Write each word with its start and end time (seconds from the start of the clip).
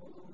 Thank 0.00 0.16
you. 0.16 0.33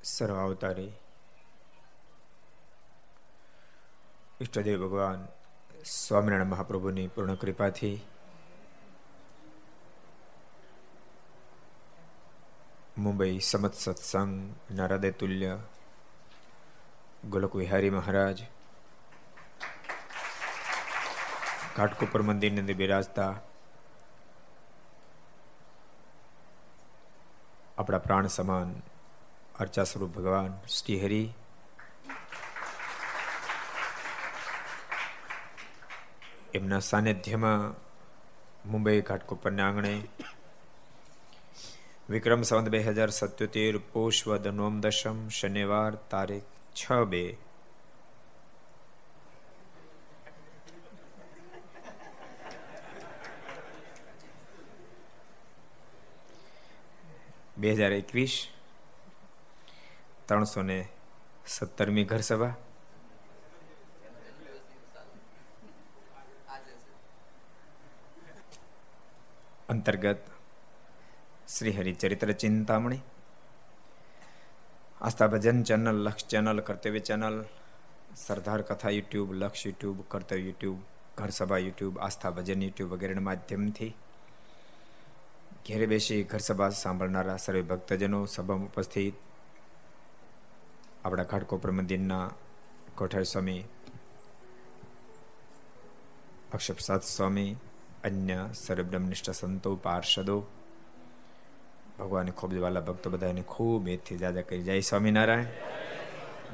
સર્વ 0.00 0.36
અવતારી 0.38 0.92
ઈષ્ટદેવ 4.44 4.86
ભગવાન 4.86 5.26
સ્વામિનારાયણ 5.84 6.48
મહાપ્રભુની 6.48 7.08
પૂર્ણ 7.08 7.34
કૃપાથી 7.34 8.06
મુંબઈ 12.98 13.40
સમત 13.40 13.74
સત્સંગ 13.74 14.54
નારાદે 14.74 15.10
તુલ્ય 15.10 15.58
ગોલક 17.28 17.56
વિહારી 17.56 17.90
મહારાજ, 17.90 18.42
ઘાટકોપર 21.76 22.22
મંદિરની 22.22 22.60
અંદર 22.60 22.74
બિરાજતા 22.74 23.40
આપણા 27.78 27.98
પ્રાણ 27.98 28.26
સમાન 28.26 28.82
અર્ચા 29.58 29.84
સ્વરૂપ 29.84 30.10
ભગવાન 30.10 30.58
શ્રી 30.68 31.34
એમના 36.54 36.78
સાનિધ્યમાં 36.78 37.74
મુંબઈ 38.70 39.00
ઘાટકોપરના 39.00 39.66
આંગણે 39.66 40.02
વિક્રમ 42.10 42.42
સંવત 42.42 42.68
બે 42.68 42.78
હજાર 42.78 43.10
સત્યોતેર 43.10 43.78
પોષવદ 43.78 44.46
નોમ 44.48 44.80
દશમ 44.80 45.28
શનિવાર 45.28 45.94
તારીખ 45.94 46.42
છ 46.76 46.92
બે. 47.08 47.36
બે 57.58 57.72
હજાર 57.72 57.92
એકવીસ, 57.92 58.48
ત્રણસો 60.26 60.62
ને 60.62 60.88
સત્તરમી 61.46 62.04
ઘર 62.04 62.20
અંતર્ગત 69.84 70.20
Shri 71.48 71.72
Haricharitra 71.72 72.30
Chintamani 72.32 73.02
Aastha 75.00 75.28
Bhajan 75.28 75.58
channel 75.62 75.98
Lakshya 76.04 76.26
channel 76.26 76.60
Kartavya 76.60 77.00
channel 77.00 77.36
Sardar 78.16 78.62
Katha 78.62 78.90
YouTube 78.90 79.32
Lakshya 79.32 79.66
YouTube 79.66 79.98
કર્તવ્ય 80.08 80.38
યુટ્યુબ 80.38 80.78
ઘર 81.16 81.30
સભા 81.30 81.58
યુટ્યુબ 81.58 81.98
આસ્થા 81.98 82.30
ભજન 82.30 82.62
યુટ્યુબ 82.62 82.94
વગેરેના 82.94 83.20
માધ્યમથી 83.20 83.92
ઘેરે 85.66 85.86
બેસી 85.86 86.22
ઘર 86.22 86.38
સભા 86.38 86.70
સાંભળનારા 86.70 87.36
સર્વે 87.36 87.62
ભક્તજનો 87.62 88.26
સભામાં 88.26 88.66
ઉપસ્થિત, 88.66 89.14
આપણા 91.04 91.24
ઘાટકોપર 91.24 91.70
મંદિરના 91.70 92.26
કોઠાર 92.96 93.24
સ્વામી, 93.24 93.62
અક્ષપ્રસાદ 96.52 97.02
સ્વામી 97.02 97.73
અન્ય 98.04 98.40
સર્વબ્રહ્મનિષ્ઠ 98.54 99.32
સંતો 99.32 99.70
પાર્ષદો 99.76 100.36
ભગવાન 101.98 102.30
ખૂબ 102.32 102.52
વાલા 102.58 102.80
ભક્તો 102.80 103.10
બધાને 103.10 103.42
ખૂબ 103.44 103.88
એથી 103.88 104.18
જાજા 104.18 104.42
કરી 104.42 104.62
જય 104.62 104.82
સ્વામિનારાયણ 104.82 105.52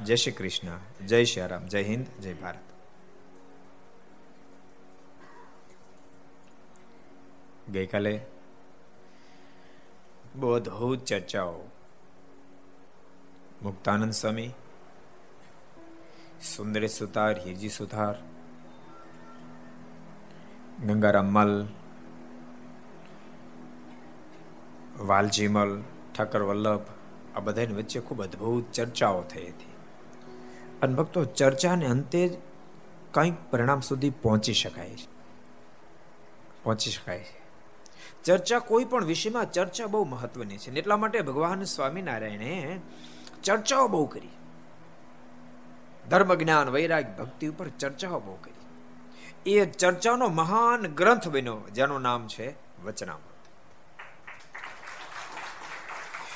જય 0.05 0.15
શ્રી 0.15 0.31
કૃષ્ણ 0.31 1.05
જય 1.05 1.19
શ્રી 1.25 1.47
રામ 1.47 1.65
જય 1.67 1.81
હિન્દ 1.81 2.05
જય 2.19 2.33
ભારત 2.33 2.67
ગઈકાલે 7.71 8.15
બધો 10.35 10.95
ચર્ચાઓ 11.05 11.61
મુક્તાનંદ 13.61 14.13
સ્વામી 14.13 14.51
સુંદરે 16.43 16.87
સુતાર 16.89 17.33
હિરજી 17.39 17.69
સુથાર 17.69 18.15
ગંગારામ 20.85 21.25
મલ 21.25 21.67
વાલજીમલ 24.99 25.83
ઠાકર 26.15 26.41
વલ્લભ 26.41 26.81
આ 27.35 27.39
બધાની 27.39 27.73
વચ્ચે 27.73 27.99
ખૂબ 27.99 28.23
અદ્ભુત 28.23 28.71
ચર્ચાઓ 28.71 29.21
થઈ 29.21 29.47
હતી. 29.47 29.73
અને 30.81 30.95
ભક્તો 30.95 31.25
ચર્ચાને 31.25 31.85
અંતે 31.85 32.27
જ 32.27 32.37
કંઈક 33.13 33.33
પરિણામ 33.51 33.79
સુધી 33.79 34.09
પહોંચી 34.09 34.53
શકાય 34.53 34.89
છે. 34.89 35.07
પહોંચી 36.63 36.91
શકાય 36.91 37.19
છે. 37.19 37.41
ચર્ચા 38.23 38.59
કોઈ 38.59 38.83
પણ 38.83 39.05
વિષયમાં 39.05 39.51
ચર્ચા 39.51 39.87
બહુ 39.87 40.03
મહત્વની 40.05 40.57
છે. 40.57 40.71
એટલા 40.71 40.97
માટે 40.97 41.21
ભગવાન 41.21 41.63
સ્વામિનારાયણે 41.63 42.79
ચર્ચાઓ 43.43 43.87
બહુ 43.87 44.05
કરી. 44.05 44.29
ધર્મ 46.09 46.33
જ્ઞાન 46.33 46.69
વૈરાગ 46.69 47.17
ભક્તિ 47.17 47.47
ઉપર 47.47 47.67
ચર્ચાઓ 47.67 48.19
બહુ 48.19 48.35
કરી. 48.35 48.60
એ 49.45 49.65
ચર્ચાનો 49.65 50.27
મહાન 50.27 50.87
ગ્રંથ 50.87 51.27
બન્યો, 51.27 51.61
જેનું 51.73 52.01
નામ 52.01 52.27
છે 52.27 52.53
વચનામૃત. 52.83 53.21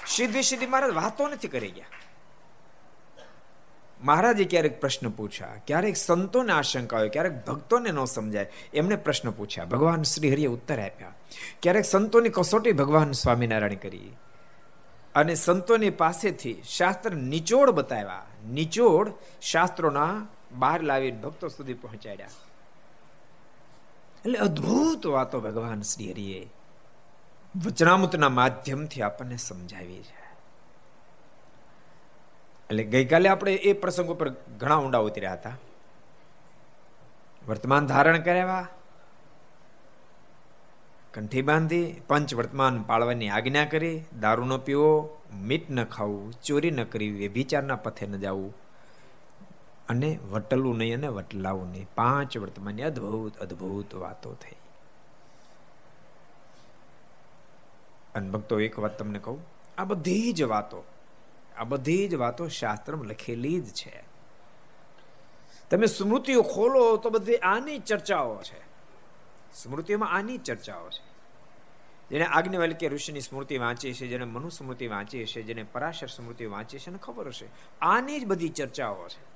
સીધી 0.08 0.44
સીધી 0.44 0.66
મહારાજ 0.66 0.92
વાતો 0.92 1.28
નથી 1.28 1.48
કરી 1.48 1.72
ગયા. 1.72 1.86
મહારાજે 4.04 4.44
ક્યારેક 4.44 4.82
પ્રશ્ન 4.82 5.10
પૂછ્યા, 5.10 5.56
ક્યારેક 5.68 5.96
સંતોને 5.98 6.54
આશંકા 6.54 6.98
હોય, 6.98 7.10
ક્યારેક 7.10 7.46
ભક્તોને 7.46 7.92
ન 7.92 8.06
સમજાય, 8.06 8.52
એમને 8.74 8.96
પ્રશ્ન 8.96 9.32
પૂછ્યા. 9.32 9.66
ભગવાન 9.66 10.04
શ્રી 10.04 10.32
હરિએ 10.32 10.48
ઉત્તર 10.48 10.80
આપ્યા, 10.80 11.14
ક્યારેક 11.62 11.86
સંતોની 11.86 12.30
કસોટી 12.30 12.72
ભગવાન 12.72 13.12
સ્વામિનારાયણ 13.12 13.76
કરી. 13.76 14.16
અને 15.16 15.36
સંતોની 15.36 15.90
પાસેથી 15.90 16.62
શાસ્ત્ર 16.70 17.12
નિચોડ 17.12 17.70
બતાવ્યા. 17.70 18.26
નિચોડ 18.52 19.14
શાસ્ત્રોના 19.42 20.28
બહાર 20.52 20.82
લાવીને 20.82 21.18
ભક્તો 21.18 21.48
સુધી 21.48 21.74
પહોંચાડ્યા. 21.74 22.28
એટલે 24.26 24.38
અદ્ભુત 24.38 25.06
વાતો 25.08 25.40
ભગવાન 25.40 25.82
શ્રી 25.82 26.12
હરિએ 26.12 26.50
વચનામૃતના 27.66 28.30
માધ્યમથી 28.30 29.02
આપણને 29.02 29.38
સમજાવી 29.38 30.02
છે. 30.02 30.24
એટલે 32.70 32.84
ગઈકાલે 32.84 33.30
આપણે 33.30 33.54
એ 33.54 33.74
પ્રસંગ 33.74 34.10
ઉપર 34.10 34.30
ઘણા 34.30 34.76
ઊંડા 34.76 34.98
ઉતર્યા 34.98 35.34
હતા. 35.34 35.58
વર્તમાન 37.48 37.86
ધારણ 37.86 38.20
કરાવ્યા 38.20 38.68
કંઠી 41.14 41.42
બાંધી, 41.42 42.02
પંચ 42.08 42.36
વર્તમાન 42.36 42.82
પાળવાની 42.82 43.30
આજ્ઞા 43.30 43.66
કરી 43.66 44.04
દારૂ 44.20 44.46
ન 44.46 44.58
પીવો, 44.58 45.18
મીટ 45.34 45.70
ન 45.70 45.84
ખાવું, 45.84 46.32
ચોરી 46.32 46.72
ન 46.72 46.84
કરવી, 46.84 47.12
વ્યભિચારના 47.12 47.76
પથે 47.76 48.08
ન 48.08 48.18
જવું 48.18 48.65
અને 49.90 50.20
વટલું 50.32 50.78
નહીં 50.78 50.94
અને 50.94 51.08
વટલાવું 51.08 51.72
નહીં. 51.72 51.88
પાંચ 51.96 52.38
વર્તમાનની 52.38 52.84
અદ્ભુત 52.84 53.38
અદ્ભુત 53.38 53.96
વાતો 53.96 54.34
થઈ. 54.34 54.56
અને 58.16 58.30
ભક્તો, 58.30 58.60
એક 58.60 58.80
વાત 58.80 59.00
તમને 59.00 59.20
કહું. 59.20 59.46
આ 59.78 59.84
બધી 59.84 60.34
જ 60.34 60.44
વાતો, 60.44 60.84
આ 61.58 61.64
બધી 61.64 62.08
જ 62.08 62.16
વાતો 62.16 62.48
શાસ્ત્રમાં 62.48 63.06
લખેલી 63.06 63.60
જ 63.60 63.74
છે. 63.74 64.04
તમે 65.70 65.86
સ્મૃતિઓ 65.86 66.42
ખોલો 66.42 66.98
તો 66.98 67.10
બધી 67.10 67.36
આની 67.36 67.80
ચર્ચાઓ 67.80 68.42
છે. 68.44 68.60
સ્મૃતિઓમાં 69.54 70.12
આની 70.12 70.38
ચર્ચાઓ 70.38 70.90
છે. 70.90 71.16
જેને 72.10 72.26
આજ્ઞવલ્ક્ય 72.26 72.88
ઋષિની 72.88 73.22
સ્મૃતિ 73.22 73.58
વાંચી 73.58 73.94
છે 73.94 74.08
જેને 74.08 74.26
મનુ 74.26 74.50
સ્મૃતિ 74.50 74.88
વાંચી 74.88 75.26
છે 75.26 75.42
જેને 75.42 75.64
પરાશર 75.64 76.08
સ્મૃતિ 76.08 76.46
વાંચી 76.46 76.80
છે 76.80 76.90
એને 76.90 77.00
ખબર 77.02 77.28
હશે. 77.28 77.48
આની 77.82 78.20
જ 78.20 78.26
બધી 78.26 78.50
ચર્ચાઓ 78.50 79.08
છે. 79.08 79.35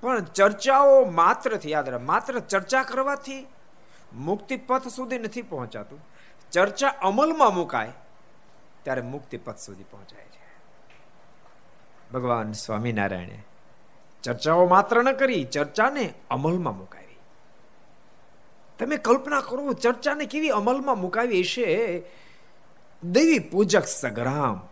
પણ 0.00 0.24
ચર્ચાઓ 0.24 1.04
માત્રથી 1.04 1.70
યાદ 1.70 1.88
રહે. 1.88 1.98
માત્ર 1.98 2.38
ચર્ચા 2.38 2.82
કરવાથી 2.82 3.46
મુક્તિ 4.12 4.56
પથ 4.56 4.88
સુધી 4.88 5.18
નથી 5.18 5.42
પહોંચાતું. 5.42 6.00
ચર્ચા 6.52 6.88
અમલમાં 6.88 7.54
મુકાય 7.54 7.92
ત્યારે 8.82 9.00
મુક્તિ 9.00 9.36
પથ 9.36 9.56
સુધી 9.56 9.84
પહોંચાય 9.84 10.24
છે. 10.24 10.46
ભગવાન 12.12 12.52
સ્વામિનારાયણે 12.52 13.44
ચર્ચાઓ 14.22 14.66
માત્ર 14.66 15.02
ન 15.02 15.12
કરી, 15.12 15.44
ચર્ચાને 15.44 16.14
અમલમાં 16.30 16.78
મુકાવી. 16.78 17.18
તમે 18.78 18.96
કલ્પના 18.96 19.40
કરો, 19.40 19.72
ચર્ચાને 19.72 20.24
કેવી 20.24 20.48
અમલમાં 20.48 20.98
મુકાવી 20.98 21.40
હશે 21.40 21.98
દેવી 23.04 23.38
પૂજક 23.38 23.84
સગ્રામ, 23.84 24.68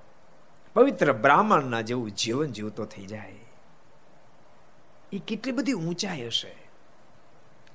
પવિત્ર 0.75 1.12
બ્રાહ્મણના 1.12 1.81
જેવું 1.81 2.11
જીવન 2.11 2.47
જીવતો 2.47 2.85
થઈ 2.85 3.07
જાય. 3.07 3.43
એ 5.14 5.18
કેટલી 5.18 5.52
બધી 5.52 5.73
ઊંચાઈ 5.73 6.26
હશે? 6.26 6.56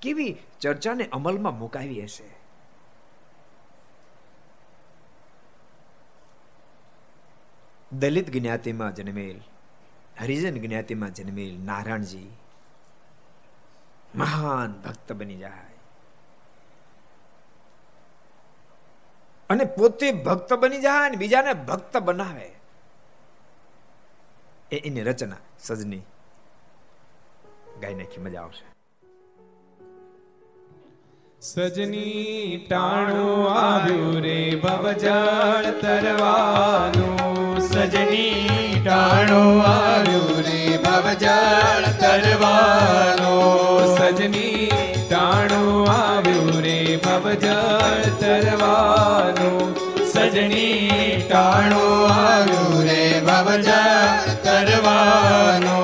કેવી 0.01 0.37
ચર્ચાને 0.61 1.09
અમલમાં 1.11 1.59
મુકાવી 1.59 2.03
હશે? 2.03 2.39
દલિત 7.91 8.29
જ્ઞાતિમાં 8.29 8.95
જન્મેલ, 8.95 9.41
હરિજન 10.19 10.67
જ્ઞાતિમાં 10.67 11.13
જન્મેલ 11.13 11.61
નારાયણજી 11.61 12.29
મહાન 14.15 14.71
ભક્ત 14.71 15.11
બની 15.11 15.37
જાય. 15.37 15.69
અને 19.49 19.63
પોતે 19.63 20.11
ભક્ત 20.11 20.53
બની 20.53 20.81
જાય 20.81 21.07
અને 21.07 21.17
બીજાને 21.17 21.53
ભક્ત 21.53 21.97
બનાવે. 21.97 22.51
એની 24.71 25.01
રચના 25.01 25.35
સજની 25.59 26.01
ગાઈ 27.81 27.97
નાખી 27.99 28.23
મજા 28.25 28.41
આવશે. 28.41 28.65
સજની 31.41 32.67
ટાણું 32.69 33.43
આવ્યું 33.51 34.17
રે 34.23 34.39
ભવજળ 34.63 35.67
તરવાનું. 35.81 37.61
સજની 37.67 38.81
ટાણું 38.85 39.61
આવ્યું 39.65 40.41
રે 40.47 40.59
ભવજળ 40.85 41.85
તરવાનું. 42.01 43.95
સજની 43.97 44.69
ટાણું 45.09 45.89
આવ્યું 45.95 46.53
રે 46.67 46.77
ભવજળ 47.05 48.03
તરવાનું. 48.21 49.75
સજની 50.13 51.23
ટાણું 51.29 52.11
આવ્યું 52.11 52.77
રે 52.83 53.01
ભવજળ 53.27 54.33
તરવાનું. 54.47 55.78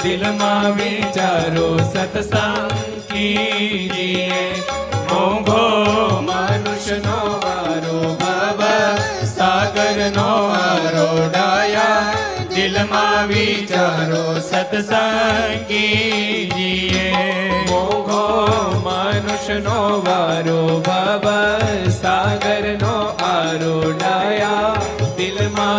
દિલમાં 0.00 0.76
વિચારો 0.76 1.66
સતસંગ 1.84 2.70
કીજીએ 3.08 4.44
મોંઘો 5.10 5.62
મનુષ્યનો 6.22 7.18
આરો 7.44 7.98
ભવ 8.20 8.62
સાગરનો 9.30 10.28
આરો 10.56 11.06
ડાયા 11.26 12.14
દિલમાં 12.54 13.28
વિચારો 13.28 14.24
સતસંગ 14.40 15.66
કીજીએ 15.68 17.06
મોંઘો 17.68 18.24
મનુષ્યનો 18.80 19.78
વારો 20.02 20.60
ભવ 20.82 21.26
સાગરનો 22.00 22.96
આરો 23.28 23.74
ડાયા 23.92 24.47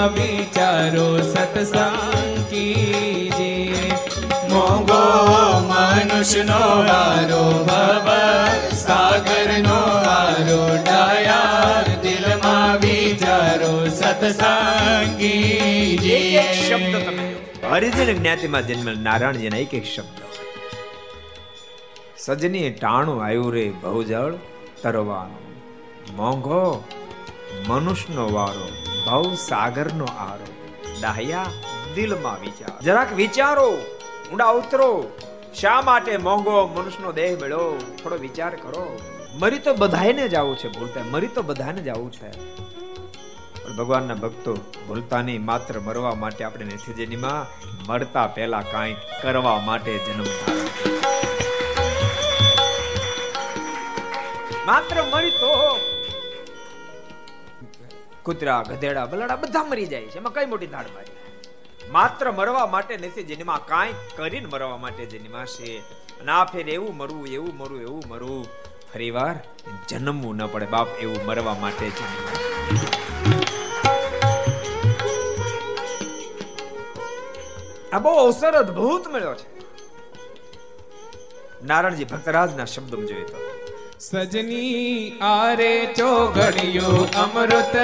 વિચારો 0.07 1.21
સતસંગ 1.21 2.53
મોગો 4.49 5.01
મનુષ્યનો 5.69 6.59
વારો 6.89 7.63
ભવ 7.63 8.07
સાગરનો 8.73 9.79
વારો 10.07 10.83
ડાયા 10.83 11.83
દિલમાં 12.01 12.77
વિચારો 12.77 13.89
સતસંગી 13.89 16.35
એક 16.35 16.69
શબ્દ 16.69 17.05
તમે 17.05 17.35
હરિજન 17.71 18.17
જ્ઞાતિમાં 18.17 18.67
જન્મેલ 18.67 18.99
નારાયણજીના 18.99 19.57
એક 19.57 19.73
એક 19.73 19.85
શબ્દ. 19.85 20.19
સજની 22.17 22.69
ટાણું 22.69 23.25
આવ્યું 23.25 23.53
રે 23.53 23.73
બહુ 23.81 24.03
જળ 24.03 24.33
તરવાનું. 24.83 25.39
મોંઘો 26.15 26.83
મનુષ્યનો 27.69 28.29
વારો 28.33 28.67
ભવ 29.05 29.35
સાગરનો 29.35 30.05
આરો. 30.05 30.47
ડાહ્યા 31.01 31.45
દિલમાં 31.95 32.41
વિચાર. 32.41 32.81
જરાક 32.81 33.13
વિચારો, 33.13 33.77
ઊંડા 34.31 34.45
ઉતરો. 34.45 35.11
શા 35.53 35.81
માટે 35.81 36.17
મોંઘો 36.17 36.67
મનુષ્યનો 36.67 37.11
દેહ 37.11 37.37
મળ્યો 37.41 37.77
થોડો 38.03 38.15
વિચાર 38.15 38.55
કરો. 38.55 38.99
મરી 39.33 39.59
તો 39.59 39.73
બધાને 39.73 40.27
જ 40.27 40.35
આવું 40.35 40.57
છે 40.57 40.67
ભૂલતા, 40.67 41.01
મરી 41.11 41.27
તો 41.27 41.41
બધાને 41.41 41.81
જ 41.81 41.89
આવું 41.89 42.11
છે. 42.11 42.31
પણ 43.63 43.75
ભગવાનના 43.77 44.13
ભક્તો 44.13 44.53
ભૂલતા 44.87 45.21
નહીં 45.21 45.45
માત્ર 45.45 45.79
મરવા 45.79 46.15
માટે 46.15 46.43
આપણે 46.43 46.65
નથી 46.65 46.93
જેનીમાં, 46.93 47.45
મરતા 47.89 48.27
પહેલા 48.27 48.61
કાંઈ 48.61 48.95
કરવા 49.21 49.59
માટે 49.59 49.97
જન્મ 49.97 50.25
માત્ર 54.65 55.03
મરી 55.03 55.29
તો 55.29 55.79
કૂતરા, 58.29 58.63
ગધેડા, 58.69 59.05
બલાડા 59.05 59.35
બધા 59.35 59.63
મરી 59.63 59.85
જાય 59.85 60.05
છે. 60.05 60.17
એમાં 60.17 60.33
કઈ 60.33 60.45
મોટી 60.45 60.67
ધાડ 60.67 60.89
મારી 60.95 61.15
માત્ર 61.91 62.31
મરવા 62.31 62.65
માટે 62.65 62.97
નથી, 62.97 63.23
જેનીમાં 63.23 63.65
કાંઈ 63.65 63.93
કરીને 64.15 64.49
મરવા 64.53 64.77
માટે 64.77 65.05
જેનીમાં 65.05 65.45
છે. 65.45 65.71
ના 66.25 66.43
ફેર 66.45 66.69
એવું 66.69 66.97
મરવું 66.97 67.27
એવું 67.27 67.53
મરવું 67.57 67.81
એવું 67.81 68.03
મરવું 68.07 68.43
ફરીવાર 68.93 69.35
જન્મવું 69.89 70.35
ન 70.35 70.45
પડે 70.45 70.65
બાપ, 70.65 70.87
એવું 71.01 71.19
મરવા 71.25 71.53
માટે 71.53 71.87
આ 77.93 77.99
બહુ 77.99 78.11
અવસર 78.25 78.53
અદભુત 78.53 79.07
મળ્યો 79.07 79.35
છે. 79.35 79.47
નારણજી 81.65 82.05
ભક્તરાજના 82.05 82.65
શબ્દો 82.65 82.97
જોઈએ 83.03 83.23
તો 83.23 83.37
સજની 83.99 85.17
આરે 85.21 85.85
ચોઘડિયું 85.85 87.09
અમૃત 87.15 87.75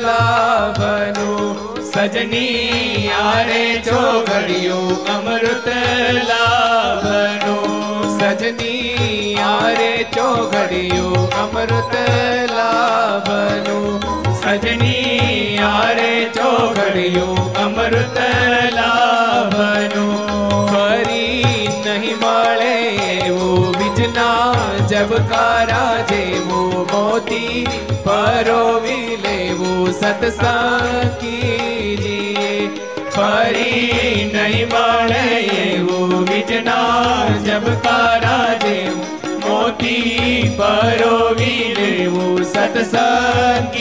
લાભનું. 0.00 1.82
સજની 1.92 3.10
આરે 3.22 3.82
ચોઘડિયું 3.84 5.06
અમૃત 5.06 5.68
લાભનું. 6.28 8.18
સજની 8.18 9.34
આરે 9.34 10.06
ચોઘડિયું 10.16 11.30
અમૃત 11.30 11.94
લાભનું. 12.50 14.00
સજની 14.40 15.58
આરે 15.58 16.24
ચોઘડિયું 16.24 17.56
અમૃત 17.56 18.18
લાભનું. 18.72 20.27
જબકારા 24.98 25.96
જેવું 26.10 26.86
મોતી, 26.92 27.64
પરોવી 28.04 29.18
લેવું 29.24 29.94
સત્સંગીજી 29.94 31.10
ફરી 33.10 34.24
નહીં 34.32 34.68
મળે 34.72 35.22
એવું 35.66 36.14
વિજના 36.30 37.28
જબકારા 37.46 38.50
જેવું 38.64 39.06
મોતી, 39.44 40.50
પરોવી 40.58 41.66
લેવું 41.78 42.44
સત્સંગીજીએ 42.44 43.78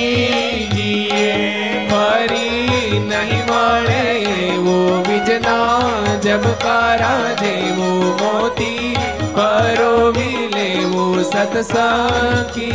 ફરી 1.89 3.00
નહીં 3.01 3.43
મળે 3.50 4.03
એવું 4.45 4.95
વિજના 5.09 5.81
જબકારા 6.19 7.27
જેવું 7.41 8.05
મોતી 8.21 9.16
પરોવી 9.38 10.43
લેવું 10.56 11.17
સત્સંગીજીએ. 11.23 12.65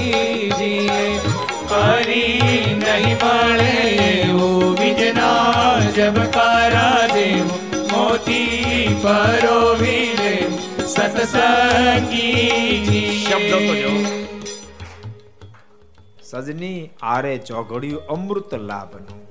ફરી 1.71 2.75
નહીં 2.83 3.17
મળે 3.23 3.75
એવું 4.11 4.77
વિજના 4.81 5.81
જબકારા 5.97 7.07
જેવું. 7.15 7.61
મોતી 7.93 8.97
પરોવી 9.03 10.09
લેવું 10.21 10.61
સત્સંગી 10.95 12.45
શબ્દો 13.25 13.59
તો 13.67 13.75
જો 13.83 13.93
સજની 16.31 16.81
આરે 17.03 17.35
ચોઘડિયું 17.39 18.07
અમૃત 18.17 18.53
લાભનું. 18.55 19.23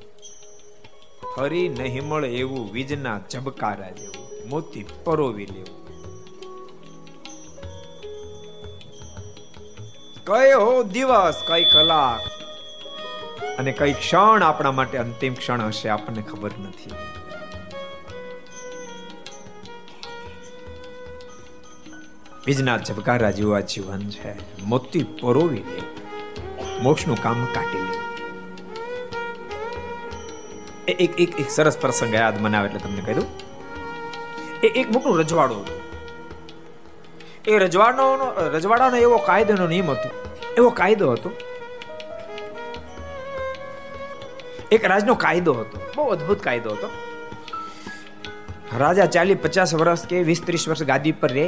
ફરી 1.35 1.67
નહીં 1.69 2.03
મળે 2.03 2.29
એવું 2.45 2.65
વીજના 2.73 3.19
ઝબકારા 3.31 3.93
જેવું. 3.99 4.25
મોતી 4.49 4.85
પરોવી 5.03 5.45
લેવું. 5.45 5.80
કયો 10.25 10.83
દિવસ, 10.83 11.43
કઈ 11.47 11.65
કલાક? 11.65 12.27
અને 13.59 13.71
કઈ 13.71 13.93
ક્ષણ 13.93 14.43
આપણા 14.43 14.71
માટે 14.71 14.97
અંતિમ 14.97 15.33
ક્ષણ 15.33 15.61
હશે, 15.61 15.89
આપણને 15.89 16.21
ખબર 16.21 16.51
નથી. 16.59 16.91
બીજના 22.45 22.77
ઝબકારા 22.77 23.31
જેવા 23.31 23.59
જીવન 23.59 24.09
છે. 24.09 24.61
મોતી 24.63 25.03
પરોવી 25.03 25.59
લે. 25.59 25.81
મોક્ષનું 26.81 27.23
કામ 27.23 27.45
કાઢી 27.45 27.77
લે. 27.77 28.01
એક 30.91 31.19
એક 31.19 31.39
એક 31.39 31.51
સરસ 31.51 31.77
પ્રસંગ 31.77 32.13
યાદ 32.13 32.41
મને 32.41 32.57
આવે 32.57 32.67
એટલે 32.67 32.79
તમને 32.79 33.01
કહી 33.01 33.13
દઉં. 33.13 33.27
એ 34.63 34.67
એક 34.67 34.91
મોટું 34.91 35.19
રજવાડું 35.19 35.61
હતું. 35.61 35.90
એ 37.47 37.57
રજવાડાનો 37.57 38.27
રજવાડાનો 38.53 38.97
એવો 38.97 39.17
કાયદાનો 39.17 39.67
નિયમ 39.67 39.91
હતો. 39.91 40.09
એવો 40.57 40.69
કાયદો 40.69 41.11
હતો. 41.11 41.31
એક 44.71 44.85
રાજનો 44.85 45.15
કાયદો 45.15 45.53
હતો. 45.53 45.77
બહુ 45.95 46.03
અદ્ભુત 46.07 46.43
કાયદો 46.43 46.69
હતો. 46.69 46.89
રાજા 48.77 49.05
ચાલી 49.05 49.35
પચાસ 49.35 49.75
વર્ષ 49.75 50.05
કે 50.05 50.23
વીસ 50.23 50.43
ત્રીસ 50.45 50.67
વર્ષ 50.69 50.83
ગાદી 50.83 51.11
પર 51.11 51.31
રહે. 51.31 51.47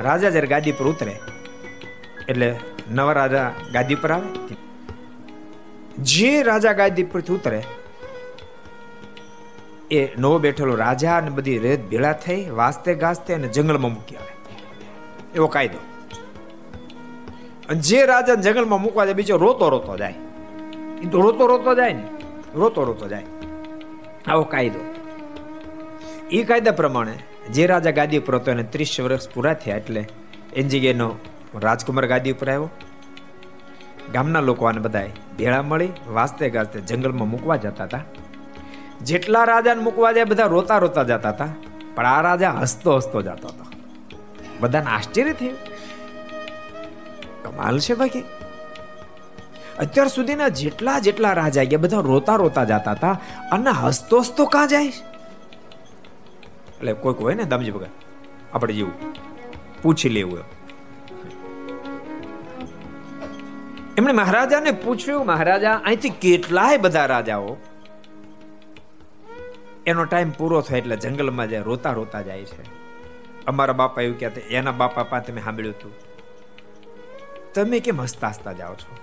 રાજા 0.00 0.30
જ્યારે 0.30 0.46
ગાદી 0.46 0.72
પર 0.72 0.86
ઉતરે, 0.86 1.14
એટલે 2.28 2.48
નવા 2.90 3.12
રાજા 3.12 3.52
ગાદી 3.72 3.94
પર 3.94 4.12
આવે. 4.12 4.56
જે 5.98 6.32
રાજા 6.42 6.72
ગાદી 6.72 7.02
પરથી 7.02 7.32
ઉતરે, 7.32 7.60
એ 9.90 10.08
નવો 10.18 10.38
બેઠેલો 10.38 10.74
રાજા 10.74 11.16
અને 11.16 11.30
બધી 11.30 11.58
રેત 11.58 11.90
ભેળા 11.90 12.12
થઈ 12.12 12.40
વાસ્તે 12.50 12.94
ગાસ્તે 12.94 13.34
અને 13.34 13.48
જંગલમાં 13.48 13.94
મૂકી 13.94 14.16
આવે. 14.16 14.37
એવો 15.38 15.46
કાયદો. 15.46 15.80
જે 17.74 18.06
રાજા 18.06 18.34
જંગલમાં 18.34 18.82
મૂકવા 18.82 19.04
જાય, 19.04 19.14
બીજો 19.14 19.36
રોતો 19.36 19.68
રોતો 19.68 19.96
જાય. 19.96 20.14
એ 21.02 21.06
તો 21.06 21.20
રોતો 21.20 21.46
રોતો 21.46 21.74
જાય 21.74 21.92
ને, 21.92 22.02
રોતો 22.54 22.84
રોતો 22.84 23.08
જાય. 23.08 23.24
આવો 24.26 24.42
કાયદો. 24.42 24.94
એ 26.30 26.42
કાયદા 26.42 26.70
પ્રમાણે 26.70 27.12
જે 27.50 27.66
રાજા 27.66 27.90
ગાદી 27.90 28.18
ઉપર 28.18 28.34
હતો, 28.34 28.50
એને 28.50 28.62
ત્રીસ 28.62 29.00
વર્ષ 29.00 29.28
પૂરા 29.30 29.54
થયા 29.54 29.76
એટલે 29.76 30.08
એની 30.56 30.68
જગ્યાનો 30.68 31.14
રાજકુમાર 31.54 32.06
ગાદી 32.06 32.32
ઉપર 32.32 32.48
આવ્યો. 32.48 32.70
ગામના 34.12 34.40
લોકો 34.40 34.66
આને 34.66 34.80
બધાએ 34.80 35.10
ભેળા 35.38 35.62
મળી 35.62 35.88
વાસ્તે 36.08 36.50
ગાજતે 36.50 36.80
જંગલમાં 36.80 37.28
મૂકવા 37.28 37.56
જતા 37.56 37.84
હતા. 37.84 38.00
જેટલા 39.02 39.44
રાજાને 39.44 39.82
મૂકવા 39.82 40.12
જાય, 40.12 40.24
બધા 40.24 40.46
રોતા 40.46 40.78
રોતા 40.78 41.02
જતા 41.02 41.28
હતા. 41.28 41.48
પણ 41.94 42.06
આ 42.06 42.20
રાજા 42.20 42.50
હસતો 42.50 42.96
હસતો 42.96 43.22
જતો 43.22 43.48
હતો. 43.48 43.77
બધાને 44.60 44.90
આશ્ચર્ય 44.90 45.32
થયું. 45.32 45.58
કમાલ 47.42 47.78
છે 47.78 47.94
બાકી. 47.94 48.24
અત્યાર 49.78 50.08
સુધીના 50.08 50.48
જેટલા 50.48 50.98
જેટલા 50.98 51.32
રાજા 51.32 51.64
ગયા 51.64 51.78
બધા 51.78 52.00
રોતા 52.00 52.36
રોતા 52.36 52.64
જતા 52.64 52.90
હતા. 52.90 53.20
અને 53.52 53.70
હસતો 53.70 54.18
હસતો 54.18 54.44
કાં 54.44 54.68
જાય 54.68 54.86
એટલે 54.86 56.92
કોઈ 56.92 57.14
કોઈ 57.14 57.34
ને 57.34 57.44
દામજી 57.44 57.70
ભગત, 57.70 57.88
આપણે 58.54 58.74
જેવું 58.74 58.92
પૂછી 59.82 60.08
લેવું 60.08 60.38
એમણે 63.98 64.12
મહારાજાને 64.12 64.70
પૂછ્યું, 64.70 65.26
મહારાજા, 65.26 65.74
અહીંથી 65.74 66.08
કેટલાય 66.08 66.78
બધા 66.78 67.06
રાજાઓ? 67.06 67.56
એનો 69.86 70.04
ટાઈમ 70.04 70.30
પૂરો 70.30 70.60
થાય 70.60 70.78
એટલે 70.78 70.96
જંગલમાં 70.96 71.48
જાય 71.48 71.60
રોતા 71.60 71.92
રોતા 71.92 72.22
જાય 72.22 72.44
છે. 72.44 72.87
અમારા 73.48 73.72
બાપા 73.72 74.02
એવું 74.02 74.18
કહેતા, 74.18 74.40
એના 74.50 74.72
બાપા 74.72 75.02
પા 75.02 75.18
તમે 75.18 75.40
સાંભળ્યું 75.40 75.74
હતું. 75.74 75.92
તમે 77.54 77.80
કેમ 77.80 78.00
હસતા 78.00 78.28
હસતા 78.28 78.52
જાઓ 78.52 78.74
છો? 78.74 78.96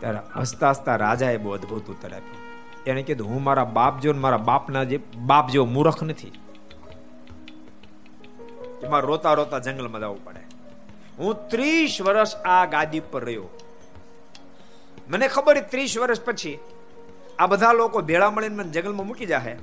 ત્યારે 0.00 0.18
હસતા 0.36 0.70
હસતા 0.70 0.96
રાજાએ 0.96 1.36
બહુ 1.36 1.50
અદભુત 1.50 1.90
ઉત્તર 1.90 2.12
આપ્યો. 2.14 2.40
એને 2.86 3.02
કીધું, 3.02 3.28
હું 3.28 3.42
મારા 3.42 3.64
બાપ 3.64 4.00
જેવો 4.00 4.20
મારા 4.20 4.36
બાપના 4.36 4.84
જે 4.84 5.00
બાપ 5.16 5.50
જેવો 5.50 5.64
મૂર્ખ 5.64 6.02
નથી. 6.02 6.32
એમાં 8.82 9.00
રોતા 9.00 9.34
રોતા 9.34 9.58
જંગલમાં 9.58 10.00
જવું 10.00 10.24
પડે. 10.24 10.40
હું 11.18 11.48
ત્રીસ 11.48 12.02
વર્ષ 12.02 12.36
આ 12.36 12.66
ગાદી 12.66 13.00
પર 13.00 13.24
રહ્યો. 13.24 13.48
મને 15.08 15.28
ખબર 15.28 15.60
ત્રીસ 15.60 15.98
વર્ષ 15.98 16.20
પછી 16.20 16.58
આ 17.38 17.46
બધા 17.46 17.72
લોકો 17.72 18.00
ભેળા 18.00 18.30
મળીને 18.30 18.56
મને 18.56 18.70
જંગલમાં 18.70 19.06
મૂકી 19.06 19.26
જાહે. 19.26 19.56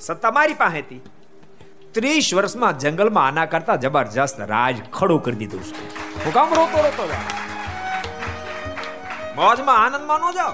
સત્તા 0.00 0.30
મારી 0.30 0.54
પાસે 0.54 0.78
હતી 0.78 1.00
ત્રીસ 1.94 2.34
વર્ષમાં 2.34 2.78
જંગલમાં 2.78 3.26
આના 3.26 3.46
કરતા 3.46 3.76
જબરજસ્ત 3.76 4.40
રાજ 4.40 4.76
ખડું 4.92 5.22
કરી 5.22 5.36
દીધું 5.36 5.62
છે. 5.62 5.98
હું 6.24 6.32
કામ 6.32 6.54
રોતો 6.54 6.82
રોતો 6.82 7.08
મોજમાં 9.36 9.84
આનંદમાં 9.84 10.20
ન 10.20 10.32
જાઓ. 10.32 10.52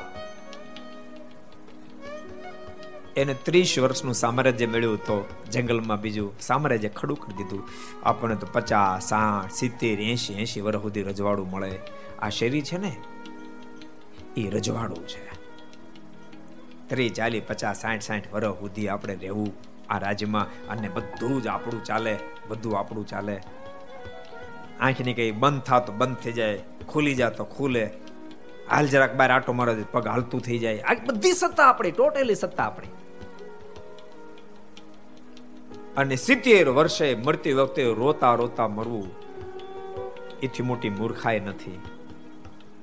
એને 3.16 3.34
ત્રીસ 3.34 3.78
વર્ષનું 3.78 4.14
સામ્રાજ્ય 4.14 4.66
મળ્યું 4.66 4.98
તો 4.98 5.28
જંગલમાં 5.52 6.00
બીજું 6.00 6.40
સામ્રાજ્ય 6.40 6.88
ખડું 6.88 7.16
કરી 7.16 7.34
દીધું. 7.36 7.68
આપણને 8.02 8.36
તો 8.36 8.46
પચાસ, 8.52 9.08
સાઠ, 9.08 9.52
સિત્તેર 9.52 10.00
એસી 10.00 10.34
એસી 10.34 10.60
વર્ષ 10.60 10.82
સુધી 10.82 11.02
રજવાડું 11.02 11.50
મળે. 11.50 11.78
આ 12.22 12.28
શેરી 12.28 12.62
છે 12.62 12.78
ને? 12.78 12.96
એ 14.36 14.50
રજવાડું 14.50 15.08
છે. 15.08 15.34
ત્રીસ, 16.88 17.12
ચાલીસ, 17.12 17.42
પચાસ, 17.48 17.80
સાઠ 17.80 18.00
સાઠ 18.00 18.32
વર્ષ 18.32 18.58
સુધી 18.58 18.88
આપણે 18.88 19.14
રહેવું 19.14 19.69
આ 19.90 19.98
રાજ્યમાં 19.98 20.46
અને 20.68 20.88
બધું 20.88 21.42
જ 21.42 21.46
આપણું 21.46 21.84
ચાલે, 21.84 22.18
બધું 22.48 22.78
આપણું 22.78 23.06
ચાલે. 23.06 23.36
આંખની 24.80 25.14
કઈ 25.14 25.30
બંધ 25.30 25.62
થાય 25.62 25.80
તો 25.80 25.92
બંધ 25.92 26.16
થઈ 26.16 26.32
જાય, 26.32 26.58
ખુલી 26.88 27.14
જા 27.14 27.30
તો 27.30 27.44
ખુલે. 27.44 27.84
હાલ 28.70 28.86
જરાક 28.86 29.14
બાર 29.14 29.30
આટો 29.30 29.52
મારો 29.52 29.74
પગ 29.92 30.06
હાલતું 30.06 30.40
થઈ 30.40 30.58
જાય. 30.58 30.80
આ 30.80 30.94
બધી 31.06 31.32
સત્તા 31.32 31.66
આપણી, 31.66 31.90
ટોટલી 31.90 32.34
સત્તા 32.34 32.64
આપણી. 32.64 32.88
અને 35.96 36.16
સિત્તેર 36.16 36.68
વર્ષે 36.68 37.14
મળતી 37.14 37.52
વખતે 37.52 37.82
રોતા 37.92 38.34
રોતા 38.34 38.68
મરવું, 38.68 39.08
એથી 40.42 40.62
મોટી 40.62 40.90
મૂર્ખાય 40.90 41.40
નથી. 41.40 41.78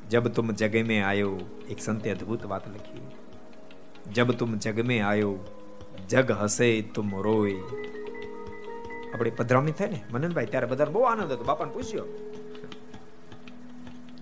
જબ 0.09 0.27
તુમ 0.27 0.51
જગમે 0.51 1.01
આયો, 1.01 1.39
એક 1.69 1.79
સંતે 1.81 2.11
અદ્ભુત 2.11 2.45
વાત 2.45 2.67
લખી. 2.67 3.05
જબ 4.13 4.31
તુમ 4.31 4.55
જગમે 4.55 4.99
આયો 5.01 5.56
જગ 6.09 6.31
હસે 6.31 6.81
તુમ 6.81 7.09
રોય 7.21 7.55
આપણે 9.13 9.29
પધરામણી 9.29 9.71
થાય 9.71 9.87
ને? 9.87 9.99
મનનભાઈ 10.11 10.45
ત્યારે 10.45 10.67
બધા 10.67 10.85
બહુ 10.85 11.01
આનંદ 11.01 11.31
હતો. 11.31 11.43
બાપાને 11.43 11.71
પૂછ્યો. 11.71 12.05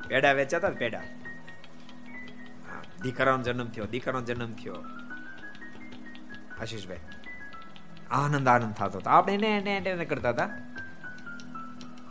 પેડા 0.08 0.32
વેચાતા 0.32 0.70
પેડા. 0.70 1.02
દીકરાનો 3.04 3.44
જન્મ 3.44 3.68
થયો, 3.68 3.86
દીકરાનો 3.86 4.22
જન્મ 4.22 4.54
થયો. 4.54 4.76
આશીષભાઈ, 6.62 7.04
આનંદ 8.12 8.48
આનંદ 8.48 8.74
થતો 8.74 8.98
હતો. 8.98 9.10
આપણે 9.10 9.34
એને 9.34 9.50
એને 9.56 9.90
એને 9.90 10.06
કરતા 10.06 10.30
હતા. 10.30 10.50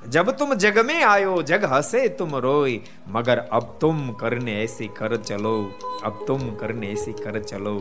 જબ 0.09 0.31
તુમ 0.31 0.55
જગ 0.55 0.79
મે 0.79 1.03
આયો, 1.03 1.43
જગ 1.43 1.65
હસે 1.65 2.09
તુમ 2.09 2.37
રોય 2.37 2.81
મગર 3.07 3.39
અબ 3.39 3.79
તુમ 3.79 4.13
કરને 4.13 4.63
એસી 4.63 4.89
કર 4.89 5.17
ચલો. 5.17 5.57
અબ 6.05 6.15
તુમ 6.27 6.55
કરને 6.55 6.87
એસી 6.87 7.13
કર 7.13 7.39
ચલો. 7.43 7.77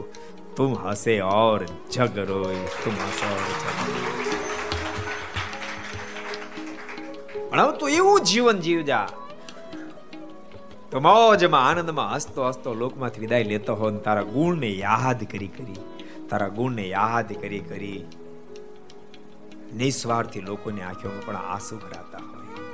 तुम 0.57 0.75
हंसे 0.79 1.19
और 1.29 1.67
जग 1.93 2.19
रोए 2.29 2.59
तुम 2.79 2.95
हंसे 2.97 3.27
और 3.33 4.19
પણ 7.51 7.61
હવે 7.61 7.73
તું 7.75 7.91
એવું 7.93 8.25
જીવન 8.25 8.59
જીવજા 8.61 9.07
તો 10.91 11.01
મોજમાં 11.01 11.79
આનંદમાં 11.79 12.11
હસતો 12.11 12.49
હસતો 12.49 12.75
લોકમાંથી 12.75 13.21
વિદાય 13.21 13.49
લેતો 13.49 13.73
હો 13.75 13.91
તારા 14.01 14.27
ગુણને 14.31 14.71
યાદ 14.77 15.25
કરી 15.27 15.51
કરી 15.51 15.81
તારા 16.31 16.51
ગુણને 16.51 16.85
યાદ 16.89 17.31
કરી 17.41 17.63
કરી 17.63 18.01
નિસ્વાર્થી 19.75 20.43
લોકોની 20.43 20.85
આંખોમાં 20.85 21.25
પણ 21.25 21.41
આંસુ 21.47 21.79
ભરાતા 21.79 22.23
હોય 22.25 22.65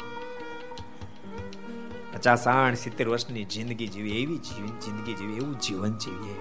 પચાસ 2.13 2.45
આઠ 2.49 2.81
સિત્તેર 2.81 3.09
વર્ષની 3.09 3.47
જિંદગી 3.49 3.89
જીવી 3.89 4.17
એવી 4.23 4.41
જિંદગી 4.81 5.15
જીવી 5.15 5.39
એવું 5.39 5.57
જીવન 5.61 5.95
જીવીએ 5.99 6.39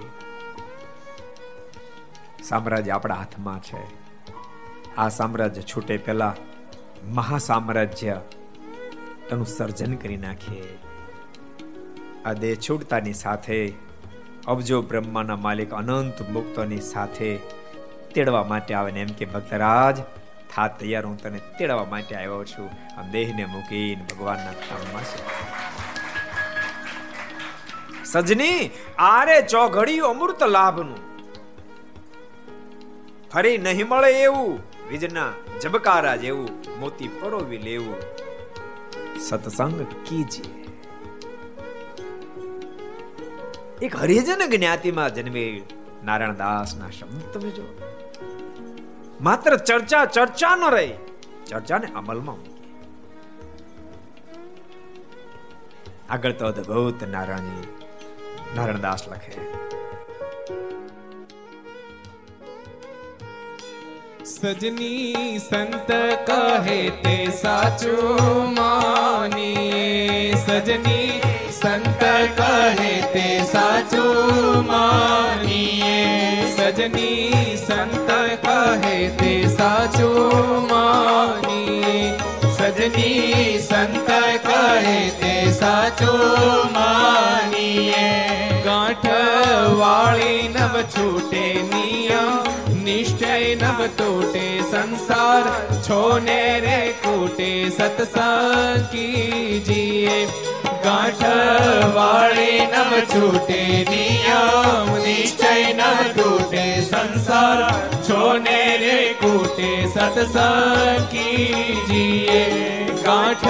સામ્રાજ્ય 2.48 2.90
આપણા 2.90 3.14
હાથમાં 3.14 3.60
છે. 3.60 3.82
આ 4.96 5.08
સામ્રાજ્ય 5.08 5.62
છૂટે 5.62 5.96
પહેલા 5.96 6.34
મહાસામ્રાજ્ય 7.04 8.20
એનું 9.30 9.46
સર્જન 9.46 9.96
કરી 9.96 10.16
નાખીએ. 10.16 10.78
આ 12.24 12.32
દેહ 12.32 12.56
છૂટતાની 12.68 13.12
સાથે, 13.12 13.74
અબજો 14.46 14.82
બ્રહ્માના 14.82 15.36
માલિક 15.36 15.74
અનંત 15.74 16.22
મુક્તોની 16.22 16.80
સાથે 16.80 17.36
તેડવા 18.14 18.44
માટે 18.44 18.74
આવે 18.74 18.92
ને 18.92 19.00
એમ 19.00 19.06
કે, 19.06 19.24
ભક્તરાજ 19.24 19.98
થા 20.54 20.68
તૈયાર, 20.68 21.06
હું 21.06 21.16
તને 21.16 21.38
તેડવા 21.38 21.84
માટે 21.84 22.16
આવ્યો 22.16 22.44
છું. 22.44 22.70
આ 22.98 23.02
દેહને 23.02 23.44
મૂકીને 23.44 24.06
ભગવાનના 24.14 24.52
ધામમાં 24.52 25.04
સજની, 28.04 28.70
આરે 28.98 29.42
ચોઘડિયું 29.42 30.10
અમૃત 30.10 30.42
લાભનું. 30.42 31.07
ફરી 33.32 33.56
નહીં 33.66 33.88
મળે 33.90 34.10
એવું. 34.26 34.54
વીજના 34.90 35.30
જબકારા 35.62 36.16
જેવું 36.22 36.52
મોતી 36.80 37.10
પરોવી 37.20 37.62
લેવું. 37.66 38.00
સત્સંગ 39.26 39.80
કીજીએ 40.06 40.50
એક 43.86 43.92
હરિજન 44.02 44.42
જ્ઞાતિમાં 44.52 45.10
જન્મે 45.16 45.44
નારાયણ 46.06 46.38
દાસ 46.42 46.70
ના 46.80 46.90
શબ્દ 46.96 47.24
તમે 47.34 47.50
જો 47.58 47.66
માત્ર 49.26 49.52
ચર્ચા 49.68 50.04
ચર્ચા 50.16 50.54
ન 50.56 50.64
રહી, 50.74 50.94
ચર્ચાને 51.48 51.88
અમલમાં 52.00 52.40
આગળ 56.14 56.34
તો 56.40 56.44
અદભુત 56.52 57.00
નારાયણ 57.14 57.50
નારાયણ 58.56 58.84
દાસ 58.86 59.02
લખે. 59.12 59.32
સજની 64.28 65.38
સંત 65.38 65.90
કહે 66.26 66.90
તે 66.90 67.30
સાચું 67.42 68.54
માનીએ. 68.54 70.34
સજની 70.46 71.20
સંત 71.50 72.02
કહે 72.36 72.92
તે 73.12 73.24
સાચું 73.52 74.66
માનીએ. 74.66 76.02
સજની 76.56 77.56
સંત 77.56 78.10
કહે 78.44 79.08
તે 79.08 79.32
સાચું 79.56 80.68
માનીએ. 80.68 81.96
સજની 82.58 83.58
સંત 83.58 84.10
કહે 84.44 85.10
તે 85.20 85.52
સાચું 85.52 86.72
માનીએ. 86.72 88.06
ગાંઠ 88.64 89.08
વાળી 89.80 90.48
નવ 90.48 90.74
છૂટે 90.96 91.44
નિયમ 92.98 93.04
નિશ્ચય 93.20 93.56
નવ 93.56 93.88
તોટે 93.96 94.46
સંસાર 94.70 95.44
છોને 95.82 96.60
રે 96.60 96.94
કોટે 97.02 97.70
સત્સંગ 97.70 98.86
કીજીએ 98.90 100.16
ગાંઠ 100.82 101.24
વાળે 101.94 102.50
નવ 102.64 103.02
છૂટે 103.12 103.60
નિયમ 103.90 104.90
નિશ્ચય 105.04 105.52
નવ 105.74 106.08
તૂટે 106.16 106.64
સંસાર 106.82 107.60
છોને 108.02 108.60
રે 108.80 108.98
કોટે 109.14 109.70
સત્સંગ 109.86 111.06
કીજીએ 111.10 112.42
ગાંઠ 113.04 113.48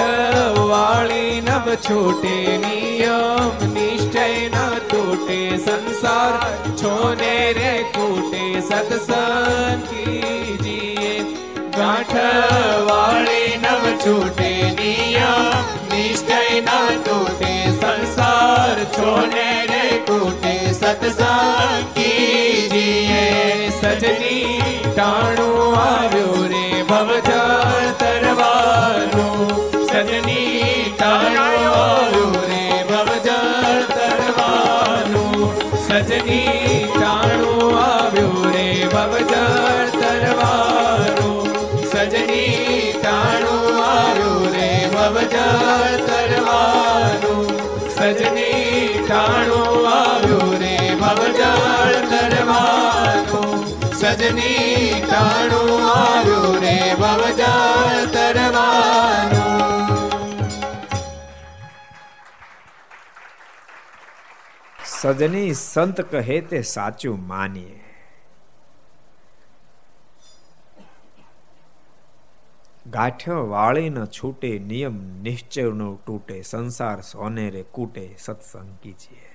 વાળી 0.65 1.41
નવ 1.41 1.77
છૂટે 1.81 2.35
નિયમ 2.57 3.58
નિશ્ચય 3.79 4.25
ન 4.53 4.55
તૂટે 4.89 5.39
સંસાર, 5.65 6.33
છોને 6.79 7.35
રે 7.57 7.73
કૂટે 7.95 8.43
સત્સંગ 8.67 9.83
કીજીએ 9.89 11.13
ગાંઠ 11.77 12.17
વાળી 12.89 13.53
નવ 13.61 13.93
છૂટે 14.03 14.51
નિયમ 14.79 15.63
નિશ્ચય 15.93 16.41
ન 16.65 16.69
તૂટે 17.07 17.53
સંસાર, 17.79 18.77
છોને 18.97 19.49
રે 19.71 19.85
કૂટે 20.09 20.53
સત્સંગ 20.79 21.87
કીજીએ 21.95 23.25
સજની 23.79 24.59
ટાણું 24.93 25.79
આવ્યો 25.85 26.37
રે 26.53 26.65
ભવજળ 26.91 28.08
સજની 54.19 55.01
ટાણું 55.01 55.69
મારું 55.81 56.55
રે 56.57 56.77
ભવજળ 56.93 57.99
તરવાનું 58.13 59.37
સજની 64.93 65.53
સંત 65.55 66.05
કહે 66.09 66.37
તે 66.47 66.61
સાચું 66.65 67.23
માનીએ 67.27 67.79
ગાંઠ્યો 72.91 73.41
વાળી 73.49 73.89
ન 73.89 74.03
છૂટે 74.11 74.53
નિયમ 74.67 75.01
નિશ્ચયનો 75.23 75.89
તૂટે 76.05 76.37
સંસાર 76.43 76.99
સોનેરે 77.05 77.63
કૂટે 77.71 78.05
સત્સંગ 78.17 78.71
કીજીએ 78.81 79.28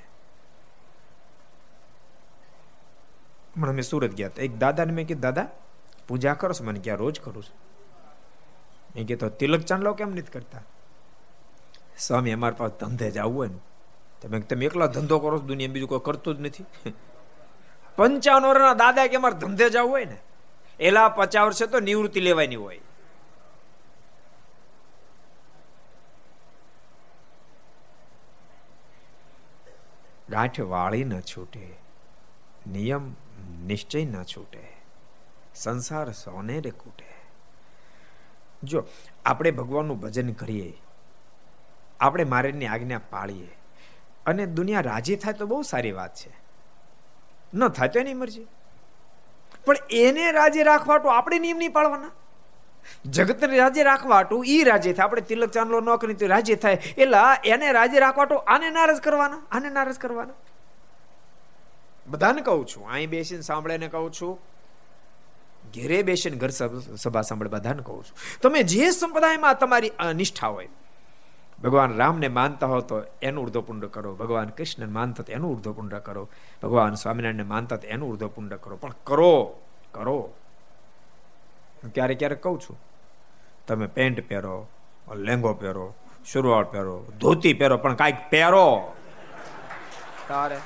હમણાં 3.57 3.73
અમે 3.73 3.83
સુરત 3.83 4.11
ગયા 4.11 4.29
હતા. 4.29 4.43
એક 4.43 4.59
દાદાને 4.59 4.93
મેં 4.93 5.07
કીધું, 5.07 5.21
દાદા, 5.21 5.49
પૂજા 6.09 6.35
કરો 6.35 6.53
છો. 6.53 6.65
મને 6.65 6.81
ક્યાં 6.81 6.97
રોજ 6.97 7.21
કરું 7.21 7.43
છું. 7.43 7.57
એ 8.99 9.05
કીધું 9.05 9.31
તિલક 9.31 9.61
ચાંદલો 9.61 9.95
કેમ 9.95 10.11
નથી 10.11 10.23
કરતા? 10.23 10.61
સ્વામી, 11.99 12.33
અમારા 12.33 12.55
પાસે 12.59 12.79
ધંધે 12.81 13.11
જ 13.11 13.19
આવવું 13.19 13.39
હોય 13.39 13.49
ને. 13.49 13.59
તમે 14.23 14.41
તમે 14.41 14.65
એકલા 14.65 14.87
ધંધો 14.87 15.19
કરો 15.19 15.39
છો 15.39 15.43
દુનિયા 15.43 15.73
બીજું 15.73 15.89
કોઈ 15.89 15.99
કરતું 16.05 16.37
જ 16.37 16.41
નથી. 16.41 16.65
પંચાવન 17.97 18.47
વર્ષના 18.47 18.75
દાદા 18.75 19.07
કે, 19.07 19.17
અમારે 19.17 19.35
ધંધે 19.35 19.71
જવું 19.71 19.91
હોય 19.91 20.05
ને? 20.05 20.17
એલા 20.81 21.09
પચાસ 21.09 21.45
વર્ષે 21.45 21.67
તો 21.67 21.81
નિવૃત્તિ 21.81 22.21
લેવાની 22.21 22.57
હોય. 22.57 22.81
ગાંઠ 30.31 30.61
વાળી 30.61 31.05
ન 31.05 31.21
છૂટે. 31.21 31.75
નિયમ 32.67 33.24
નિશ્ચય 33.67 34.05
ન 34.05 34.23
છૂટે. 34.23 34.63
સંસાર 35.55 36.13
સોને 36.13 36.61
રે 36.61 36.71
કૂટે. 36.71 37.11
જો 38.63 38.85
આપણે 39.25 39.51
ભગવાનનું 39.51 40.01
ભજન 40.01 40.33
કરીએ, 40.33 40.73
આપણે 42.01 42.25
મારેની 42.25 42.67
આજ્ઞા 42.67 43.01
પાળીએ, 43.11 43.51
અને 44.27 44.47
દુનિયા 44.47 44.81
રાજી 44.81 45.17
થાય 45.17 45.33
તો 45.33 45.47
બહુ 45.47 45.63
સારી 45.63 45.93
વાત 45.93 46.15
છે. 46.15 46.33
ન 47.55 47.69
થાય 47.69 47.89
તો 47.89 48.01
એની 48.01 48.15
મરજી. 48.15 48.47
પણ 49.67 49.77
એને 49.91 50.33
રાજી 50.33 50.63
રાખવા 50.63 50.99
તો 50.99 51.09
આપણે 51.09 51.39
નિયમ 51.39 51.57
નહીં 51.57 51.73
પાળવાના. 51.73 52.11
જગતને 53.07 53.57
રાજી 53.57 53.83
તો 54.31 54.43
ઈ 54.47 54.65
રાજે 54.65 54.93
થાય. 54.93 55.05
આપણે 55.05 55.23
તિલક 55.23 55.51
ચાંદલો 55.51 55.81
ન 55.81 55.97
કરી 55.97 56.15
તો 56.15 56.27
રાજી 56.27 56.55
થાય. 56.55 56.75
એટલે 56.75 57.19
એને 57.45 57.73
રાજી 57.73 57.99
તો 58.29 58.37
આને 58.37 58.71
નારાજ 58.71 58.97
કરવાના, 58.97 59.39
આને 59.51 59.71
નારાજ 59.71 59.99
કરવાના. 59.99 60.35
બધાને 62.07 62.43
કહું 62.43 62.67
છું 62.67 62.91
અહીં 62.91 63.11
બેસીને 63.11 63.43
સાંભળે 63.43 63.77
ને 63.79 63.89
કહું 63.89 64.13
છું, 64.13 64.33
ઘેરે 65.75 65.99
બેસીને 66.03 66.37
ઘર 66.37 66.53
સભા 66.97 67.23
સાંભળે 67.23 67.51
બધાને 67.51 67.83
કહું 67.83 68.05
છું. 68.05 68.17
તમે 68.43 68.63
જે 68.63 68.91
સંપ્રદાયમાં 68.91 69.59
તમારી 69.59 69.93
નિષ્ઠા 70.15 70.49
હોય, 70.49 70.69
ભગવાન 71.63 71.97
રામને 71.97 72.29
માનતા 72.29 72.67
હો 72.67 72.81
તો 72.81 72.97
એનું 73.23 73.45
ઉર્ધ્વપુંડ 73.45 73.85
કરો, 73.87 74.15
ભગવાન 74.15 74.49
કૃષ્ણને 74.51 74.89
માનતા 74.93 75.25
એનું 75.29 75.51
ઉર્ધ્વપુંડ 75.57 75.95
કરો, 76.07 76.25
ભગવાન 76.63 76.95
સ્વામિનારાયણને 76.95 77.47
માનતા 77.53 77.79
એનું 77.87 78.09
ઉર્ધ્વપુંડ 78.11 78.55
કરો. 78.55 78.77
પણ 78.77 78.95
કરો 79.05 79.35
કરો. 79.93 80.19
ક્યારેક 81.95 82.19
ક્યારેક 82.19 82.43
કહું 82.43 82.61
છું, 82.61 82.77
તમે 83.69 83.87
પેન્ટ 83.89 84.21
પહેરો, 84.29 84.57
લેંગો 85.27 85.53
પહેરો 85.55 85.87
સુરવાળ 86.27 86.65
પહેરો, 86.65 86.95
ધોતી 87.21 87.55
પહેરો, 87.55 87.77
પણ 87.79 87.95
કાંઈક 87.95 88.21
પહેરો. 88.31 88.67
તારે? 90.29 90.59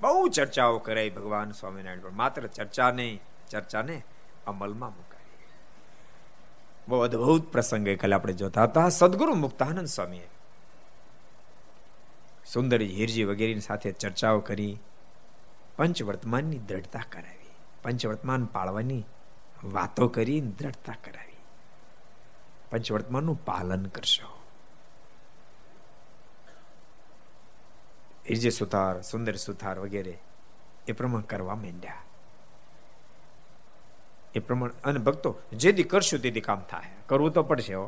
બહુ 0.00 0.28
ચર્ચાઓ 0.28 0.78
કરાઈ 0.78 1.10
ભગવાન 1.10 1.50
સ્વામિનારાયણ 1.50 2.00
પણ 2.00 2.12
માત્ર 2.12 2.46
ચર્ચા 2.46 2.90
નહીં 2.90 3.20
ચર્ચાને 3.50 4.02
અમલમાં 4.46 4.96
મુકાય 4.96 5.20
બહુ 6.88 7.00
અદભુત 7.00 7.52
પ્રસંગ 7.52 7.88
કાલે 7.88 8.14
આપણે 8.14 8.32
જોતા 8.32 8.62
હતા. 8.62 8.88
સદગુરુ 8.88 9.34
મુક્તાનંદ 9.34 9.86
સ્વામીએ 9.86 10.30
સુંદર 12.52 12.82
હીરજી 12.82 13.24
વગેરેની 13.24 13.60
સાથે 13.60 13.92
ચર્ચાઓ 13.92 14.40
કરી, 14.40 14.78
પંચવર્તમાનની 15.76 16.58
દ્રઢતા 16.58 17.00
કરાવી, 17.12 17.50
પંચવર્તમાન 17.82 18.44
પાળવાની 18.44 19.04
વાતો 19.64 20.08
કરી, 20.08 20.40
દ્રઢતા 20.40 20.94
કરાવી. 21.04 21.36
પંચવર્તમાનનું 22.70 23.44
પાલન 23.44 23.86
કરશો. 23.86 24.39
હિરજે 28.30 28.50
સુથાર 28.50 28.94
સુંદર 29.02 29.34
સુથાર 29.38 29.76
વગેરે 29.78 30.14
એ 30.86 30.92
પ્રમાણ 30.92 31.24
કરવા 31.24 31.56
માંડ્યા 31.56 32.02
એ 34.34 34.40
પ્રમાણ 34.40 34.76
અને 34.84 35.00
ભક્તો 35.00 35.30
જેથી 35.54 35.86
કરશું 35.86 36.20
તેથી 36.20 36.42
કામ 36.42 36.60
થાય 36.66 36.92
કરવું 37.06 37.32
તો 37.32 37.42
પડશે 37.44 37.74
હો 37.74 37.86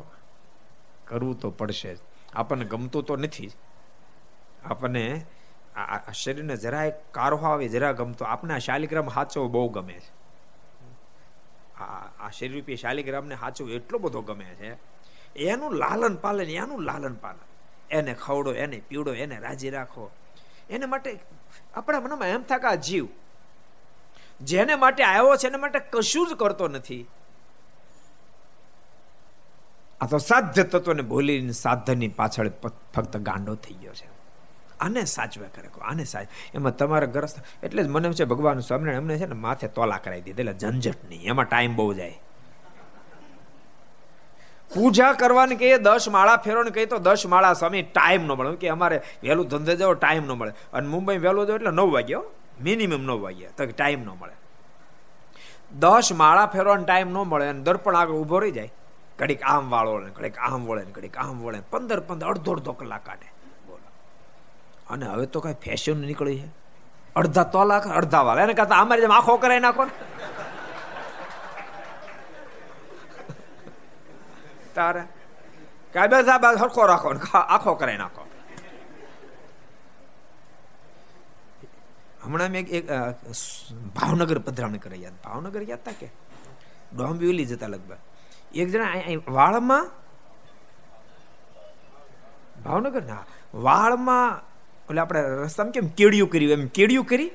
કરવું 1.05 1.37
તો 1.37 1.51
પડશે 1.53 1.93
આપણને 2.33 2.65
ગમતું 2.67 3.05
તો 3.05 3.15
નથી 3.17 3.51
આપણને 4.63 5.05
આ 5.75 6.13
શરીરને 6.13 6.55
જરાય 6.57 6.97
કારહો 7.11 7.45
આવે 7.45 7.67
જરા 7.69 7.93
ગમતો 7.93 8.25
આપણે 8.25 8.53
આ 8.53 8.59
શાલિગ્રામ 8.61 9.07
હાચવો 9.09 9.45
બહુ 9.49 9.63
ગમે 9.69 9.97
છે 9.97 10.11
આ 11.79 12.29
શરીર 12.31 12.53
રૂપી 12.53 12.77
શાલિગ્રામને 12.77 13.37
સાચું 13.37 13.71
એટલો 13.71 13.99
બધો 13.99 14.21
ગમે 14.23 14.49
છે 14.55 14.71
એનું 15.45 15.73
લાલન 15.75 16.15
પાલન 16.17 16.49
એનું 16.55 16.81
લાલન 16.81 17.15
પાલન 17.17 17.47
એને 17.89 18.13
ખવડો 18.15 18.51
એને 18.55 18.77
પીવડો 18.81 19.13
એને 19.15 19.39
રાજી 19.39 19.71
રાખો 19.71 20.05
એને 20.69 20.85
માટે 20.85 21.19
આપણા 21.75 21.99
મનમાં 21.99 22.27
એમ 22.27 22.43
થાય 22.43 22.59
કે 22.59 22.67
આ 22.67 22.75
જીવ 22.75 23.07
જેને 24.41 24.75
માટે 24.75 25.03
આવ્યો 25.03 25.35
છે, 25.35 25.47
એને 25.47 25.57
માટે 25.57 25.79
કશું 25.79 26.27
જ 26.29 26.33
કરતો 26.33 26.67
નથી. 26.67 27.07
આ 30.01 30.05
તો 30.05 30.17
સાધ્ય 30.17 30.63
તત્વને 30.63 31.01
ભૂલીને 31.01 31.51
સાધનની 31.51 32.07
પાછળ 32.07 32.49
ફક્ત 32.93 33.17
ગાંડો 33.17 33.55
થઈ 33.55 33.73
ગયો 33.73 33.93
છે. 33.93 34.07
આને 34.79 35.05
સાચવે 35.05 35.47
કરે 35.47 35.69
આને 35.81 36.03
સાચ, 36.03 36.27
એમાં 36.53 36.75
તમારા 36.77 37.05
ગ્રસ્ત 37.05 37.37
એટલે 37.63 37.83
જ 37.83 37.87
મને 37.87 38.13
છે 38.13 38.25
ભગવાન 38.25 38.59
સ્વામિનારાયણ 38.59 39.01
એમને 39.01 39.17
છે 39.17 39.25
ને 39.25 39.33
માથે 39.33 39.67
તોલા 39.67 39.97
કરાવી 39.97 40.21
દીધી, 40.21 40.41
એટલે 40.41 40.53
ઝંઝટ 40.53 41.09
નહીં, 41.09 41.21
એમાં 41.21 41.45
ટાઈમ 41.45 41.75
બહુ 41.75 41.93
જાય. 41.93 42.19
પૂજા 44.75 45.13
કરવાની 45.13 45.55
કહીએ 45.55 45.77
દસ 45.77 46.09
માળા 46.09 46.37
ફેરવાની 46.37 46.71
કહીએ 46.71 46.85
તો 46.85 46.97
દસ 46.97 47.25
માળા 47.25 47.53
સ્વામી 47.53 47.81
ટાઈમ 47.81 48.23
ન 48.23 48.31
મળે. 48.31 48.55
કે 48.55 48.69
અમારે 48.69 49.01
વહેલું 49.23 49.47
ધંધે 49.47 49.75
જવો 49.75 49.93
ટાઈમ 49.93 50.25
ન 50.25 50.31
મળે. 50.31 50.53
અને 50.73 50.87
મુંબઈ 50.87 51.17
વહેલું 51.17 51.47
જાવ 51.47 51.55
એટલે 51.55 51.71
નવ 51.71 51.93
વાગ્યો 51.93 52.23
મિનિમમ 52.61 53.01
નવ 53.01 53.21
વાગ્યા, 53.21 53.49
તો 53.57 53.65
ટાઈમ 53.65 54.01
ન 54.03 54.09
મળે. 54.19 54.35
દસ 55.71 56.09
માળા 56.13 56.45
ફેરવાનો 56.45 56.83
ટાઈમ 56.83 57.09
ન 57.09 57.13
મળે 57.13 57.47
અને 57.47 57.61
દર્પણ 57.61 57.95
આગળ 57.95 58.13
ઊભો 58.13 58.39
રહી 58.39 58.51
જાય. 58.51 58.73
ઘડીક 59.19 59.43
આમ 59.43 59.69
વાળો 59.69 59.99
ને 59.99 60.09
ઘડીક 60.09 60.37
આમ 60.37 60.65
વળે 60.65 60.83
ને 60.83 60.91
ઘડીક 60.91 61.17
આમ 61.17 61.43
વળે 61.43 61.59
પંદર 61.69 61.99
પંદર, 61.99 62.27
અડધો 62.27 62.51
અડધો 62.51 62.71
કલાક 62.71 63.05
કાઢે. 63.05 63.31
બોલો. 63.67 63.89
અને 64.89 65.05
હવે 65.05 65.25
તો 65.25 65.39
કઈ 65.39 65.53
ફેશન 65.53 65.97
નીકળી 65.97 66.39
છે. 66.39 66.47
અડધા 67.15 67.43
તો 67.43 67.63
લાખ 67.63 67.87
અડધા 67.87 68.21
વાળા. 68.21 68.43
એને 68.43 68.53
કરતા 68.53 68.75
અમારે 68.75 69.01
જેમ 69.01 69.11
આંખો 69.11 69.37
કરાવી 69.37 69.59
નાખો 69.59 69.85
ને. 69.85 69.91
તારે 74.73 75.03
કાબે 75.93 76.17
સાહેબ 76.21 76.45
સરખો 76.57 76.87
રાખો 76.87 77.09
આખો 77.47 77.75
કરાવી 77.75 77.97
નાખો 77.97 78.23
હમણાં 82.23 82.51
મેં 82.51 82.65
એક 82.69 82.85
ભાવનગર 83.93 84.39
પધરામણી 84.41 84.79
કરી 84.79 85.01
યાદ 85.01 85.17
ભાવનગર 85.23 85.61
યાદ 85.63 85.81
હતા 85.81 85.95
કે 85.95 86.07
ડોંબિવલી 86.93 87.47
જતા 87.47 87.69
લગભગ 87.69 87.99
એક 88.53 88.67
જણા 88.69 89.19
વાળમાં 89.29 89.85
ભાવનગર 92.63 93.03
ના 93.03 93.23
વાળમાં 93.59 94.41
એટલે 94.81 95.01
આપણે 95.01 95.21
રસ્તામાં 95.39 95.73
કેમ 95.73 95.87
કેડિયું 95.91 96.29
કર્યું 96.29 96.53
એમ 96.57 96.65
કેડિયું 96.71 97.05
કરી 97.05 97.31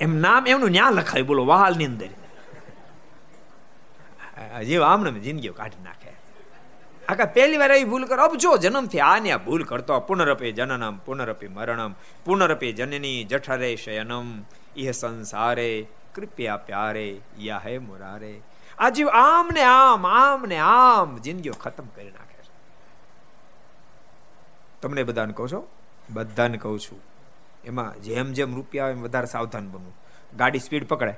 એમ 0.00 0.12
નામ 0.20 0.42
એમનું 0.46 0.72
ન્યા 0.72 0.92
લખાયું 0.92 1.26
બોલો 1.26 1.46
વાળની 1.46 1.86
અંદર 1.86 2.12
જેવા 4.62 4.90
આમને 4.90 5.20
જિંદગીઓ 5.20 5.54
કાઢી 5.54 5.84
નાખે 5.84 6.10
આખા 7.08 7.24
પહેલી 7.24 7.56
વાર 7.56 7.72
એવી 7.72 7.84
ભૂલ 7.84 8.04
કરો. 8.04 8.36
જો 8.36 8.56
જન્મથી 8.56 9.00
આને 9.00 9.30
આ 9.30 9.36
ભૂલ 9.36 9.64
કરતો, 9.64 10.00
પુનરપે 10.00 10.52
જનનમ, 10.52 10.98
પુનરપે 10.98 11.48
મરણમ, 11.48 11.94
પુનરપે 12.24 12.72
જનની 12.72 13.24
જઠરે 13.24 13.76
શયનમ 13.76 14.42
ઇહ 14.76 14.90
સંસારે, 14.90 15.86
કૃપયા 16.14 16.56
પ્યારે, 16.56 17.20
યા 17.38 17.62
હે 17.64 17.78
મુરારે. 17.78 18.40
આ 18.78 18.88
જીવ 18.88 19.08
આમ 19.08 19.50
ને 19.54 19.62
આમ 19.62 20.06
આમ 20.06 20.44
ને 20.46 20.56
આમ 20.56 21.18
જિંદગીઓ 21.18 21.52
ખતમ 21.52 21.84
કરી 21.86 22.10
નાખે 22.10 22.42
છે. 22.42 22.50
તમને 24.82 25.02
બધાને 25.02 25.32
કહો 25.32 25.48
છો? 25.48 25.68
બધાને 26.10 26.58
કહું 26.58 26.80
છું. 26.80 27.00
એમાં 27.64 28.00
જેમ 28.00 28.32
જેમ 28.32 28.54
રૂપિયા 28.54 28.84
આવે 28.84 28.92
એમ 28.92 29.02
વધારે 29.02 29.26
સાવધાન 29.26 29.70
બનવું. 29.70 29.96
ગાડી 30.36 30.58
સ્પીડ 30.58 30.88
પકડે. 30.88 31.14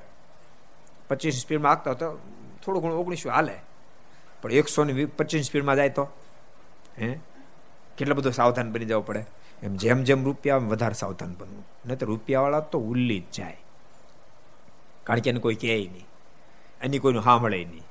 પચીસ 1.09 1.35
સ્પીડમાં 1.35 1.73
આગતા 1.73 1.93
તો 1.93 2.19
થોડું 2.65 2.83
ઘણું 2.83 2.99
ઓગણીસો 2.99 3.31
હાલે. 3.31 3.61
પણ 4.45 4.53
એકસો 4.53 4.85
ને 4.85 5.05
પચીસ 5.05 5.47
સ્પીડમાં 5.47 5.77
જાય 5.77 5.89
તો? 5.89 6.09
હે? 7.01 7.19
કેટલો 7.99 8.15
બધો 8.15 8.31
સાવધાન 8.31 8.73
બની 8.73 8.85
જવું 8.85 9.07
પડે? 9.07 9.25
એમ 9.63 9.77
જેમ 9.77 10.03
જેમ 10.03 10.25
રૂપિયા 10.25 10.57
આમ 10.57 10.69
વધારે 10.69 10.95
સાવધાન 10.95 11.35
બનવું. 11.35 11.67
નહીં 11.87 11.99
તો 11.99 12.07
રૂપિયાવાળા 12.07 12.61
તો 12.61 12.79
ઉલ્લી 12.79 13.21
જ 13.21 13.37
જાય. 13.37 13.57
કારણ 15.05 15.21
કે 15.21 15.31
એને 15.31 15.41
કોઈ 15.41 15.55
કહે 15.55 15.89
નહીં. 15.93 16.07
એની 16.83 16.99
કોઈનું 16.99 17.23
સાંભળે 17.23 17.65
નહીં. 17.65 17.83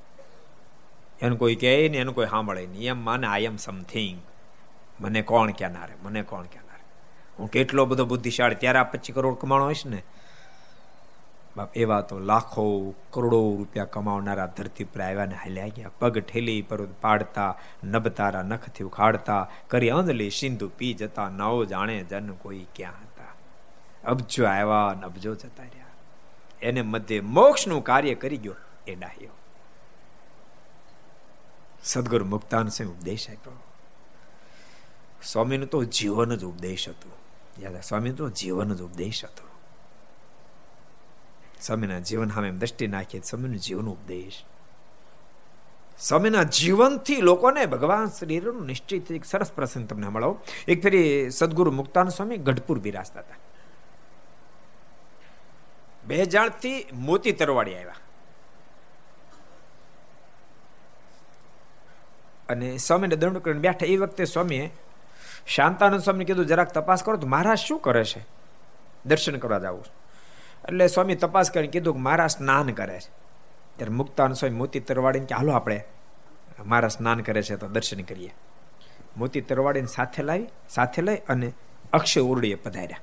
એનું 1.21 1.39
કોઈ 1.39 1.55
કહે 1.55 1.89
નહીં, 1.89 2.01
એનું 2.01 2.15
કોઈ 2.15 2.27
સાંભળે 2.27 2.65
નહીં. 2.65 2.89
એમ 2.89 3.05
માને 3.05 3.27
આઈ 3.27 3.43
એમ 3.43 3.55
સમથિંગ 3.55 4.21
મને 5.01 5.21
કોણ 5.21 5.51
કહેનારે? 5.51 5.93
મને 6.03 6.21
કોણ 6.21 6.43
કહેનારે? 6.43 6.83
હું 7.39 7.51
કેટલો 7.51 7.85
બધો 7.85 8.05
બુદ્ધિશાળી, 8.05 8.55
ત્યારે 8.55 8.79
આ 8.79 8.83
પચીસ 8.83 9.15
કરોડ 9.15 9.35
કમાણો 9.35 9.65
હોઈશ 9.65 9.85
ને. 9.85 10.03
બાપ, 11.57 11.77
એવા 11.77 12.01
તો 12.01 12.19
લાખો, 12.19 12.95
કરોડો 13.11 13.55
રૂપિયા 13.57 13.85
કમાવનારા 13.85 14.45
ધરતી 14.45 14.83
પર 14.83 15.01
આવ્યા 15.01 15.25
ને 15.25 15.35
હાલ્યા 15.35 15.67
ગયા. 15.67 15.89
પગ 15.99 16.19
ઠેલી 16.19 16.61
પર 16.61 16.85
પાડતા 16.85 17.59
નબતારા 17.83 18.41
નખથી 18.41 18.83
ઉખાડતા, 18.83 19.49
કરી 19.67 19.89
અંધલી 19.89 20.29
સિંધુ 20.29 20.69
પી 20.69 20.93
જતા 20.93 21.29
નવો 21.29 21.65
જાણે 21.65 22.03
જન 22.03 22.31
કોઈ 22.31 22.65
ક્યાં 22.75 22.93
હતા. 22.93 23.33
અબજો 24.07 24.45
આવ્યા 24.45 24.93
ને 24.93 25.05
અબજો 25.05 25.35
જતા 25.35 25.63
રહ્યા. 25.63 25.85
એને 26.61 26.81
મધ્ય 26.81 27.21
મોક્ષનું 27.21 27.83
કાર્ય 27.83 28.15
કરી 28.15 28.37
ગયો 28.37 28.55
એ 28.87 28.95
ડાહ્યો 28.95 29.29
સદગુરુ 31.83 32.25
મુક્તાન 32.25 32.67
સિંહ 32.67 32.89
ઉપદેશ 32.89 33.29
આપ્યો. 33.29 33.63
સ્વામીનું 35.23 35.67
તો 35.67 35.83
જીવન 35.83 36.35
જ 36.35 36.43
ઉપદેશ 36.43 36.89
હતું. 36.89 37.11
યાદ 37.59 37.81
સ્વામીનું 37.81 38.17
તો 38.17 38.29
જીવન 38.29 38.73
જ 38.73 38.81
ઉપદેશ 38.81 39.25
હતો. 39.25 39.52
સ્વામીના 41.63 41.99
જીવન 41.99 42.29
સામે 42.29 42.51
દ્રષ્ટિ 42.51 42.87
નાખીએ 42.87 43.21
સ્વામીનું 43.21 43.57
જીવન 43.57 43.85
ઉપદેશ. 43.85 44.43
સ્વામીના 45.99 46.43
જીવનથી 46.43 47.15
લોકોને 47.15 47.65
ભગવાન 47.65 48.05
શ્રીનું 48.05 48.65
નિશ્ચિત 48.65 49.11
એક 49.11 49.25
સરસ 49.25 49.51
પ્રસંગ 49.51 49.87
તમને 49.87 50.07
મળો. 50.07 50.39
એક 50.67 50.83
ફેરી 50.83 51.29
સદગુરુ 51.29 51.71
મુક્તાન 51.71 52.09
સ્વામી 52.09 52.37
ગઢપુર 52.37 52.79
બિરાજતા 52.79 53.19
હતા. 53.19 53.35
બે 56.05 56.25
જાણથી 56.25 56.87
મોતી 56.93 57.31
તરવાડી 57.31 57.75
આવ્યા. 57.75 57.95
અને 62.49 62.77
સ્વામીને 62.77 63.15
દંડ 63.15 63.37
કરીને 63.37 63.59
બેઠા. 63.59 63.85
એ 63.85 63.97
વખતે 63.97 64.25
સ્વામીએ 64.25 64.73
શાંતાનંદ 65.47 66.01
સ્વામીને 66.01 66.25
કીધું, 66.25 66.45
જરાક 66.45 66.73
તપાસ 66.73 67.03
કરો 67.03 67.17
તો 67.17 67.27
મહારાજ 67.27 67.57
શું 67.57 67.79
કરે 67.79 68.03
છે? 68.03 68.25
દર્શન 69.05 69.37
કરવા 69.37 69.59
જવું 69.59 70.02
એટલે 70.67 70.87
સ્વામી 70.87 71.15
તપાસ 71.15 71.51
કરીને 71.51 71.71
કીધું 71.71 71.93
કે 71.93 71.99
મારા 71.99 72.27
સ્નાન 72.27 72.67
કરે 72.67 72.99
છે. 72.99 73.11
ત્યારે 73.77 73.93
મુક્તાન 73.93 74.33
સ્વામી 74.33 74.55
મોતી 74.55 74.79
તરવાડીને 74.79 75.25
કે, 75.25 75.35
હાલો 75.35 75.51
આપણે, 75.51 75.83
મારા 76.65 76.87
સ્નાન 76.87 77.19
કરે 77.19 77.41
છે 77.41 77.55
તો 77.55 77.67
દર્શન 77.67 78.01
કરીએ. 78.01 78.35
મોતી 79.17 79.41
તરવાડીને 79.41 79.87
સાથે 79.87 80.23
લાવી, 80.23 80.47
સાથે 80.69 81.01
લઈ 81.01 81.15
અને 81.15 81.53
અક્ષય 81.93 82.21
ઉરડીએ 82.21 82.55
પધાર્યા. 82.55 82.99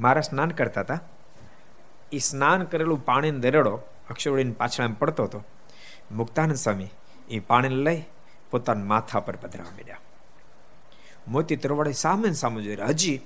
મારા 0.00 0.20
સ્નાન 0.20 0.48
કરતા 0.48 0.80
હતા. 0.80 1.00
એ 2.12 2.18
સ્નાન 2.18 2.64
કરેલું 2.64 3.04
પાણીનો 3.04 3.38
દરેડો 3.38 3.80
અક્ષય 4.10 4.30
ઉરડીને 4.30 4.52
પાછળ 4.52 4.84
એમ 4.84 4.94
પડતો 4.94 5.24
હતો. 5.24 5.44
મુક્તાનંદ 6.10 6.54
સ્વામી 6.54 6.88
એ 7.28 7.38
પાણીને 7.38 7.74
લઈ 7.74 8.04
પોતાના 8.50 8.84
માથા 8.84 9.20
પર 9.20 9.36
પધરાવા 9.36 9.70
માંડ્યા. 9.70 9.96
મોતી 11.28 11.56
તરવાડી 11.56 11.92
સામે 11.92 12.32
સામે 12.32 12.62
જોઈ 12.62 12.76
હજી 12.76 13.20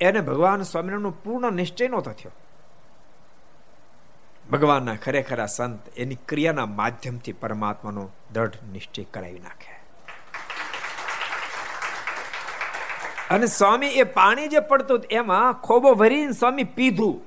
એને 0.00 0.20
ભગવાન 0.20 0.62
સ્વામિનારાયણનો 0.62 1.10
પૂર્ણ 1.10 1.52
નિશ્ચય 1.52 1.88
નહોતો 1.88 2.10
થયો. 2.10 2.32
ભગવાનના 4.50 4.96
ખરેખર 4.96 5.46
સંત 5.46 5.98
એની 5.98 6.14
ક્રિયાના 6.14 6.66
માધ્યમથી 6.66 7.32
પરમાત્માનો 7.32 8.10
દ્રઢ 8.32 8.54
નિશ્ચય 8.72 9.04
કરાવી 9.04 9.38
નાખે. 9.38 9.78
અને 13.30 13.46
સ્વામી 13.46 13.86
એ 13.86 14.02
પાણી 14.02 14.48
જે 14.48 14.60
પડતું 14.60 15.04
એમાં 15.10 15.52
ખોબો 15.52 15.94
ભરીને 15.94 16.32
સ્વામી 16.32 16.64
પીધું. 16.64 17.20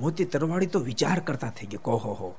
મોતી 0.00 0.24
તરવાડી 0.24 0.66
તો 0.66 0.78
વિચાર 0.78 1.20
કરતા 1.20 1.50
થઈ 1.50 1.66
ગયા, 1.66 1.80
કહો 1.84 1.96
હો. 1.96 2.36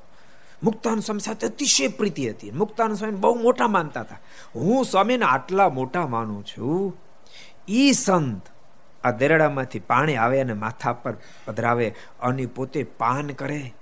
મુક્તાન 0.66 1.00
સ્વામી 1.00 1.20
સાથે 1.20 1.48
અતિશય 1.48 1.88
પ્રીતિ 1.88 2.30
હતી. 2.30 2.52
મુક્તાન 2.52 2.94
સ્વામી 2.94 3.16
બહુ 3.16 3.36
મોટા 3.36 3.68
માનતા 3.68 4.02
હતા. 4.02 4.18
હું 4.56 4.86
સ્વામીને 4.86 5.26
આટલા 5.26 5.70
મોટા 5.70 6.08
માનું 6.08 6.46
છું. 6.46 6.98
ઈ 7.68 7.92
સંત 7.92 8.42
આ 9.04 9.12
દેરડામાંથી 9.12 9.80
પાણી 9.80 10.16
આવે 10.16 10.42
અને 10.42 10.54
માથા 10.54 10.94
પર 10.94 11.14
પધરાવે 11.46 11.96
અને 12.20 12.46
પોતે 12.46 12.84
પાન 12.84 13.28
કરે. 13.28 13.74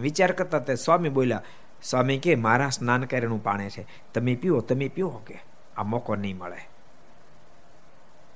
વિચાર 0.00 0.32
કરતા 0.32 0.58
તે 0.58 0.74
સ્વામી 0.74 1.08
બોલ્યા, 1.08 1.42
સ્વામી 1.82 2.18
કે, 2.18 2.34
મારા 2.34 2.68
સ્નાન 2.68 3.04
કરેલું 3.04 3.42
પાણી 3.42 3.68
છે. 3.68 3.86
તમે 4.14 4.34
પીવો 4.34 4.60
તમે 4.60 4.88
પીવો 4.88 5.22
કે. 5.26 5.42
આ 5.76 5.82
મોકો 5.82 6.16
નહીં 6.16 6.38
મળે. 6.38 6.68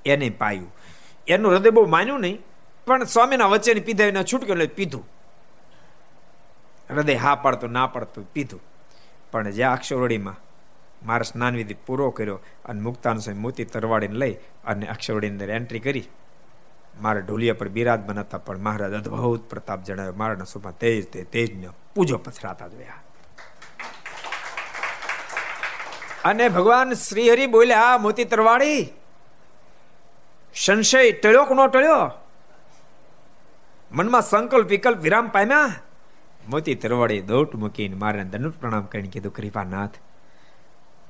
એને 0.06 0.30
પાયું. 0.30 0.72
એનું 1.28 1.52
હૃદય 1.52 1.70
બહુ 1.70 1.86
માન્યું 1.86 2.20
નહીં, 2.20 2.38
પણ 2.86 3.04
સ્વામીના 3.04 3.46
વચ્ચેની 3.46 3.80
પીધા 3.80 4.04
એના 4.04 4.22
છૂટક્યો 4.22 4.54
એટલે 4.54 4.66
પીધું. 4.66 5.19
હૃદય 6.90 7.14
હા 7.14 7.34
પડતું, 7.34 7.70
ના 7.70 7.86
પડતું 7.86 8.32
પીધું. 8.32 8.60
પણ 9.32 9.50
જ્યાં 9.50 9.72
અક્ષરવડીમાં 9.72 10.36
મારા 11.06 11.22
સ્નાન 11.22 11.56
વિધિ 11.56 11.74
પૂરો 11.74 12.10
કર્યો 12.10 12.40
અને 12.64 12.80
મુક્તાન 12.80 13.18
સ્વામી 13.18 13.40
મોતી 13.40 13.64
તરવાડીને 13.64 14.14
લઈ 14.14 14.32
અને 14.64 14.86
અક્ષરવડી 14.86 15.28
અંદર 15.28 15.50
એન્ટ્રી 15.50 15.78
કરી, 15.78 16.08
મારા 17.00 17.20
ઢોલિયા 17.20 17.54
પર 17.54 17.68
બિરાજ 17.68 18.00
બનાતા 18.00 18.38
પણ 18.38 18.58
મહારાજ 18.58 18.92
અદભુત 18.92 19.50
પ્રતાપ 19.50 19.84
જણાવ્યો. 19.84 20.12
મારા 20.12 20.34
નસોમાં 20.34 20.78
તેજ 20.78 21.10
તે 21.10 21.24
તેજને 21.24 21.68
પૂજો 21.94 22.18
પથરાતા 22.18 22.68
જોયા. 22.68 23.02
અને 26.24 26.48
ભગવાન 26.48 26.92
શ્રી 26.92 27.30
હરિ 27.30 27.46
બોલ્યા 27.46 27.98
મોતી 27.98 28.24
તરવાડી? 28.24 28.92
સંશય 30.54 31.12
ટળ્યો 31.12 31.44
કે 31.44 31.54
નો 31.54 31.66
ટળ્યો? 31.66 32.10
મનમાં 33.92 34.22
સંકલ્પ 34.22 34.66
વિકલ્પ 34.66 34.98
વિરામ 34.98 35.28
પામ્યા? 35.28 35.74
મોતી 36.48 36.74
તરવાડી 36.74 37.20
દોટ 37.20 37.54
મૂકીને 37.54 37.96
મારે 37.96 38.24
દંડ 38.24 38.50
પ્રણામ 38.50 38.82
કરીને 38.82 39.08
કીધું, 39.08 39.32
કૃપાનાથ, 39.32 39.94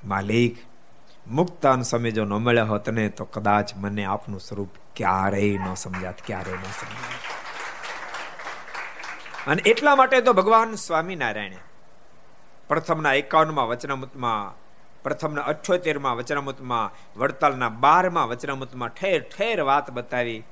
માલિક, 0.04 0.58
મુક્તાન 1.26 1.82
સમય 1.82 2.10
જો 2.10 2.24
ન 2.24 2.28
મળ્યા 2.28 2.64
હોત 2.64 2.88
ને, 2.88 3.08
તો 3.08 3.24
કદાચ 3.24 3.70
મને 3.76 4.04
આપનું 4.04 4.40
સ્વરૂપ 4.40 4.68
ક્યારેય 4.96 5.58
ન 5.58 5.74
સમજાત, 5.74 6.14
ક્યારેય 6.26 6.54
ન 6.54 6.62
સમજાત. 6.62 7.40
અને 9.46 9.62
એટલા 9.62 9.96
માટે 9.96 10.20
તો 10.20 10.32
ભગવાન 10.32 10.74
સ્વામિનારાયણે 10.74 11.56
પ્રથમના 12.68 13.12
એકાવનમાં 13.12 13.68
વચનામૃતમાં, 13.68 14.54
પ્રથમના 15.02 15.42
અઠ્યોતેરમાં 15.42 16.16
વચનામૃતમાં, 16.16 17.18
વડતાલના 17.18 17.68
બારમાં 17.68 18.28
વચનામૃતમાં 18.28 18.88
ઠેર 18.88 19.22
ઠેર 19.22 19.60
વાત 19.60 19.90
બતાવી 19.90 20.44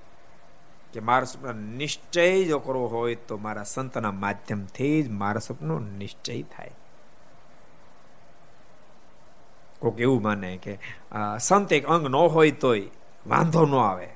કે 0.93 1.01
મારા 1.01 1.25
સ્વપ્ન 1.25 1.55
નિશ્ચય 1.55 2.45
જો 2.45 2.59
કરવો 2.59 2.87
હોય 2.87 3.15
તો 3.15 3.37
મારા 3.37 3.63
સંતના 3.63 4.13
માધ્યમથી 4.13 5.03
જ 5.03 5.09
મારા 5.09 5.39
સપનો 5.39 5.79
નિશ્ચય 5.79 6.43
થાય. 6.43 6.71
કોઈક 9.79 10.01
એવું 10.01 10.23
માને 10.23 10.57
કે 10.57 10.79
સંત 11.41 11.73
એક 11.73 11.87
અંગ 11.87 12.07
ન 12.09 12.15
હોય 12.15 12.51
તોય 12.51 12.83
વાંધો 13.27 13.67
ન 13.67 13.75
આવે. 13.75 14.09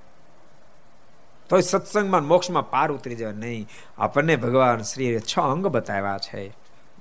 તોય 1.49 1.61
સત્સંગમાં 1.61 2.25
મોક્ષમાં 2.25 2.71
પાર 2.71 2.93
ઉતરી 2.93 3.15
જાય 3.15 3.33
નહીં. 3.33 3.69
આપણને 3.99 4.37
ભગવાન 4.37 4.83
શ્રી 4.83 5.21
છ 5.21 5.39
અંગ 5.39 5.67
બતાવ્યા 5.67 6.19
છે. 6.19 6.53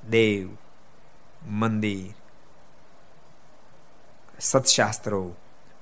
દેવ, 0.09 0.49
મંદિર, 1.49 2.13
સત્શાસ્ત્રો 4.39 5.35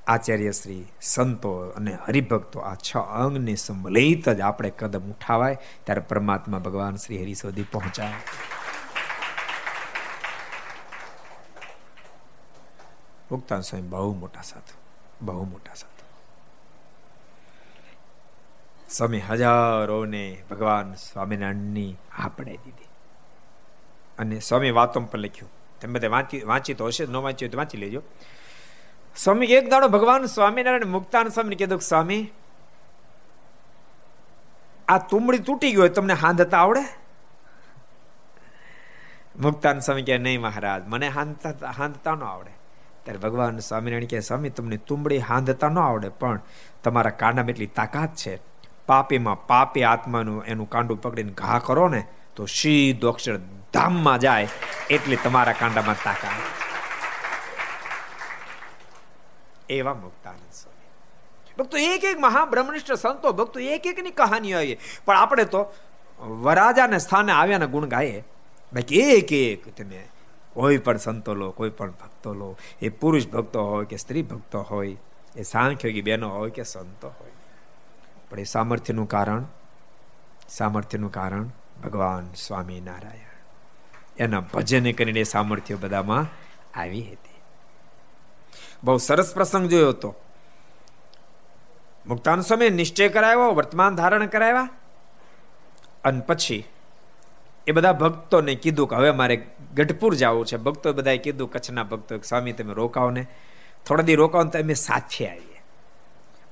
આચાર્ય 0.09 0.51
શ્રી 0.51 0.85
સંતો 1.01 1.51
અને 1.53 1.97
હરિભક્તો 2.07 2.59
આ 2.59 2.75
છ 2.75 2.97
અંગને 2.97 3.55
સંભલિત 3.55 4.29
જ 4.29 4.41
આપણે 4.41 4.69
કદમ 4.69 5.01
ઉઠાવાય, 5.01 5.57
ત્યારે 5.83 6.01
પરમાત્મા 6.01 6.59
ભગવાન 6.59 6.95
શ્રી 6.95 7.21
હરિ 7.21 7.33
સુધી 7.33 7.63
પહોંચાય. 7.63 8.13
મુક્તાન 13.31 13.61
સ્વામી, 13.61 13.87
બહુ 13.87 14.15
મોટા 14.15 14.41
સાધુ, 14.41 14.77
બહુ 15.25 15.45
મોટા 15.45 15.73
સાધુ. 15.73 15.99
સ્વામી, 18.89 19.19
હજારોને 19.19 20.43
ભગવાન 20.49 20.93
સ્વામિનારાયણની 20.93 21.95
આપણે 22.17 22.57
દીધી. 22.65 22.85
અને 24.17 24.39
સ્વામી 24.39 24.71
વાતો 24.71 24.99
પર 25.01 25.19
લખ્યું. 25.19 25.51
તમે 25.81 25.93
બધે 25.93 26.07
વાંચી 26.07 26.41
વાંચી 26.41 26.73
તો 26.73 26.85
હશે 26.85 27.05
ન 27.05 27.15
વાંચ્યું 27.15 27.51
તો 27.51 27.57
વાંચી 27.57 27.77
લેજો. 27.77 28.01
સ્વામી, 29.19 29.47
એક 29.51 29.65
દાડો 29.71 29.87
ભગવાન 29.87 30.25
સ્વામિનારાયણ 30.25 30.87
મુક્તાન 30.87 31.27
સ્વામી 31.27 31.55
કીધું 31.55 31.81
સ્વામી, 31.81 32.21
આ 34.87 34.99
તુંબડી 35.09 35.43
તૂટી 35.47 35.71
ગયો 35.71 35.87
તમને 35.87 36.15
હાંધતા 36.21 36.59
આવડે? 36.59 36.83
મુક્તાન 39.39 39.79
સ્વામી 39.79 40.05
કે 40.09 40.17
નહીં 40.17 40.41
મહારાજ, 40.41 40.87
મને 40.87 41.09
હાંધતા 41.09 42.15
ન 42.15 42.23
આવડે. 42.23 42.53
ત્યારે 43.03 43.19
ભગવાન 43.19 43.59
સ્વામિનારાયણ 43.59 44.13
કે 44.13 44.19
સ્વામી, 44.19 44.51
તમને 44.51 44.77
તુંબડી 44.87 45.19
હાંધતા 45.29 45.69
ન 45.69 45.79
આવડે, 45.79 46.09
પણ 46.21 46.39
તમારા 46.83 47.19
કાંડામાં 47.23 47.49
એટલી 47.49 47.71
તાકાત 47.75 48.15
છે. 48.15 48.33
પાપીમાં 48.87 49.45
પાપી 49.47 49.83
આત્માનું 49.83 50.39
એનું 50.45 50.69
કાંડું 50.69 51.01
પકડીને 51.01 51.33
ઘા 51.33 51.59
કરો 51.67 51.89
ને, 51.89 52.01
તો 52.35 52.47
સીધો 52.47 53.11
અક્ષર 53.11 53.37
ધામમાં 53.73 54.19
જાય, 54.19 54.47
એટલી 54.89 55.21
તમારા 55.23 55.59
કાંડામાં 55.59 56.03
તાકાત. 56.07 56.68
એવા 59.69 59.93
મુક્તાનંદ 59.93 60.53
સ્વામી 60.53 60.79
ભક્તો 61.59 61.77
એક 61.77 62.03
એક 62.03 62.19
મહાબ્રહ્મનિષ્ઠ 62.19 62.91
સંતો 62.91 63.33
ભક્તો 63.33 63.59
એક 63.59 63.87
એકની 63.87 64.11
કહાની 64.11 64.53
આવી 64.53 64.77
પણ 65.05 65.17
આપણે 65.17 65.43
તો 65.43 65.73
વરાજાને 66.19 66.97
સ્થાને 66.97 67.31
આવ્યાના 67.31 67.65
ગુણ 67.65 67.85
ગાઈએ. 67.85 68.23
બાકી 68.73 68.99
એક 68.99 69.33
એક 69.33 69.77
તમે 69.77 70.07
કોઈ 70.53 70.77
પણ 70.77 70.97
સંતો 70.97 71.33
લો, 71.33 71.51
કોઈ 71.51 71.69
પણ 71.69 71.91
ભક્તો 71.91 72.33
લો. 72.33 72.57
એ 72.81 72.89
પુરુષ 72.89 73.27
ભક્તો 73.27 73.65
હોય 73.65 73.85
કે 73.85 73.97
સ્ત્રી 73.97 74.21
ભક્તો 74.21 74.61
હોય, 74.61 74.97
એ 75.35 75.43
સાંખ્યોગી 75.43 76.01
બહેનો 76.01 76.29
હોય 76.29 76.49
કે 76.49 76.63
સંતો 76.63 77.07
હોય. 77.07 77.31
પણ 78.29 78.39
એ 78.39 78.43
સામર્થ્યનું 78.43 79.07
કારણ 79.07 79.45
સામર્થ્યનું 80.49 81.11
કારણ 81.11 81.43
ભગવાન 81.83 82.33
સ્વામિનારાયણ. 82.33 83.29
એના 84.17 84.39
ભજને 84.39 84.93
કરીને 84.93 85.23
સામર્થ્ય 85.23 85.75
બધામાં 85.75 86.27
આવી 86.79 87.01
હતી. 87.01 87.28
બહુ 88.83 88.97
સરસ 88.97 89.33
પ્રસંગ 89.33 89.69
જોયો 89.69 89.89
હતો. 89.89 90.15
મુક્તાન 92.07 92.41
સ્વામી 92.41 92.69
નિશ્ચય 92.69 93.09
કરાવ્યો, 93.09 93.53
વર્તમાન 93.53 93.95
ધારણ 93.95 94.25
કરાવ્યા. 94.25 94.69
અને 96.03 96.19
પછી 96.19 96.63
એ 97.67 97.71
બધા 97.71 97.93
ભક્તોને 97.93 98.55
કીધું 98.55 98.89
કે 98.89 98.95
હવે 98.95 99.11
મારે 99.11 99.47
ગઢપુર 99.73 100.15
જવું 100.15 100.45
છે. 100.45 100.57
ભક્તો 100.57 100.93
બધાએ 100.93 101.17
કીધું 101.17 101.51
કચ્છના 101.51 101.83
ભક્તો 101.83 102.17
સ્વામી 102.17 102.53
તમે 102.53 102.73
રોકાવો 102.73 103.09
ને 103.09 103.27
થોડા 103.85 104.03
દી 104.03 104.15
રોકાવો 104.15 104.43
ને 104.43 104.61
અમે 104.61 104.73
સાથે 104.73 105.29
આવીએ. 105.29 105.63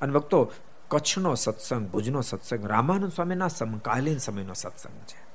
અને 0.01 0.13
ભક્તો, 0.13 0.51
કચ્છનો 0.88 1.36
સત્સંગ, 1.36 1.89
ભુજનો 1.89 2.21
સત્સંગ, 2.21 2.65
રામાનંદ 2.65 3.11
સ્વામીના 3.11 3.47
સમકાલીન 3.47 4.17
સમયનો 4.17 4.53
સત્સંગ 4.53 4.93
છે. 4.93 5.28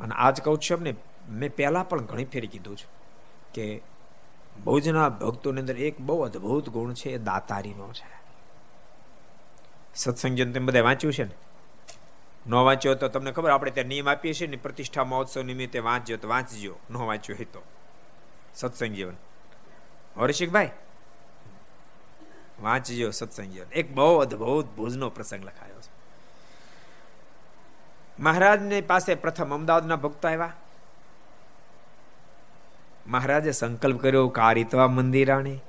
અને 0.00 0.14
આજ 0.14 0.40
કહું 0.40 0.58
છું 0.58 0.76
એમને, 0.76 0.94
મેં 1.28 1.56
પહેલાં 1.56 1.88
પણ 1.88 2.02
ઘણી 2.02 2.24
ફેરી 2.24 2.46
કીધું 2.46 2.76
છે 2.76 2.86
કે 3.54 3.82
ભુજના 4.64 5.08
ભક્તોની 5.08 5.60
અંદર 5.60 5.76
એક 5.76 6.00
બહુ 6.00 6.22
અદ્ભુત 6.22 6.68
ગુણ 6.68 6.92
છે, 6.92 7.10
એ 7.10 7.18
દાતારીનો 7.18 7.92
છે. 7.92 8.22
સત્સંગ 9.94 10.38
તમે 10.38 10.66
બધા 10.66 10.82
વાંચ્યું 10.82 11.12
છે 11.12 11.24
ને? 11.24 11.34
ન 12.46 12.54
વાંચ્યો 12.54 12.94
તો 12.94 13.08
તમને 13.08 13.32
ખબર, 13.32 13.50
આપણે 13.50 13.70
ત્યાં 13.70 13.86
નિયમ 13.86 14.08
આપીએ 14.08 14.32
છીએ 14.32 14.46
ને, 14.46 14.56
પ્રતિષ્ઠા 14.56 15.04
મહોત્સવ 15.04 15.42
નિમિત્તે 15.42 15.78
વાંચજો 15.78 16.16
તો 16.16 16.28
વાંચજો, 16.28 16.78
ન 16.90 16.96
વાંચ્યો 16.96 17.36
હોય 17.36 17.44
તો. 17.44 17.62
સત્સંગ 18.54 18.94
જીવન. 18.94 19.16
હરિશિકભાઈ 20.20 20.70
વાંચજો 22.60 23.10
સત્સંગ 23.10 23.46
જીવન. 23.46 23.66
એક 23.72 23.94
બહુ 23.94 24.18
અદભુત 24.18 24.66
ભુજનો 24.66 25.10
પ્રસંગ 25.10 25.44
લખાયો 25.44 25.80
છે. 25.80 25.92
મહારાજની 28.22 28.80
પાસે 28.80 29.14
પ્રથમ 29.14 29.54
અમદાવાદના 29.54 29.96
ભક્તો 29.96 30.28
આવ્યા. 30.28 30.52
મહારાજે 33.06 33.52
સંકલ્પ 33.52 34.00
કર્યો 34.00 34.28
કે 34.28 34.40
આ 34.40 34.52
રીતવા 34.52 34.88
મંદિરાણી. 34.88 35.60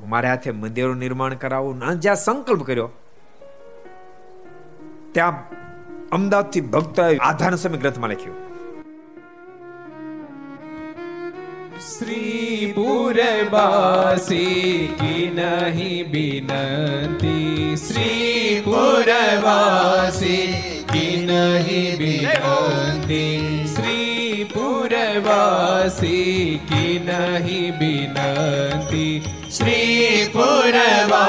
મારે 0.00 0.28
હાથે 0.28 0.50
મંદિરનું 0.50 0.96
નિર્માણ 0.96 1.34
કરાવવું 1.34 2.00
જ્યાં 2.00 2.16
સંકલ્પ 2.16 2.66
કર્યો, 2.66 2.90
ત્યાં 5.12 5.34
અમદાવાદથી 6.12 6.60
ભક્ત 6.60 7.00
આધાર 7.00 7.56
સમય 7.56 7.78
ગ્રંથમાં 7.78 8.10
લખ્યું. 8.10 8.36
શ્રી 11.78 12.72
પુરવાસી 12.76 14.96
કી 15.00 15.30
નહીં 15.34 16.10
બિનતી. 16.10 17.76
શ્રી 17.76 18.62
પુરવાસી 18.64 20.54
કી 20.92 21.26
નહીં 21.26 21.98
બિનતી. 21.98 23.55
પુરવાસી 25.16 26.60
કી 26.68 26.98
નહીં 27.00 27.74
બિનતી 27.74 29.22
શ્રી 29.50 30.28
પુરવાસી 30.32 31.22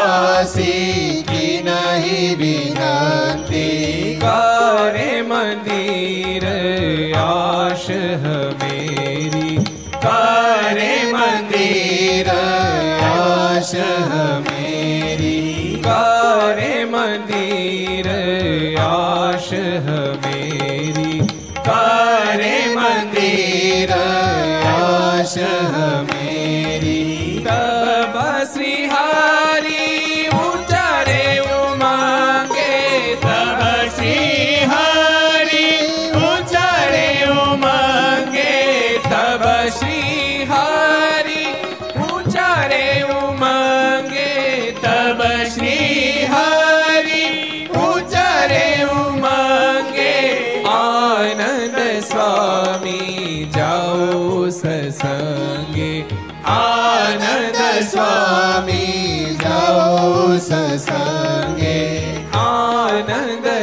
કી 1.24 1.62
નહીં 1.62 2.38
બિનતી 2.38 4.18
કરે 4.18 5.12
મંદિર 5.24 6.46
આશ 7.18 7.88
હમેરી 8.24 9.58
કરે 10.02 10.92
મંદિર 11.14 12.30
આશ 12.34 13.76
હમેરી 14.12 15.80
કરે 15.82 16.74
મંદિર 16.86 17.97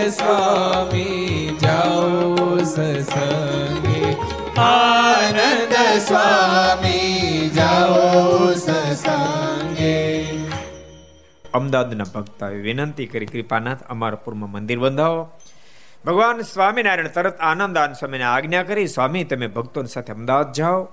સ્વામી, 0.08 1.56
જાઓ 1.60 2.58
સસંગે. 2.58 4.16
આનંદ 4.60 5.98
સ્વામી, 5.98 7.50
જાઓ 7.54 8.52
સસંગે. 8.52 10.24
અમદાવાદના 11.54 12.04
ભક્તોએ 12.14 12.54
વિનંતી 12.54 13.06
કરી, 13.06 13.26
કૃપાનાથ 13.26 13.82
અમરપુરમાં 13.88 14.50
મંદિર 14.50 14.78
બંધાવો. 14.78 15.32
ભગવાન 16.04 16.40
સ્વામિનારાયણ 16.40 17.08
તરત 17.08 17.40
આનંદ 17.40 17.78
સ્વામીને 17.78 18.24
આજ્ઞા 18.24 18.62
કરી, 18.62 18.86
સ્વામી, 18.86 19.24
તમે 19.24 19.46
ભક્તોની 19.46 19.88
સાથે 19.88 20.12
અમદાવાદ 20.12 20.52
જાઓ. 20.52 20.88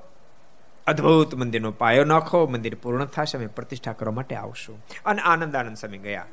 અદ્ભુત 0.88 1.36
મંદિરનો 1.36 1.72
પાયો 1.72 2.05
નાખો, 2.05 2.47
મંદિર 2.47 2.76
પૂર્ણ 2.76 3.05
થશે, 3.05 3.38
અમે 3.38 3.47
પ્રતિષ્ઠા 3.47 3.93
કરવા 3.93 4.12
માટે 4.12 4.36
આવશું. 4.36 4.86
અને 5.05 5.22
આનંદ 5.22 5.55
આનંદ 5.55 5.78
સ્વામી 5.78 5.97
ગયા. 5.97 6.26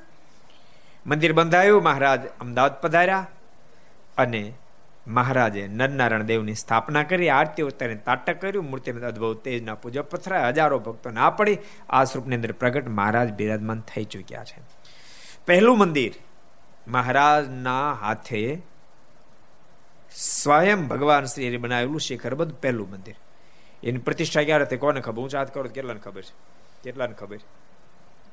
મંદિર 1.08 1.32
બંધાયું, 1.32 1.82
મહારાજ 1.82 2.26
અમદાવાદ 2.40 2.80
પધાર્યા 2.80 3.26
અને 4.16 4.52
મહારાજે 5.06 5.66
નરનારાયણ 5.66 6.22
દેવની 6.22 6.54
સ્થાપના 6.54 7.02
કરી, 7.02 7.28
આરતી 7.28 7.62
ઉતારીને 7.62 8.00
તાટક 8.00 8.40
કર્યું 8.40 8.64
મૂર્તિ 8.64 8.90
અદભુત 8.90 9.44
તેજના 9.44 9.74
પૂજા 9.74 10.02
પથરાય, 10.02 10.48
હજારો 10.48 10.78
ભક્તો 10.78 11.10
ના 11.10 11.30
પડી 11.30 11.58
આ 11.90 12.04
સ્વરૂપની 12.04 12.36
અંદર 12.36 12.52
પ્રગટ 12.52 12.88
મહારાજ 12.88 13.32
બિરાજમાન 13.32 13.80
થઈ 13.80 14.04
ચૂક્યા 14.04 14.44
છે. 14.44 14.62
પહેલું 15.46 15.78
મંદિર 15.78 16.14
મહારાજના 16.88 17.92
હાથે 17.92 18.62
સ્વયં 20.10 20.88
ભગવાન 20.88 21.24
શ્રી 21.24 21.56
બનાવેલું 21.56 22.00
શિખરબદ્ધ 22.00 22.54
પહેલું 22.54 22.90
મંદિર. 22.90 23.14
એની 23.82 23.98
પ્રતિષ્ઠા 23.98 24.42
ક્યારે 24.42 24.64
થઈ? 24.64 24.76
કોને 24.76 25.00
ખબર? 25.00 25.20
હું 25.20 25.28
ચાત 25.28 25.54
કરું 25.54 25.72
કેટલાને 25.72 26.00
ખબર 26.00 26.22
છે? 26.22 26.34
કેટલાને 26.82 27.14
ખબર 27.14 27.38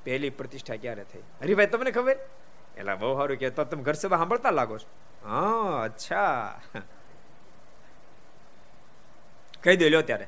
પહેલી 0.03 0.30
પ્રતિષ્ઠા 0.30 0.76
ક્યારે 0.76 1.03
થઈ? 1.03 1.19
હરીભાઈ, 1.41 1.67
તમને 1.67 1.91
ખબર? 1.91 2.17
એટલે 2.78 2.95
બહુ 2.95 3.13
સારું 3.17 3.38
કે, 3.38 3.49
તો 3.49 3.63
તમે 3.63 3.84
ઘર 3.84 3.93
સભા 3.93 4.17
સાંભળતા 4.17 4.51
લાગો 4.51 4.78
છો? 4.78 4.88
હા, 5.30 5.82
અચ્છા. 5.84 6.61
કહી 9.63 9.78
દો, 9.78 9.89
લ્યો 9.89 10.01
ત્યારે 10.01 10.28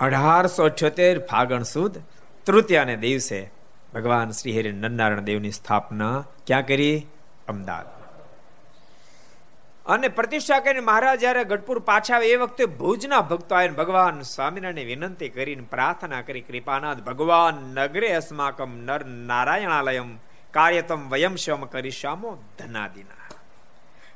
અઢારસો 0.00 0.64
અઠ્યોતેર 0.64 1.26
ફાગણ 1.26 1.62
સુદ, 1.62 1.98
તૃતીયાને 2.46 2.96
દિવસે 2.96 3.50
ભગવાન 3.94 4.30
શ્રી 4.30 4.58
હરિ 4.58 4.72
નરનારાયણ 4.72 5.20
દેવની 5.20 5.50
સ્થાપના 5.50 6.26
ક્યાં 6.46 6.66
કરી? 6.66 7.06
અમદાવાદ. 7.48 8.01
અને 9.86 10.08
પ્રતિષ્ઠા 10.08 10.60
કરીને 10.60 10.80
મહારાજ 10.80 11.20
જયારે 11.20 11.44
ગઢપુર 11.44 11.78
પાછા 11.78 12.14
આવે, 12.14 12.26
એ 12.26 12.36
વખતે 12.36 12.64
ભુજના 12.66 13.20
ભક્તો 13.20 13.54
આવીને 13.54 13.74
ભગવાન 13.74 14.20
સ્વામિનારાયણ 14.22 14.86
વિનંતી 14.86 15.28
કરીને 15.28 15.62
પ્રાર્થના 15.70 16.22
કરી, 16.22 16.40
કૃપાનાથ 16.40 16.98
ભગવાન, 16.98 17.54
નગરે 17.54 18.12
અસ્માકમ 18.12 18.76
નર 18.84 19.04
નારાયણાલયમ 19.04 20.18
કાર્યતમ 20.50 21.10
વયમ 21.10 21.36
શમ 21.36 21.64
કરીશામો 21.64 22.44
ધનાદિના. 22.58 23.18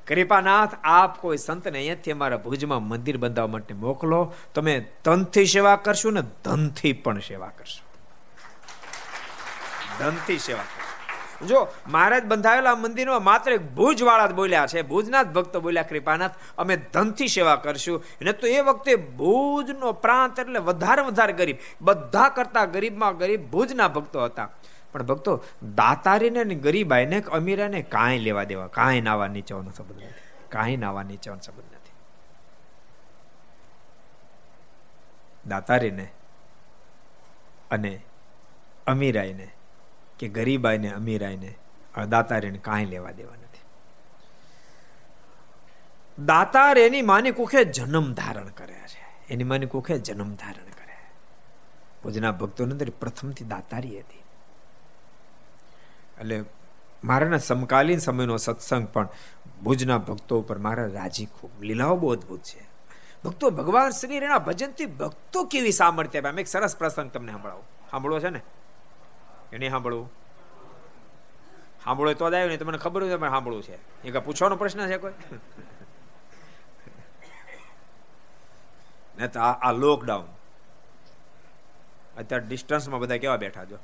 કૃપાનાથ, 0.06 0.74
આપ 0.84 1.18
કોઈ 1.20 1.36
સંતને 1.36 1.78
અહીંયાથી 1.78 2.10
અમારા 2.10 2.36
ભુજમાં 2.36 2.82
મંદિર 2.82 3.16
બંધાવવા 3.16 3.52
માટે 3.52 3.74
મોકલો, 3.74 4.34
તમે 4.54 4.80
તનથી 5.04 5.46
સેવા 5.46 5.76
કરશો 5.76 6.10
ને 6.10 6.22
ધનથી 6.44 6.92
પણ 6.92 7.18
સેવા 7.18 7.48
કરશો. 7.48 7.82
ધનથી 9.98 10.38
સેવા 10.38 10.60
જો 11.44 11.68
મહારાજ 11.88 12.24
બંધાવેલા 12.24 12.74
મંદિરમાં 12.74 13.24
માત્ર 13.24 13.52
એક 13.52 13.62
ભુજવાળા 13.62 14.26
જ 14.26 14.32
બોલ્યા 14.32 14.66
છે. 14.66 14.82
ભુજના 14.82 15.22
જ 15.22 15.26
ભક્તો 15.26 15.60
બોલ્યા, 15.60 15.82
કૃપાનાથ, 15.82 16.30
અમે 16.58 16.76
ધનથી 16.76 17.28
સેવા 17.28 17.56
કરશું. 17.56 18.04
અને 18.20 18.32
તો 18.32 18.46
એ 18.46 18.60
વખતે 18.60 18.96
ભુજનો 18.96 19.92
પ્રાંત 19.92 20.38
એટલે 20.38 20.58
વધારે 20.58 21.02
વધારે 21.02 21.32
ગરીબ. 21.32 21.56
બધા 21.80 22.28
કરતા 22.28 22.64
ગરીબમાં 22.64 23.16
ગરીબ 23.16 23.50
ભુજના 23.50 23.88
ભક્તો 23.88 24.24
હતા. 24.24 24.48
પણ 24.92 25.02
ભક્તો, 25.02 25.44
દાતારીને 25.74 26.44
ને 26.44 26.54
ગરીબાઈને 26.54 27.20
અમીરાને 27.20 27.82
કાંઈ 27.82 28.18
લેવા 28.18 28.44
દેવા, 28.44 28.66
કાંઈ 28.66 29.00
નાવા 29.00 29.28
નીચવાનો 29.28 29.70
સંબંધ 29.70 30.02
નથી. 30.02 30.48
કાંઈ 30.48 30.76
નાવા 30.76 31.02
નીચવાનો 31.02 31.40
સંબંધ 31.40 31.64
નથી. 31.64 31.92
દાતારીને 35.46 36.08
અને 37.70 38.00
અમીરાઈને 38.86 39.55
કે 40.18 40.28
ગરીબાઈ 40.28 40.78
ને 40.78 40.92
અમીરાઈ 40.92 41.36
ને 41.36 41.54
દાતારીને 42.08 42.58
કાંઈ 42.58 42.84
લેવા 42.84 43.10
દેવા 43.10 43.34
નથી. 43.34 43.46
દાતાર 46.24 46.78
એની 46.78 47.02
માની 47.02 47.30
કુખે 47.30 47.64
જન્મ 47.64 48.12
ધારણ 48.12 48.48
કર્યા 48.48 48.86
છે. 48.86 49.32
એની 49.32 49.44
માની 49.44 49.66
કુખે 49.66 49.98
જન્મ 49.98 50.34
ધારણ 50.34 50.52
કર્યા 50.52 50.86
ભુજના 52.04 52.32
ભક્તોની 52.32 52.72
અંદર 52.72 52.90
પ્રથમથી 52.90 53.44
દાતારી 53.44 54.00
હતી. 54.00 54.22
એટલે 56.20 56.44
મારાના 57.04 57.38
સમકાલીન 57.38 57.98
સમયનો 57.98 58.36
સત્સંગ 58.36 58.88
પણ 58.88 59.08
ભુજના 59.62 59.98
ભક્તો 59.98 60.40
ઉપર 60.40 60.58
મારા 60.58 60.86
રાજી 60.86 61.26
ખૂબ. 61.26 61.62
લીલાઓ 61.62 61.96
બહુ 61.96 62.12
અદભુત 62.12 62.42
છે. 62.42 62.68
ભક્તો 63.24 63.50
ભગવાન 63.50 63.90
શ્રી 63.90 64.16
એના 64.16 64.38
ભજનથી 64.38 64.86
ભક્તો 64.86 65.44
કેવી 65.44 65.72
સામર્થ્ય 65.72 66.20
અમે 66.20 66.40
એક 66.40 66.48
સરસ 66.48 66.76
પ્રસંગ 66.76 67.10
તમને 67.10 67.32
સંભળાવું. 67.32 67.64
સાંભળો 67.90 68.20
છે 68.20 68.30
ને? 68.30 68.40
નહીં 69.52 69.70
સાંભળવું. 69.70 70.08
સાંભળો 71.84 72.14
તો 72.14 72.30
જ 72.30 72.34
આવ્યું 72.34 72.50
ને, 72.50 72.56
તમને 72.56 72.78
ખબર 72.78 73.02
હોય 73.02 73.18
સાંભળવું 73.18 73.62
છે. 73.62 73.76
એ 74.02 74.10
કઈ 74.10 74.20
પૂછવાનો 74.20 74.56
પ્રશ્ન 74.56 74.86
છે 74.86 74.96
કોઈ? 74.98 75.12
ને 79.18 79.28
તો 79.28 79.40
આ 79.40 79.72
લોકડાઉન 79.72 80.26
અત્યારે 82.16 82.44
ડિસ્ટન્સમાં 82.46 83.00
બધા 83.00 83.16
કેવા 83.16 83.36
બેઠા 83.36 83.64
છો? 83.64 83.78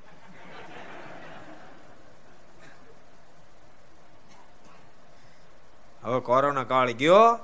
હવે 6.03 6.21
કોરોના 6.21 6.65
કાળ 6.65 6.91
ગયો, 6.93 7.39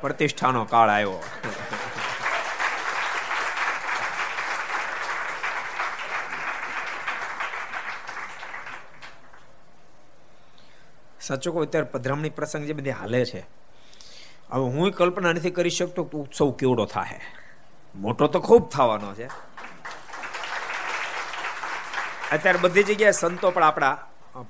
પ્રતિષ્ઠાનો 0.00 0.64
કાળ 0.64 0.88
આવ્યો. 0.88 1.22
સાચું 11.30 11.52
કહું 11.54 11.66
અત્યારે 11.66 11.86
પધરામણી 11.86 12.30
પ્રસંગ 12.30 12.64
જે 12.66 12.72
બધી 12.72 12.90
હાલે 12.90 13.24
છે. 13.24 13.40
હવે 14.50 14.64
હું 14.64 14.90
કલ્પના 14.90 15.32
નથી 15.32 15.50
કરી 15.50 15.70
શકતો 15.70 16.04
કે 16.04 16.18
ઉત્સવ 16.18 16.50
કેવડો 16.52 16.84
થાય 16.84 17.20
મોટો 17.94 18.26
તો 18.26 18.40
ખૂબ 18.40 18.68
થવાનો 18.68 19.14
છે. 19.14 19.26
અત્યારે 22.32 22.58
બધી 22.58 22.82
જગ્યાએ 22.82 23.12
સંતો 23.12 23.50
પણ 23.50 23.64
આપણા 23.64 23.92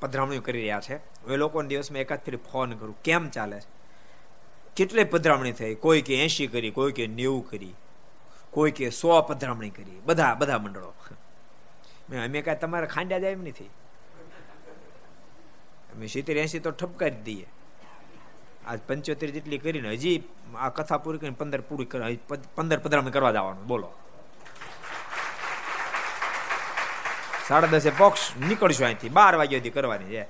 પધરામણી 0.01 0.39
કરી 0.39 0.61
રહ્યા 0.61 0.81
છે. 0.81 0.97
એ 1.33 1.37
લોકોને 1.37 1.69
દિવસમાં 1.69 2.01
એકાદ 2.01 2.19
ફરી 2.27 2.37
ફોન 2.37 2.73
કરું. 2.73 2.97
કેમ 3.03 3.29
ચાલે 3.29 3.61
છે? 3.61 3.69
કેટલી 4.77 5.05
પધરામણી 5.05 5.53
થઈ? 5.53 5.75
કોઈ 5.75 6.03
કે 6.03 6.25
એસી 6.25 6.47
કરી, 6.47 6.71
કોઈ 6.71 6.93
કે 6.93 7.07
નેવું 7.07 7.51
કરી, 7.51 7.75
કોઈ 8.51 8.71
કે 8.71 8.91
સો 8.91 9.21
પધરામણી 9.23 9.71
કરી. 9.71 10.01
બધા 10.07 10.35
બધા 10.35 10.59
મંડળો. 10.59 10.93
મેં, 12.11 12.25
અમે 12.25 12.43
કાંઈ 12.43 12.59
તમારે 12.59 12.87
ખાંડ્યા 12.87 13.19
જાય 13.19 13.33
એમ 13.33 13.43
નથી. 13.43 13.71
અમે 15.95 16.07
સિત્તેર 16.07 16.37
એસી 16.45 16.61
તો 16.61 16.71
ઠપકારી 16.71 17.23
દઈએ. 17.29 17.47
આજ 18.67 18.81
પંચોતેર 18.89 19.31
જેટલી 19.37 19.59
કરીને 19.59 19.91
હજી 19.95 20.19
આ 20.57 20.71
કથા 20.77 21.01
પૂરી 21.05 21.21
કરીને 21.23 21.39
પંદર 21.41 21.63
પૂરી 21.69 21.89
પંદર 22.57 22.79
પંદર 22.79 23.11
કરવા 23.11 23.33
જવાનું, 23.37 23.65
બોલો. 23.67 23.89
સાડા 27.49 27.71
દસે 27.73 27.93
પોક્ષ 27.99 28.23
નીકળશું 28.49 28.87
અહીંથી, 28.87 29.13
બાર 29.19 29.35
વાગ્યા 29.41 29.61
સુધી 29.61 29.77
કરવાની 29.77 30.13
છે. 30.15 30.25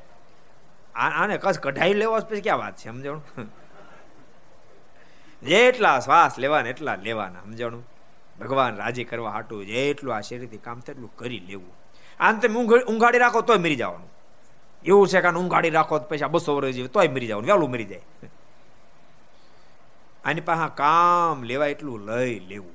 આને 0.94 1.34
કસ 1.38 1.58
કઢાઈ 1.64 1.96
લેવો 2.02 2.20
પછી 2.20 2.44
ક્યાં 2.46 2.62
વાત 2.62 2.76
છે, 2.76 2.88
સમજાણું? 2.90 3.50
જેટલા 5.42 5.96
શ્વાસ 6.00 6.38
લેવાના, 6.38 6.72
એટલા 6.74 6.96
લેવાના, 7.08 7.42
સમજાણું? 7.44 7.84
ભગવાન 8.40 8.74
રાજી 8.76 9.06
કરવા 9.10 9.32
હાટું 9.36 9.66
જેટલું 9.66 10.12
આ 10.16 10.22
શરીરથી 10.28 10.62
કામ 10.66 10.78
એટલું 10.88 11.12
કરી 11.16 11.42
લેવું. 11.50 11.74
આમ 12.20 12.40
તમે 12.40 12.56
ઊંઘાડી 12.90 13.22
રાખો 13.24 13.40
તોય 13.42 13.60
મરી 13.64 13.78
જવાનું. 13.82 14.08
એવું 14.84 15.08
છે 15.08 15.20
કે 15.20 15.28
ઊંઘાડી 15.28 15.70
રાખો 15.70 15.98
તો 15.98 16.04
પૈસા 16.04 16.28
બસો 16.28 16.56
વર્ષ 16.56 16.74
જીવે, 16.74 16.88
તોય 16.88 17.08
મરી 17.08 17.26
જાવ 17.26 17.40
વહેલું 17.40 17.70
મરી 17.70 17.84
જાય. 17.84 18.02
આની 20.24 20.40
પાસે 20.40 20.72
કામ 20.74 21.42
લેવા 21.42 21.66
એટલું 21.66 22.00
લઈ 22.00 22.40
લેવું. 22.40 22.74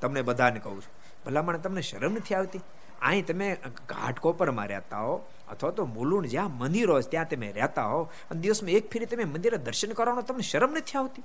તમને 0.00 0.22
બધાને 0.22 0.60
કહું 0.60 0.82
છું. 0.82 0.92
ભલામણ 1.26 1.56
તમને 1.56 1.80
શરમ 1.80 2.12
નથી 2.12 2.34
આવતી? 2.34 2.60
અહીં 3.02 3.26
તમે 3.26 3.56
ઘાટકોપરમાં 3.88 4.66
રહેતા 4.66 4.98
હો, 4.98 5.26
અથવા 5.50 5.70
તો 5.70 5.86
મુલુણ 5.86 6.26
જ્યાં 6.26 6.58
મંદિરો 6.58 7.00
ત્યાં 7.00 7.28
તમે 7.28 7.52
રહેતા 7.52 7.84
હો, 7.84 8.10
અને 8.30 8.40
દિવસમાં 8.40 8.70
એક 8.70 8.92
ફેરી 8.92 9.06
તમે 9.06 9.24
મંદિરે 9.24 9.58
દર્શન 9.58 9.92
કરવાનો 9.92 10.22
તમને 10.22 10.42
શરમ 10.42 10.70
નથી 10.70 10.98
આવતી? 10.98 11.22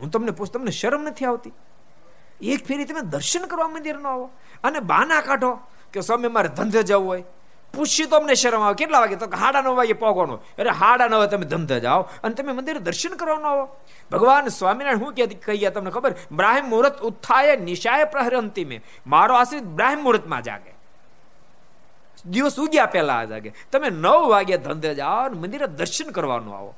હું 0.00 0.10
તમને 0.10 0.30
પૂછ, 0.30 0.46
તમને 0.46 0.70
શરમ 0.70 1.02
નથી 1.02 1.24
આવતી? 1.24 1.52
એક 2.40 2.66
ફેરી 2.66 2.84
તમે 2.84 3.00
દર્શન 3.00 3.46
કરવા 3.46 3.68
મંદિર 3.68 3.98
ન 3.98 4.06
આવો, 4.06 4.30
અને 4.64 4.80
બાના 4.80 5.20
કાઢો 5.20 5.60
કે 5.92 6.00
સ્વામી, 6.00 6.28
મારે 6.28 6.48
ધંધે 6.48 6.82
જવું 6.82 7.08
હોય. 7.08 7.24
પૂછ્યું 7.74 8.10
તો 8.10 8.16
અમને 8.16 8.34
શરમ 8.34 8.62
આવે. 8.62 8.74
કેટલા 8.74 9.00
વાગે? 9.00 9.16
તો 9.16 9.26
હાડા 9.26 9.60
નવ 9.60 9.76
વાગે 9.76 9.92
પહોંચવાનું 9.92 10.42
અરે 10.58 10.70
હાડા 10.70 11.08
નવ 11.08 11.26
તમે 11.26 11.46
ધમધા 11.46 11.78
જાઓ 11.78 12.02
અને 12.02 12.34
તમે 12.34 12.52
મંદિર 12.52 12.78
દર્શન 12.78 13.14
કરવાનો 13.14 13.48
આવો. 13.48 13.76
ભગવાન 14.10 14.48
સ્વામિનારાયણ 14.48 14.98
હું 14.98 15.14
કહેતી 15.14 15.34
કહીએ 15.34 15.70
તમને 15.70 15.90
ખબર? 15.90 16.14
બ્રાહ્મ 16.32 16.68
મુહૂર્ત 16.68 16.98
ઉત્થાય 16.98 17.56
નિશાય 17.56 18.04
પ્રહર 18.04 18.36
અંતિમે 18.36 18.82
મારો 19.06 19.34
આશ્રિત 19.34 19.64
બ્રાહ્મ 19.64 19.98
મુહૂર્તમાં 19.98 20.42
જાગે. 20.42 20.74
દિવસ 22.26 22.56
ઉગ્યા 22.58 22.86
પહેલા 22.86 23.24
જાગે. 23.24 23.52
તમે 23.72 23.90
નવ 23.90 24.28
વાગે 24.28 24.56
ધંધે 24.56 24.94
જાઓ 24.94 25.16
અને 25.16 25.38
મંદિરે 25.40 25.66
દર્શન 25.66 26.10
કરવાનું 26.10 26.56
આવો. 26.56 26.74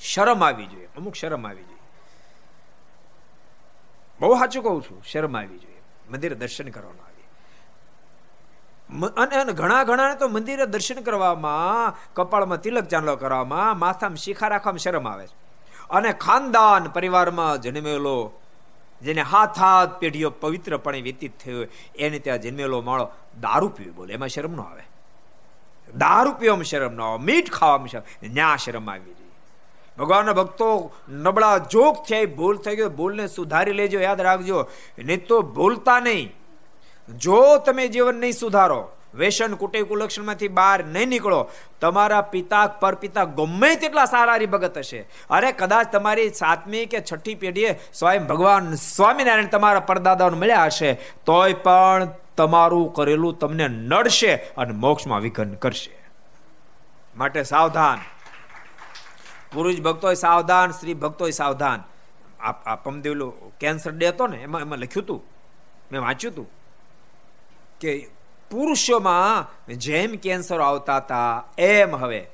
શરમ 0.00 0.44
આવી 0.44 0.66
જોઈએ. 0.66 0.88
અમુક 0.96 1.14
શરમ 1.14 1.46
આવી 1.46 1.62
જોઈએ. 1.62 1.78
બહુ 4.20 4.34
સાચું 4.34 4.62
કહું 4.62 4.82
છું. 4.82 5.02
શરમ 5.12 5.36
આવી 5.36 5.58
જોઈએ. 5.58 5.82
મંદિરે 6.10 6.34
દર્શન 6.34 6.68
કરવાનું 6.68 7.11
અને 9.00 9.52
ઘણા 9.52 9.84
ઘણા 9.84 10.14
તો 10.14 10.28
મંદિરે 10.28 10.66
દર્શન 10.66 10.94
કરવામાં, 10.94 11.96
કપાળમાં 12.14 12.60
તિલક 12.60 12.84
ચાંદલો 12.84 13.16
કરવામાં 13.16 13.78
માથામાં 13.78 14.16
શિખા 14.16 14.48
રાખવામાં 14.48 14.78
શરમ 14.78 15.08
આવે 15.08 15.26
છે. 15.26 15.36
અને 15.90 16.12
ખાનદાન 16.12 16.84
પરિવારમાં 16.84 17.62
જન્મેલો, 17.62 18.32
જેને 19.02 19.22
હાથ 19.22 19.58
હાથ 19.58 19.98
પેઢીઓ 19.98 20.30
પવિત્રપણે 20.30 21.00
વ્યતીત 21.00 21.38
થયો 21.44 21.64
એને 21.96 22.18
ત્યાં 22.18 22.38
જન્મેલો 22.38 22.80
માળો 22.80 23.10
દારૂ 23.40 23.68
પીવી 23.68 23.90
બોલે. 23.90 24.14
એમાં 24.14 24.28
શરમ 24.28 24.52
ન 24.52 24.60
આવે. 24.60 24.82
દારૂ 25.96 26.32
પીવામાં 26.32 26.64
શરમ 26.64 26.92
ન 26.94 27.00
આવે. 27.00 27.24
મીઠ 27.24 27.50
ખાવામાં 27.50 27.88
શરમ 27.88 28.02
ન્યા 28.22 28.56
શરમ 28.56 28.90
આવી 28.90 29.04
જોઈએ 29.04 29.22
ભગવાનના 29.98 30.32
ભક્તો 30.32 30.92
નબળા 31.08 31.58
જોગ 31.58 31.96
થયા 32.08 32.24
ભૂલ 32.24 32.56
થઈ 32.56 32.76
ગયો 32.76 32.88
ભૂલને 32.88 33.26
સુધારી 33.26 33.72
લેજો, 33.72 34.00
યાદ 34.00 34.20
રાખજો. 34.20 34.66
નહીં 34.98 35.26
તો 35.26 35.42
ભૂલતા 35.42 36.00
નહીં. 36.00 36.41
જો 37.08 37.58
તમે 37.58 37.88
જીવન 37.88 38.14
નહીં 38.14 38.32
સુધારો 38.32 38.90
વેસન 39.14 39.54
કુટે 39.54 39.82
કુલક્ષણમાંથી 39.82 40.48
બહાર 40.48 40.84
નહીં 40.84 41.08
નીકળો, 41.08 41.50
તમારા 41.80 42.20
પિતા 42.20 42.66
પર 42.66 42.94
પિતા 42.94 43.24
ગમે 43.24 43.74
તેટલા 43.74 44.04
સારા 44.04 44.34
હરિભગત 44.34 44.78
હશે. 44.78 45.06
અરે 45.30 45.52
કદાચ 45.52 45.92
તમારી 45.92 46.30
સાતમી 46.30 46.86
કે 46.86 47.00
છઠ્ઠી 47.00 47.34
પેઢીએ 47.34 47.78
સ્વયં 47.92 48.26
ભગવાન 48.26 48.74
સ્વામિનારાયણ 48.74 49.46
તમારા 49.46 49.80
પરદાદાઓને 49.80 50.38
મળ્યા 50.38 50.64
હશે, 50.64 50.92
તોય 51.26 51.52
પણ 51.52 52.08
તમારું 52.36 52.92
કરેલું 52.92 53.38
તમને 53.38 53.68
નડશે 53.68 54.34
અને 54.34 54.72
મોક્ષમાં 54.72 55.20
વિઘન 55.20 55.54
કરશે. 55.54 55.98
માટે 57.16 57.42
સાવધાન. 57.42 57.98
પુરુષ 59.52 59.80
ભક્તો 59.80 60.14
સાવધાન, 60.14 60.70
સ્ત્રી 60.70 60.94
ભક્તો 60.94 61.30
સાવધાન. 61.30 61.82
આ 62.40 62.76
પમદેવલું 62.76 63.58
કેન્સર 63.58 63.92
ડે 63.92 64.08
હતો 64.08 64.26
ને, 64.26 64.36
એમાં 64.36 64.60
એમાં 64.60 64.78
લખ્યું 64.78 65.04
હતું. 65.04 65.22
મેં 65.92 66.00
વાંચ્યું 66.00 66.34
હતું. 66.34 66.61
કે 67.82 67.92
પુરુષોમાં 68.50 69.46
જેમ 69.74 70.16
કેન્સર 70.16 70.60
આવતા 70.60 70.96
હતા, 70.96 71.44
એમ 71.58 71.96
હવે 71.96 72.26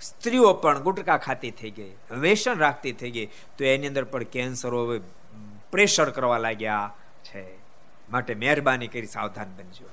સ્ત્રીઓ 0.00 0.52
પણ 0.52 0.82
ગુટકા 0.82 1.16
ખાતી 1.16 1.50
થઈ 1.50 1.70
ગઈ, 1.70 1.92
વેસન 2.20 2.58
રાખતી 2.58 2.92
થઈ 2.92 3.10
ગઈ. 3.10 3.26
તો 3.58 3.64
એની 3.64 3.86
અંદર 3.86 4.04
પણ 4.04 4.22
કેન્સરો 4.22 4.86
હવે 4.86 5.00
પ્રેશર 5.70 6.10
કરવા 6.10 6.38
લાગ્યા 6.38 6.94
છે. 7.24 7.44
માટે 8.10 8.34
મહેરબાની 8.34 8.88
કરી 8.88 9.06
સાવધાન 9.06 9.54
બનજો. 9.56 9.88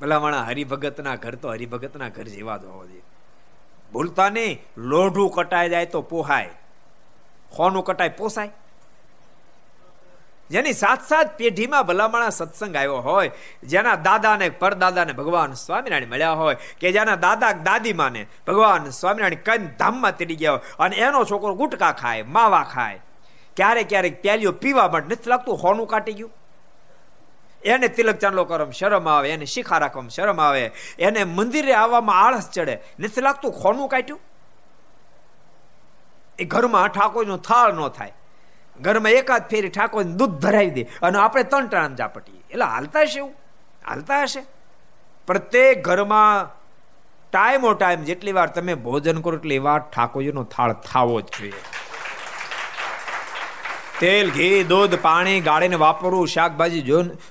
ભલામણા 0.00 0.42
હરિભગતના 0.42 1.16
ઘર 1.16 1.34
તો 1.34 1.48
હરિભગતના 1.48 2.08
ઘર 2.08 2.24
જેવા 2.24 2.56
જ 2.56 2.64
હોવા 2.64 2.86
જોઈએ. 2.86 3.02
ભૂલતા 3.92 4.28
નહીં, 4.28 4.62
લોઢું 4.76 5.30
કટાઈ 5.30 5.70
જાય 5.70 5.86
તો 5.86 6.02
પોહાય. 6.02 6.50
ખોનું 7.56 7.84
કટાય 7.84 8.08
પોસાય. 8.08 8.50
જેની 10.52 10.74
સાત 10.74 11.00
સાત 11.10 11.28
પેઢીમાં 11.38 11.86
ભલામણા 11.86 12.30
સત્સંગ 12.30 12.76
આવ્યો 12.76 13.00
હોય, 13.00 13.30
જેના 13.72 13.96
દાદા 14.08 14.36
ને 14.36 14.50
પરદાદાને 14.62 15.12
ભગવાન 15.20 15.54
સ્વામિનારાયણ 15.64 16.12
મળ્યા 16.12 16.40
હોય, 16.42 16.56
કે 16.80 16.92
જેના 16.92 17.16
દાદા 17.16 17.52
દાદીમાને 17.68 18.22
ભગવાન 18.46 18.92
સ્વામિનારાયણ 18.92 19.46
કઈ 19.48 19.58
ધામમાં 19.80 20.14
તેડી 20.20 20.36
ગયા 20.36 20.56
હોય, 20.56 20.76
અને 20.78 20.94
એનો 20.96 21.24
છોકરો 21.24 21.54
ગુટકા 21.54 21.92
ખાય, 21.92 22.24
માવા 22.36 22.64
ખાય, 22.74 23.00
ક્યારેક 23.56 23.88
ક્યારેક 23.88 24.22
પ્યાલીઓ 24.22 24.52
પીવા 24.62 24.88
માટે 24.88 25.14
નથી 25.14 25.32
લાગતું, 25.32 25.60
હોનું 25.64 25.86
કાટી 25.86 26.16
ગયું. 26.20 26.32
એને 27.64 27.88
તિલક 27.88 28.18
ચાંદલો 28.22 28.44
કરમ 28.44 28.72
શરમ 28.72 29.06
આવે, 29.08 29.28
એને 29.34 29.46
શિખા 29.46 29.78
રાખવામાં 29.78 30.16
શરમ 30.16 30.40
આવે, 30.40 30.64
એને 30.98 31.20
મંદિરે 31.36 31.72
આવવામાં 31.82 32.18
આળસ 32.24 32.48
ચડે, 32.54 32.74
નથી 32.98 33.24
લાગતું 33.28 33.52
ખોનું 33.62 33.88
કાઢ્યું 33.88 34.20
એ 36.38 36.44
ઘરમાં 36.44 36.90
ઠાકોરનો 36.90 37.36
થાળ 37.48 37.72
ન 37.72 37.80
થાય. 37.98 38.14
ઘરમાં 38.80 39.12
એકાદ 39.12 39.48
ફેરી 39.48 39.68
ઠાકોર 39.68 40.02
દૂધ 40.02 40.30
ભરાવી 40.30 40.70
દે 40.70 40.82
અને 41.02 41.18
આપણે 41.18 41.42
ત્રણ 41.42 41.66
ટાણા 41.66 41.96
ઝાપટીએ. 41.96 42.42
એટલે 42.50 42.64
હાલતા 42.64 43.00
હશે 43.00 43.18
એવું? 43.18 43.34
હાલતા 43.88 44.22
હશે? 44.22 44.42
પ્રત્યેક 45.26 45.84
ઘરમાં 45.84 46.50
ટાઈમો 47.32 47.72
ટાઈમ 47.72 48.04
જેટલી 48.04 48.32
વાર 48.32 48.46
તમે 48.46 48.74
ભોજન 48.74 49.20
કરો 49.20 49.36
એટલી 49.36 49.58
વાર 49.58 49.78
ઠાકોરજીનો 49.78 50.42
થાળ 50.44 50.72
થાવો 50.72 51.20
જ 51.20 51.24
જોઈએ. 51.24 51.52
તેલ, 54.00 54.30
ઘી, 54.30 54.64
દૂધ, 54.64 54.98
પાણી 55.02 55.40
ગાળીને 55.40 55.76
વાપરવું, 55.76 56.28
શાકભાજી 56.28 56.82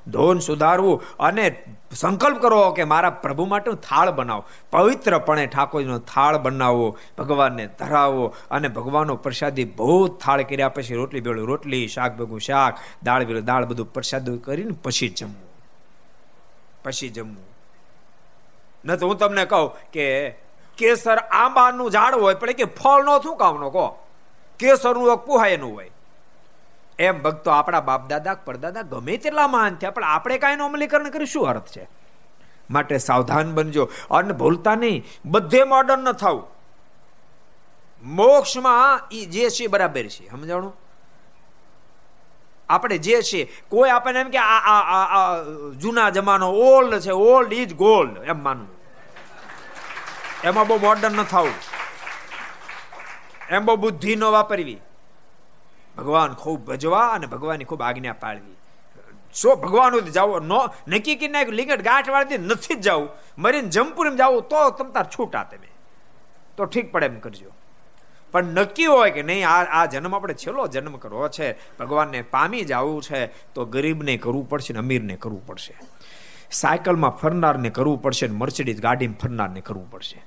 ધોન 0.08 0.40
સુધારવું 0.40 1.04
અને 1.20 1.64
સંકલ્પ 1.96 2.42
કરો 2.42 2.72
કે 2.72 2.84
મારા 2.84 3.10
પ્રભુ 3.10 3.46
માટે 3.46 3.72
થાળ 3.72 4.12
બનાવો. 4.12 4.44
પવિત્રપણે 4.72 5.48
ઠાકોરજીનો 5.48 6.00
થાળ 6.00 6.38
બનાવો 6.38 6.98
ભગવાનને 7.18 7.68
ધરાવો 7.68 8.36
અને 8.52 8.68
ભગવાનનો 8.68 9.16
પ્રસાદી 9.16 9.66
બહુ 9.66 10.08
થાળ 10.08 10.42
કર્યા 10.42 10.70
પછી 10.70 10.96
રોટલી 10.96 11.20
બેળું 11.20 11.48
રોટલી, 11.48 11.88
શાક 11.88 12.18
ભેગું 12.18 12.40
શાક, 12.40 12.78
દાળ 13.04 13.24
બેળું 13.24 13.46
દાળ 13.46 13.66
બધું 13.66 13.94
પ્રસાદ 13.94 14.36
કરીને 14.36 14.72
પછી 14.84 15.10
જમવું. 15.10 15.52
પછી 16.84 17.10
જમવું. 17.10 17.52
ન 18.86 18.96
તો 18.96 19.08
હું 19.08 19.18
તમને 19.18 19.46
કહું 19.46 19.76
કે 19.92 20.30
કેસર 20.78 21.18
આંબાનું 21.18 21.92
ઝાડ 21.92 22.16
હોય, 22.16 22.34
પણ 22.34 22.52
કે 22.52 22.64
ફળ 22.64 23.04
નો 23.04 23.20
શું 23.20 23.38
કામનો, 23.38 23.70
કહો. 23.70 24.08
કેસરનું 24.60 25.14
એક 25.14 25.20
પુહાયનું 25.20 25.74
હોય. 25.74 25.92
એમ 27.02 27.22
ભક્તો 27.22 27.52
આપણા 27.52 27.82
બાપ 27.82 28.10
દાદા 28.10 28.34
પરદાદા 28.34 28.82
ગમે 28.82 29.18
તેટલા 29.18 29.48
મહાન 29.48 29.76
થયા, 29.76 29.92
પણ 29.92 30.04
આપણે 30.04 30.38
કાંઈ 30.38 30.56
અમલીકરણ 30.56 31.10
કરી 31.10 31.26
શું 31.26 31.48
અર્થ 31.48 31.70
છે? 31.72 31.90
માટે 32.70 32.98
સાવધાન 32.98 33.54
બનજો. 33.54 33.90
અને 34.12 34.34
ભૂલતા 34.34 34.76
નહીં. 34.76 35.06
બધે 35.26 35.64
મોડર્ન 35.64 36.04
ન 36.04 36.12
થવું. 36.12 36.44
મોક્ષમાં 38.04 39.08
એ 39.12 39.26
જે 39.26 39.50
છે 39.50 39.68
બરાબર 39.68 40.06
છે. 40.08 40.30
સમજાણું? 40.30 40.74
આપણે 42.70 42.98
જે 42.98 43.22
છે, 43.22 43.42
કોઈ 43.70 43.90
આપણને 43.90 44.20
એમ 44.20 44.30
કે 44.30 44.38
આ 44.38 45.42
જૂના 45.78 46.10
જમાનો 46.10 46.48
ઓલ્ડ 46.68 47.00
છે 47.00 47.12
ઓલ્ડ 47.12 47.54
ઇઝ 47.54 47.74
ગોલ્ડ 47.76 48.22
એમ 48.24 48.40
માનવું. 48.44 48.78
એમાં 50.44 50.68
બહુ 50.68 50.78
મોડર્ન 50.80 51.14
ન 51.14 51.24
થવું. 51.24 51.58
એમ 53.50 53.66
બહુ 53.66 53.76
બુદ્ધિ 53.76 54.16
ન 54.16 54.24
વાપરવી. 54.24 54.80
ભગવાન 56.02 56.34
ખૂબ 56.34 56.66
ભજવા 56.66 57.08
અને 57.08 57.28
ભગવાનની 57.28 57.64
ખૂબ 57.64 57.82
આજ્ઞા 57.82 58.14
પાળવી. 58.14 58.56
સો 59.34 59.56
ભગવાન 59.56 60.00
જાવ 60.00 60.40
નો, 60.40 60.70
નક્કી 60.88 61.16
કરી 61.16 61.28
નાખ્યું 61.28 61.54
લિંગટ 61.54 61.82
ગાંઠ 61.82 62.10
વાળતી 62.10 62.38
નથી 62.38 62.76
જ 62.76 62.82
જવું 62.82 63.10
મરીને 63.38 63.68
જમપુર 63.68 64.16
જાવું 64.16 64.42
તો 64.42 64.70
તમતાર 64.70 65.06
છૂટા 65.06 65.44
તમે. 65.44 65.68
તો 66.58 66.66
ઠીક 66.66 66.92
પડે 66.92 67.06
એમ 67.06 67.20
કરજો. 67.20 67.52
પણ 68.32 68.44
નક્કી 68.44 68.86
હોય 68.86 69.12
કે 69.12 69.24
નહીં, 69.24 69.50
આ 69.50 69.82
આ 69.82 69.86
જન્મ 69.86 70.16
આપણે 70.16 70.34
છેલ્લો 70.34 70.68
જન્મ 70.68 70.98
કરવો 70.98 71.28
છે. 71.28 71.78
ભગવાનને 71.78 72.22
પામી 72.22 72.62
જવું 72.62 73.02
છે, 73.02 73.54
તો 73.54 73.66
ગરીબને 73.66 74.18
કરવું 74.18 74.50
પડશે 74.50 74.74
ને 74.74 74.80
અમીરને 74.80 75.16
કરવું 75.16 75.48
પડશે. 75.48 75.78
સાયકલમાં 76.52 77.12
ફરનારને 77.12 77.70
કરવું 77.70 78.02
પડશે 78.02 78.28
ને 78.28 78.34
મર્સિડીઝ 78.34 78.82
ગાડીમાં 78.82 79.20
ફરનારને 79.20 79.62
કરવું 79.62 79.92
પડશે. 79.92 80.26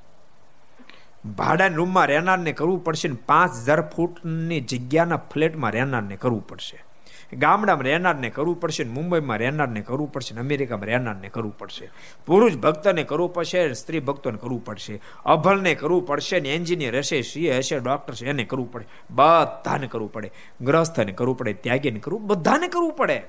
ભાડાના 1.25 1.75
રૂમમાં 1.75 2.07
રહેનારને 2.07 2.53
કરવું 2.53 2.85
પડશે 2.85 3.09
ને 3.09 3.15
પાંચ 3.15 3.51
હજાર 3.53 3.81
ફૂટની 3.81 4.61
જગ્યાના 4.61 5.17
ફ્લેટમાં 5.17 5.73
રહેનારને 5.73 6.17
કરવું 6.17 6.47
પડશે. 6.47 6.85
ગામડામાં 7.33 7.85
રહેનારને 7.85 8.31
કરવું 8.31 8.61
પડશે 8.61 8.85
ને 8.85 8.93
મુંબઈમાં 8.93 9.39
રહેનારને 9.39 9.81
કરવું 9.81 10.13
પડશે 10.13 10.35
ને 10.35 10.41
અમેરિકામાં 10.41 10.87
રહેનારને 10.87 11.29
કરવું 11.29 11.59
પડશે. 11.59 11.91
પુરુષ 12.27 12.57
ભક્તને 12.57 13.05
કરવું 13.05 13.35
પડશે 13.35 13.73
સ્ત્રી 13.73 14.01
ભક્તોને 14.01 14.39
કરવું 14.39 14.65
પડશે. 14.65 15.01
અભલને 15.25 15.75
કરવું 15.75 16.07
પડશે 16.07 16.41
ને 16.41 16.55
એન્જિનિયર 16.55 16.99
હશે, 16.99 17.23
સીએ 17.23 17.59
હશે, 17.59 17.79
ડૉક્ટર 17.79 18.15
છે 18.15 18.29
એને 18.29 18.45
કરવું 18.45 18.73
પડે. 18.73 18.87
બધાને 19.11 19.87
કરવું 19.87 20.13
પડે. 20.13 20.31
ગ્રસ્થને 20.61 21.13
કરવું 21.13 21.39
પડે, 21.39 21.53
ત્યાગીને 21.53 22.01
કરવું 22.01 22.27
બધાને 22.27 22.69
કરવું 22.69 22.93
પડે. 22.93 23.23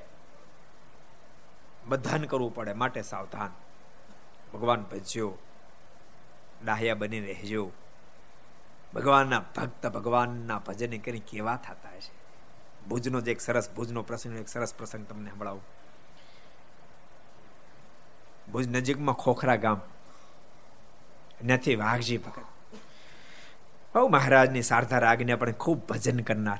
બધાને 1.85 2.27
કરવું 2.27 2.55
પડે 2.55 2.73
માટે 2.73 3.01
સાવધાન. 3.01 3.49
ભગવાન 4.53 4.81
ભજ્યો. 4.81 5.37
ડાહ્યા 6.65 6.95
બની 6.95 7.19
રહેજો. 7.19 7.71
ભગવાનના 8.95 9.39
ભક્ત 9.39 9.87
ભગવાનના 9.87 10.59
ભજન 10.59 10.97
કરી 10.97 11.19
કેવા 11.19 11.55
થતા 11.55 11.99
છે 11.99 12.25
ભુજનો 12.87 13.21
જે 13.21 13.31
એક 13.31 13.41
સરસ, 13.41 13.69
ભુજનો 13.71 14.01
પ્રસંગ, 14.01 14.37
એક 14.37 14.47
સરસ 14.47 14.73
પ્રસંગ 14.73 15.07
તમને 15.07 15.31
સંભળાવું. 15.31 15.61
ભુજ 18.51 18.67
નજીકમાં 18.67 19.15
ખોખરા 19.15 19.55
ગામ. 19.55 19.81
નથી 21.45 21.75
વાઘજી 21.75 22.17
ભગત. 22.17 22.77
બહુ 23.95 24.07
મહારાજની 24.07 24.61
શારદા 24.61 24.99
રાગને 24.99 25.35
પણ 25.35 25.51
ખૂબ 25.51 25.87
ભજન 25.87 26.19
કરનાર. 26.19 26.59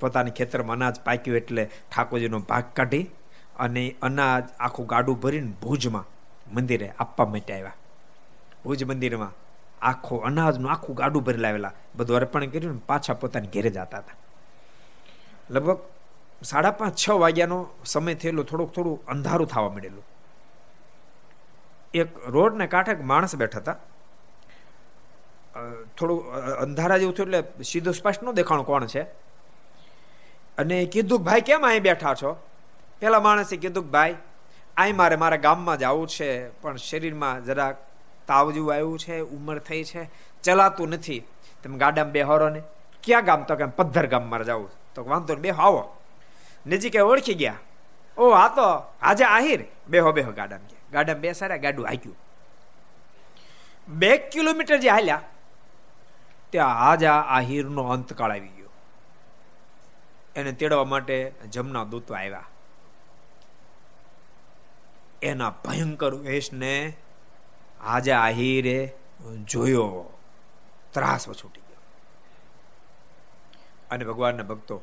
પોતાની 0.00 0.30
ખેતરમાં 0.30 0.76
અનાજ 0.76 1.00
પાક્યું 1.00 1.36
એટલે 1.36 1.64
ઠાકોરજીનો 1.64 2.38
ભાગ 2.38 2.64
કાઢી 2.72 3.10
અને 3.56 3.96
અનાજ 4.02 4.44
આખું 4.60 4.86
ગાડું 4.86 5.20
ભરીને 5.20 5.52
ભુજમાં 5.52 6.04
મંદિરે 6.54 6.92
આપવા 6.98 7.26
માટે 7.26 7.54
આવ્યા. 7.54 7.72
ભુજ 8.64 8.84
મંદિરમાં 8.84 9.41
આખો 9.82 10.14
અનાજનું, 10.28 10.70
આખું 10.70 10.94
ગાડું 10.94 11.22
ભરી 11.26 11.42
લાવેલા 11.44 11.74
બધું 11.96 12.16
અર્પણ 12.16 12.50
કર્યું 12.52 12.78
પાછા 12.90 13.14
પોતાની 13.14 13.52
ઘેરે 13.54 13.70
જતા 13.70 14.00
હતા. 14.02 14.16
લગભગ 15.50 15.78
સાડા 16.42 16.74
પાંચ, 16.78 16.94
છ 16.94 17.06
વાગ્યાનો 17.22 17.58
સમય 17.84 18.14
થયેલો, 18.14 18.42
થોડુંક, 18.42 18.70
થોડું 18.74 18.96
અંધારું 19.12 19.48
થવા 19.48 19.70
મળેલું 19.70 20.06
એક 21.94 22.08
રોડને 22.28 22.66
કાંઠે 22.66 22.94
માણસ 23.10 23.34
બેઠા 23.36 23.62
હતા. 23.62 23.78
થોડું 25.96 26.18
અંધારા 26.64 26.98
જેવું 26.98 27.14
થયું 27.16 27.34
એટલે 27.34 27.64
સીધું 27.70 27.94
સ્પષ્ટ 27.94 28.22
ન 28.24 28.34
દેખાણું 28.40 28.66
કોણ 28.66 28.86
છે. 28.86 29.02
અને 30.58 30.76
કીધું 30.86 31.20
ભાઈ, 31.26 31.46
કેમ 31.48 31.62
અહીં 31.68 31.82
બેઠા 31.82 32.14
છો? 32.14 32.30
પેલા 33.00 33.20
માણસે 33.20 33.56
કીધું 33.56 33.90
ભાઈ 33.90 34.16
અહીં 34.76 34.96
મારે 34.96 35.16
મારા 35.22 35.44
ગામમાં 35.46 35.78
જવું 35.78 36.06
છે, 36.08 36.28
પણ 36.60 36.76
શરીરમાં 36.76 37.44
જરાક 37.44 37.76
તાવ 38.26 38.50
જેવું 38.50 38.72
આવ્યું 38.72 38.98
છે, 38.98 39.20
ઉંમર 39.20 39.58
થઈ 39.58 39.84
છે, 39.84 40.10
ચલાતું 40.42 40.88
નથી. 40.88 41.22
તમે 41.62 41.78
ગાડામાં 41.78 42.12
બેહારો 42.12 42.48
ને. 42.48 42.62
ક્યાં 43.02 43.24
ગામ 43.24 43.42
તો 43.42 43.56
કે 43.56 43.64
પદ્ધર 43.64 44.06
ગામ 44.06 44.30
મારે 44.30 44.44
જવું 44.44 44.70
તો 44.94 45.04
વાંધો 45.04 45.34
ને 45.34 45.40
બે 45.40 45.50
આવો. 45.50 45.96
નજીકે 46.66 47.00
ઓળખી 47.00 47.34
ગયા. 47.34 47.54
ઓ 48.16 48.30
આ 48.30 48.48
તો, 48.48 48.94
આજે 49.02 49.24
આહિર. 49.24 49.64
બેહો 49.88 50.12
બેહો 50.12 50.32
ગાડામાં 50.32 50.68
ગયા. 50.68 50.80
ગાડામાં 50.92 51.20
બેસાડ્યા, 51.20 51.56
ગાડું 51.56 51.86
હાક્યું. 51.86 52.16
બે 53.88 54.16
કિલોમીટર 54.16 54.76
જે 54.76 54.88
હાલ્યા, 54.88 55.22
ત્યાં 56.50 56.90
આજા 56.90 57.14
આહિરનો 57.14 57.82
અંતકાળ 57.82 58.30
આવી 58.30 58.48
ગયો. 58.48 58.68
એને 60.36 60.52
તેડવા 60.52 60.84
માટે 60.84 61.32
જમના 61.50 61.84
દૂતો 61.84 62.14
આવ્યા. 62.14 62.48
એના 65.22 65.50
ભયંકર 65.50 66.14
વેશને 66.14 66.96
આજે 67.82 68.12
આહિરે 68.12 68.94
જોયો, 69.48 70.18
ત્રાસ 70.92 71.24
છૂટી 71.28 71.60
ગયો. 71.60 71.82
અને 73.90 74.04
ભગવાનના 74.04 74.42
ભક્તો, 74.42 74.76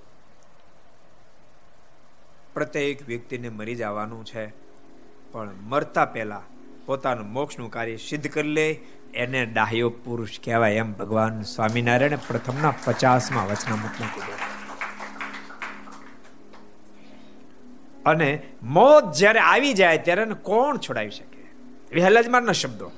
પ્રત્યેક 2.54 3.08
વ્યક્તિને 3.08 3.50
મરી 3.50 3.76
જવાનું 3.76 4.26
છે, 4.26 4.44
પણ 5.32 5.50
મરતા 5.64 6.06
પહેલા 6.06 6.44
પોતાનું 6.86 7.28
મોક્ષનું 7.32 7.72
કાર્ય 7.72 7.98
સિદ્ધ 7.98 8.28
કરી 8.28 8.54
લે, 8.54 8.68
એને 9.14 9.42
ડાહ્યો 9.46 9.90
પુરુષ 9.90 10.40
કહેવાય 10.44 10.74
એમ 10.74 10.94
ભગવાન 10.94 11.42
સ્વામિનારાયણ 11.42 12.26
પ્રથમના 12.28 12.74
પચાસમાં 12.86 13.48
વચનામૃતમાં 13.48 14.12
કીધું 14.14 14.40
અને 18.06 18.30
મોત 18.64 19.04
જ્યારે 19.14 19.40
આવી 19.40 19.74
જાય 19.74 19.98
ત્યારે 19.98 20.26
કોણ 20.44 20.78
છોડાવી 20.78 21.12
શકે? 21.12 21.39
વિહલજમારના 21.92 22.52
શબ્દો. 22.52 22.92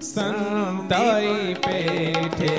સંતાઈ 0.00 1.54
પેઠે 1.54 2.54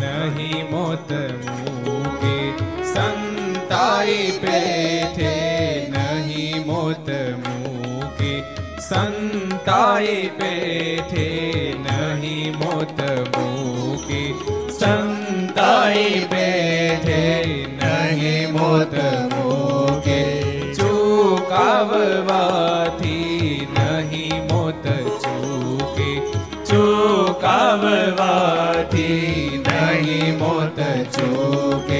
નહીં 0.00 0.70
મોત 0.70 1.12
મૂકે. 1.46 2.52
સંતાઈ 2.94 4.38
પેઠે 4.40 5.34
નહીં 5.90 6.66
મોત 6.66 7.10
મૂકે. 7.46 8.42
સંતાઈ 8.80 10.30
પેઠે 10.38 11.28
નહીં 11.82 12.58
મોત 12.58 13.00
મૂકે. 13.36 14.34
સંતાઈ 14.70 16.26
પેઠે 16.30 17.46
નહીં 17.82 18.52
મોત 18.52 18.94
મૂકે 18.94 19.29
ચૂકાવવાથી 21.80 23.68
નહીં 23.74 24.42
મોત 24.52 24.84
ચૂકે. 25.22 26.10
ચોકાવવાથી 26.64 29.62
નહીં 29.66 30.38
મોત 30.38 30.78
ચૂકે. 31.16 31.99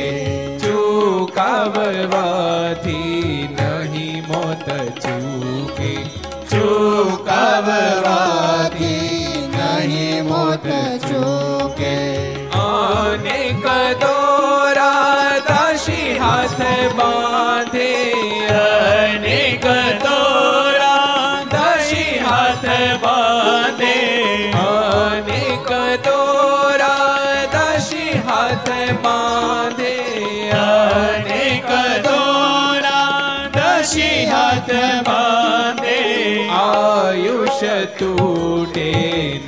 તૂટે 37.85 38.93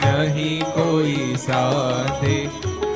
નહીં 0.04 0.64
કોઈ 0.64 1.36
સાથે. 1.36 2.48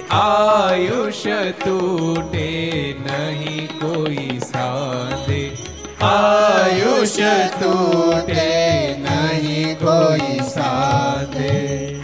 આયુષ 0.10 1.24
તૂટે 1.66 2.96
નહીં 3.04 3.68
કોઈ 3.68 4.40
સાથે. 4.40 5.52
આયુષ 6.02 7.18
તૂટે 7.60 8.96
નહીં 8.98 9.80
કોઈ 9.80 10.40
સાથે. 10.40 11.96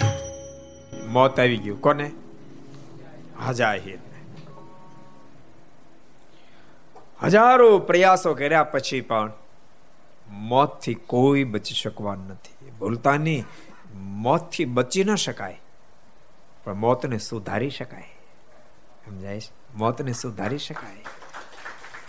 મોત 1.08 1.40
આવી 1.40 1.58
ગયું. 1.58 1.82
કોને? 1.82 2.12
હાજાહિર 3.46 3.98
હજારો 7.24 7.80
પ્રયાસો 7.80 8.34
કર્યા 8.34 8.63
પછી 8.63 9.01
પણ 9.01 9.32
મોતથી 10.30 10.93
કોઈ 10.93 11.43
બચી 11.43 11.74
શકવાનું 11.74 12.28
નથી. 12.28 12.72
ભૂલતાની 12.72 13.43
મોતથી 13.95 14.65
બચી 14.65 15.03
ન 15.03 15.15
શકાય, 15.15 15.61
પણ 16.63 16.74
મોતને 16.74 17.17
સુધારી 17.17 17.70
શકાય. 17.70 18.09
સમજાય 19.05 19.41
મોતને 19.76 20.13
સુધારી 20.13 20.57
શકાય. 20.57 21.03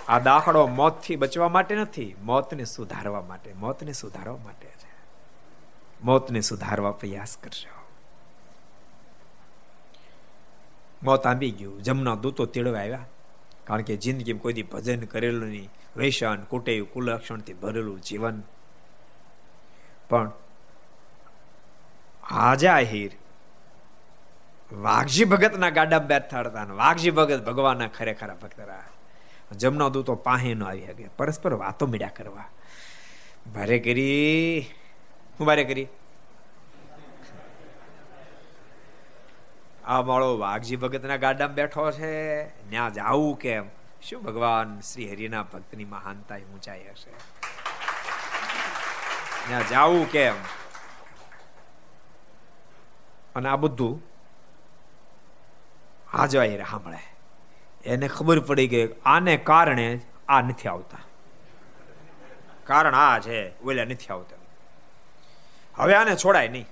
આ 0.08 0.18
દાખલો 0.18 0.66
મોતથી 0.66 1.16
બચવા 1.16 1.48
માટે 1.48 1.74
નથી, 1.76 2.16
મોતને 2.22 2.64
સુધારવા 2.64 3.20
માટે, 3.20 3.52
મોતને 3.52 3.92
સુધારવા 3.92 4.36
માટે 4.36 4.66
છે. 4.66 4.90
મોતને 6.04 6.40
સુધારવા 6.40 6.90
પ્રયાસ 6.92 7.36
કરશો 7.36 7.74
મોત 11.02 11.26
આંબી 11.26 11.50
ગયું, 11.50 11.82
જમના 11.82 12.14
દૂતો 12.14 12.46
તેડવા 12.46 12.78
આવ્યા. 12.78 13.04
કારણ 13.70 13.82
કે 13.82 13.96
જિંદગીમાં 13.96 14.42
કોઈ 14.42 14.52
દી 14.52 14.62
ભજન 14.62 15.00
કરેલું 15.00 15.48
નહીં. 15.48 15.70
વૈશાન 15.96 16.44
કુટેવ 16.44 16.84
કુલક્ષણથી 16.84 17.52
ભરેલું 17.52 18.00
જીવન. 18.00 18.42
પણ 20.08 20.30
આજા 22.22 22.78
હીર 22.78 23.12
વાઘજી 24.72 25.24
ભગતના 25.24 25.70
ગાડા 25.70 25.98
બેઠાડતા 25.98 26.64
વાઘજી 26.64 27.10
ભગત 27.10 27.44
ભગવાનના 27.44 27.86
ખરેખરા 27.86 28.34
ભક્ત 28.34 28.60
રહ્યા. 28.60 28.82
જમના 29.52 29.88
દૂતો 29.88 30.14
પાહે 30.14 30.54
ન 30.54 30.64
આવી 30.64 30.86
શકે. 30.86 31.08
પરસ્પર 31.16 31.52
વાતો 31.52 31.86
મીડ્યા 31.86 32.10
કરવા. 32.16 32.44
ભારે 33.54 33.78
કરી. 33.78 34.66
હું 35.40 35.46
ભારે 35.46 35.64
કરી? 35.64 35.86
આ 39.84 40.02
માળો 40.02 40.38
વાઘજી 40.38 40.76
ભગતના 40.76 41.16
ગાડામાં 41.16 41.54
બેઠો 41.54 41.90
છે. 41.90 42.44
ત્યાં 42.70 42.92
જાવું 42.92 43.38
કેમ? 43.38 43.64
શું 44.02 44.22
ભગવાન 44.22 44.80
શ્રી 44.80 45.12
હરિના 45.12 45.42
ભક્તની 45.42 45.84
મહાનતા 45.84 46.36
ઊંચાઈ 46.36 46.84
હશે? 46.90 47.10
ત્યાં 49.48 49.68
જાવું 49.68 50.10
કેમ? 50.10 50.34
અને 53.36 53.48
આ 53.48 53.56
બધું 53.56 54.02
એ 56.44 56.58
સાંભળે. 56.58 56.98
એને 57.84 58.08
ખબર 58.08 58.40
પડી 58.40 58.68
ગઈ 58.68 58.94
આને 59.04 59.36
કારણે 59.36 60.00
આ 60.28 60.40
નથી 60.40 60.68
આવતા. 60.68 60.98
કારણ 62.64 62.94
આ 62.94 63.18
છે, 63.18 63.60
ઓલા 63.60 63.84
નથી 63.84 64.12
આવતા. 64.12 64.36
હવે 65.74 65.94
આને 65.94 66.16
છોડાય 66.16 66.48
નહીં. 66.48 66.66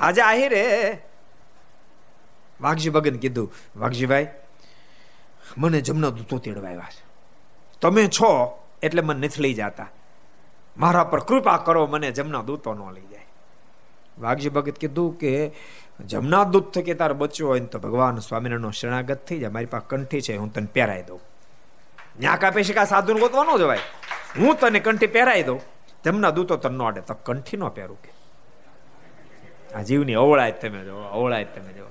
આજે 0.00 0.22
આહિરે 0.22 0.98
વાઘજી 2.60 2.90
ભગત 2.90 3.16
કીધું, 3.16 3.52
વાઘજીભાઈ, 3.76 4.26
મને 5.58 5.80
જમના 5.80 6.08
દૂતો 6.08 6.38
તેડવા 6.38 6.68
આવ્યા 6.68 6.88
છે. 6.90 7.04
તમે 7.80 8.06
છો 8.06 8.58
એટલે 8.82 9.02
મને 9.02 9.26
નથી 9.26 9.42
લઈ 9.42 9.54
જતા. 9.54 9.90
મારા 10.76 11.04
પર 11.04 11.20
કૃપા 11.20 11.56
કરો, 11.56 11.86
મને 11.86 12.10
જમના 12.10 12.42
દૂતો 12.42 12.74
ન 12.74 12.92
લઈ 12.92 13.06
જાય. 13.06 13.26
વાઘજી 14.18 14.48
ભગત 14.48 14.78
કીધું 14.78 15.18
કે 15.18 15.52
જમના 16.06 16.44
દૂધ 16.44 16.64
થકી 16.64 16.94
તાર 16.94 17.12
બચ્યો 17.12 17.48
હોય 17.48 17.60
તો 17.60 17.78
ભગવાન 17.78 18.18
સ્વામિનારાયણનો 18.18 18.70
શરણાગત 18.70 19.26
થઈ 19.26 19.38
જાય. 19.38 19.50
મારી 19.50 19.66
પાસે 19.66 19.86
કંઠી 19.88 20.20
છે, 20.20 20.36
હું 20.36 20.52
તને 20.52 20.66
પહેરાઈ 20.66 21.02
દઉં. 21.02 21.20
ન્યા 22.20 22.36
કાપે 22.36 22.64
છે 22.64 22.72
કાં 22.72 22.86
સાધુ 22.86 23.18
ગોતવાનો 23.18 23.58
જવાય? 23.58 23.78
હું 24.38 24.58
તને 24.58 24.80
કંઠી 24.80 25.06
પહેરાઈ 25.06 25.42
દઉં. 25.42 25.60
જમના 26.04 26.30
દૂતો 26.30 26.56
તને 26.56 26.76
ન 26.76 26.82
અડે 26.82 27.00
તો 27.00 27.14
કંઠી 27.14 27.56
ન 27.56 27.68
પહેરું 27.68 28.02
કે. 28.02 28.19
આ 29.74 29.82
જીવની 29.82 30.14
અવળાય 30.14 30.52
તમે 30.52 30.84
જો 30.84 30.96
અવળાય 30.96 31.44
તમે 31.44 31.72
જો 31.72 31.86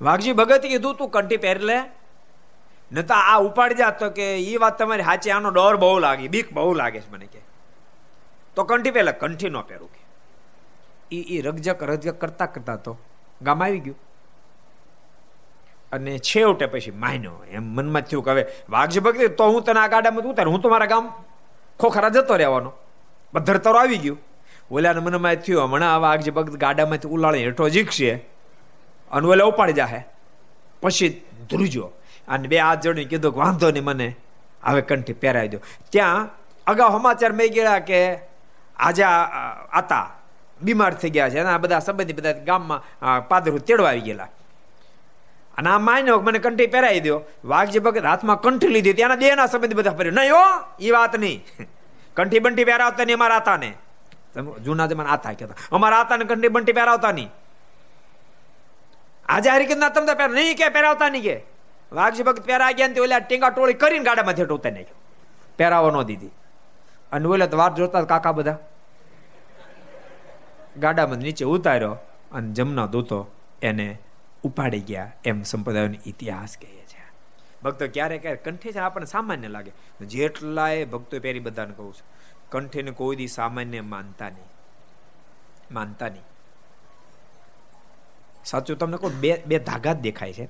વાઘજી, 0.00 0.32
ભગત 0.32 0.62
કીધું 0.62 0.94
તું 0.94 1.10
કંઠી 1.10 1.36
પહેરી 1.36 1.64
લે 1.64 1.78
નતા 2.92 3.14
આ 3.14 3.38
ઉપાડી 3.38 3.74
જા 3.74 3.90
તો 3.90 4.10
કે 4.10 4.38
એ 4.38 4.56
વાત 4.56 4.78
તમારી 4.78 5.02
સાચી, 5.02 5.30
આનો 5.30 5.50
ડર 5.50 5.76
બહુ 5.76 5.98
લાગે, 5.98 6.28
બીક 6.28 6.52
બહુ 6.52 6.74
લાગે 6.74 7.00
છે 7.00 7.10
મને 7.10 7.26
કે. 7.26 7.40
તો 8.54 8.64
કંઠી 8.64 8.90
પહેલા 8.90 9.12
કંઠી 9.12 9.48
ન 9.48 9.60
પહેરું 9.60 9.90
કે. 9.92 10.00
એ 11.12 11.38
એ 11.38 11.40
રગજક, 11.40 11.82
રજક 11.82 12.20
કરતા 12.20 12.46
કરતા 12.46 12.76
તો 12.76 12.98
ગામ 13.42 13.62
આવી 13.62 13.78
ગયું. 13.78 13.98
અને 15.92 16.18
છેવટે 16.18 16.66
પછી 16.66 16.90
માન્યો, 16.90 17.44
એમ 17.50 17.62
મનમાં 17.62 18.02
થયું 18.02 18.24
કે 18.24 18.30
હવે 18.30 18.46
વાઘજી, 18.68 19.00
ભગત, 19.00 19.36
તો 19.36 19.44
હું 19.44 19.62
તને 19.62 19.80
આ 19.80 19.86
ગાડામાં 19.86 20.24
ઉતાર, 20.24 20.48
હું 20.48 20.60
તો 20.60 20.68
મારા 20.68 20.86
ગામ 20.86 21.12
ખોખરા 21.80 22.08
જતો 22.08 22.36
રહેવાનો. 22.36 22.72
બધરતરો 23.34 23.72
આવી 23.72 23.98
ગયું. 23.98 24.27
ઓલાને 24.70 25.00
મનમાં 25.00 25.34
થયું, 25.34 25.64
હમણાં 25.64 25.94
આ 25.94 26.16
જે 26.16 26.30
ભક્ત 26.30 26.52
ગાડામાંથી 26.52 27.08
ઉલાળી 27.08 27.44
હેઠો 27.44 27.68
જીકશે 27.68 28.14
અને 29.10 29.28
ઓલા 29.28 29.44
ઉપાડી 29.44 29.72
જાહે. 29.72 30.04
પછી 30.80 31.24
ધ્રુજો 31.50 31.92
અને 32.28 32.48
બે 32.48 32.58
હાથ 32.58 32.80
જોડીને 32.80 33.08
કીધું 33.08 33.32
કે 33.32 33.40
વાંધો 33.40 33.70
નહીં 33.70 33.84
મને, 33.84 34.16
હવે 34.64 34.80
કંઠી 34.80 35.12
પહેરાવી 35.12 35.48
દો. 35.48 35.58
ત્યાં 35.90 36.28
અગાઉ 36.66 36.90
સમાચાર 36.90 37.32
મેં 37.32 37.52
ગયા 37.52 37.78
કે 37.78 38.18
આજે 38.76 39.02
આતા 39.02 40.10
બીમાર 40.62 40.94
થઈ 40.94 41.10
ગયા 41.10 41.30
છે. 41.30 41.38
અને 41.38 41.48
આ 41.48 41.58
બધા 41.58 41.78
સંબંધી 41.78 42.12
બધા 42.12 42.32
ગામમાં 42.32 42.82
પાદરું 43.28 43.60
તેડવા 43.60 43.88
આવી 43.88 44.00
ગયેલા. 44.00 44.28
અને 45.58 45.70
આ 45.70 45.78
માન્યો 45.78 46.20
મને 46.20 46.38
કંઠી 46.38 46.66
પહેરાવી 46.66 47.00
દો. 47.00 47.22
વાઘજી 47.44 47.78
ભગત 47.78 48.04
હાથમાં 48.04 48.40
કંઠી 48.40 48.68
લીધી, 48.68 48.92
ત્યાંના 48.92 49.14
દેહના 49.14 49.46
સંબંધી 49.46 49.74
બધા 49.74 49.90
ફર્યું. 49.90 50.14
નહીં 50.14 50.32
હો 50.32 50.44
એ 50.80 50.90
વાત 50.90 51.18
નહીં. 51.18 51.44
કંઠી 52.16 52.38
બંટી 52.38 52.64
પહેરાવતા 52.64 53.04
નહીં 53.04 53.16
અમારા 53.16 53.40
જૂના 54.42 54.86
જમાના 54.86 55.10
આતા 55.10 55.32
કહેતા. 55.32 55.54
અમારા 55.72 56.00
આતાને 56.00 56.24
કંઠી 56.24 56.48
બંટી 56.48 56.72
પહેરાવતા 56.72 57.12
નહીં. 57.12 57.30
આજે 59.26 59.50
હારી 59.50 59.66
કીધું 59.66 59.90
તમને 59.90 60.14
પહેર, 60.14 60.30
નહીં 60.30 60.56
કે 60.56 60.68
પહેરાવતા 60.68 61.08
નહીં 61.08 61.22
કે. 61.22 61.42
વાઘજી 61.92 62.22
ભગત 62.22 62.46
પહેરા 62.46 62.70
ગયા 62.70 62.88
તે 62.88 63.00
ઓલા 63.00 63.18
ટીંગા 63.18 63.50
ટોળી 63.50 63.74
કરીને 63.74 64.04
ગાડામાં 64.04 64.34
થેટ 64.34 64.48
ઉતારી 64.48 64.74
નાખ્યો. 64.74 64.96
પહેરાવો 65.56 65.90
ન 65.90 66.02
દીધી. 66.02 66.30
અને 67.12 67.28
ઓલે 67.28 67.46
તો 67.46 67.56
વાત 67.56 67.74
જોતા 67.74 68.02
કાકા 68.02 68.32
બધા. 68.32 68.58
ગાડામાં 70.76 71.18
નીચે 71.18 71.44
ઉતાર્યો 71.44 71.96
અને 72.32 72.52
જમના 72.52 72.86
દૂતો 72.86 73.30
એને 73.62 73.98
ઉપાડી 74.42 74.80
ગયા 74.80 75.12
એમ 75.24 75.42
સંપ્રદાયનો 75.42 75.94
ઇતિહાસ 76.06 76.56
કહે 76.60 76.68
છે. 76.68 77.12
ભક્તો 77.62 77.88
ક્યારેક 77.88 78.22
ક્યારેક 78.22 78.44
કંઠી 78.44 78.72
છે 78.72 78.78
આપણને 78.78 79.06
સામાન્ય 79.06 79.48
લાગે. 79.48 79.72
જેટલાય 80.06 80.84
ભક્તો 80.84 81.20
પહેરી 81.20 81.40
બધાને 81.40 81.74
કહું 81.76 81.94
છું. 81.94 82.06
કંઠીને 82.52 82.92
કોઈ 82.98 83.16
દી 83.20 83.30
સામાન્ય 83.38 83.80
માનતા 83.92 84.30
નહીં 84.34 84.50
માનતા 85.74 86.08
નહીં 86.14 86.26
સાચું 88.44 88.78
તમને 88.80 88.96
કહું, 88.96 89.12
બે 89.22 89.30
બે 89.48 89.56
ધાગા 89.58 89.94
જ 89.96 90.00
દેખાય 90.06 90.34
છે. 90.38 90.46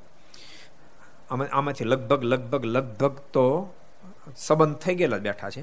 આમાંથી 1.30 1.90
લગભગ 1.92 2.22
લગભગ 2.32 2.64
લગભગ 2.64 3.14
તો 3.34 3.44
સંબંધ 4.36 4.78
થઈ 4.82 4.94
ગયેલા 4.99 5.24
બેઠા 5.26 5.51
છે. 5.51 5.62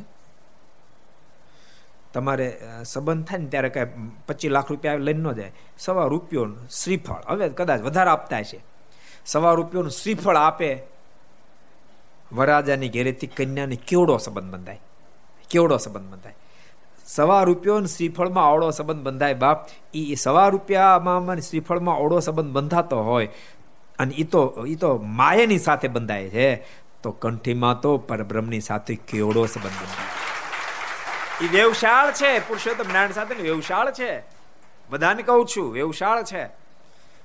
તમારે 2.13 2.47
સંબંધ 2.85 3.23
થાય 3.27 3.39
ને 3.43 3.47
ત્યારે 3.53 3.69
કાંઈ 3.75 4.09
પચીસ 4.27 4.51
લાખ 4.55 4.67
રૂપિયા 4.71 5.05
લઈને 5.07 5.23
ન 5.23 5.31
જાય. 5.39 5.51
સવા 5.77 6.07
રૂપિયો 6.13 6.45
શ્રીફળ. 6.79 7.23
હવે 7.29 7.45
કદાચ 7.59 7.81
વધારે 7.87 8.11
આપતા 8.15 8.43
છે 8.49 8.59
સવા 9.25 9.53
રૂપિયોનું 9.59 9.95
શ્રીફળ 9.99 10.37
આપે. 10.37 10.69
વરાજાની 12.31 12.91
ઘેરેથી 12.95 13.31
કન્યાને 13.37 13.77
કેવડો 13.89 14.17
સંબંધ 14.17 14.51
બંધાય? 14.53 14.81
કેવડો 15.49 15.77
સંબંધ 15.77 16.11
બંધાય? 16.11 16.35
સવા 17.05 17.43
રૂપિયો 17.43 17.85
શ્રીફળમાં 17.85 18.53
ઓળો 18.53 18.69
સંબંધ 18.71 19.03
બંધાય, 19.03 19.33
બાપ. 19.33 19.67
એ 19.93 20.15
સવા 20.15 20.47
રૂપિયામાં 20.47 21.39
શ્રીફળમાં 21.39 21.97
ઓળો 21.97 22.19
સંબંધ 22.19 22.51
બંધાતો 22.51 23.03
હોય 23.03 23.29
અને 23.99 24.13
એ 24.13 24.23
તો 24.23 24.65
એ 24.67 24.75
તો 24.75 24.97
માયાની 24.97 25.57
સાથે 25.57 25.87
બંધાય 25.87 26.29
છે, 26.29 26.55
તો 27.03 27.11
કંઠીમાં 27.11 27.81
તો 27.81 27.97
પરબ્રહ્મની 27.97 28.59
સાથે 28.59 28.95
કેવડો 28.95 29.45
સંબંધ 29.45 29.71
બંધાય? 29.71 30.15
એ 31.45 31.47
વ્યવશાળ 31.47 32.11
છે, 32.11 32.39
પુરુષોત્તમ 32.39 32.93
નારાયણ 32.93 33.11
સાથે 33.11 33.35
વ્યવશાળ 33.35 33.91
છે. 33.91 34.23
બધાને 34.89 35.23
કહું 35.23 35.45
છું 35.45 35.73
વ્યવશાળ 35.73 36.23
છે. 36.23 36.45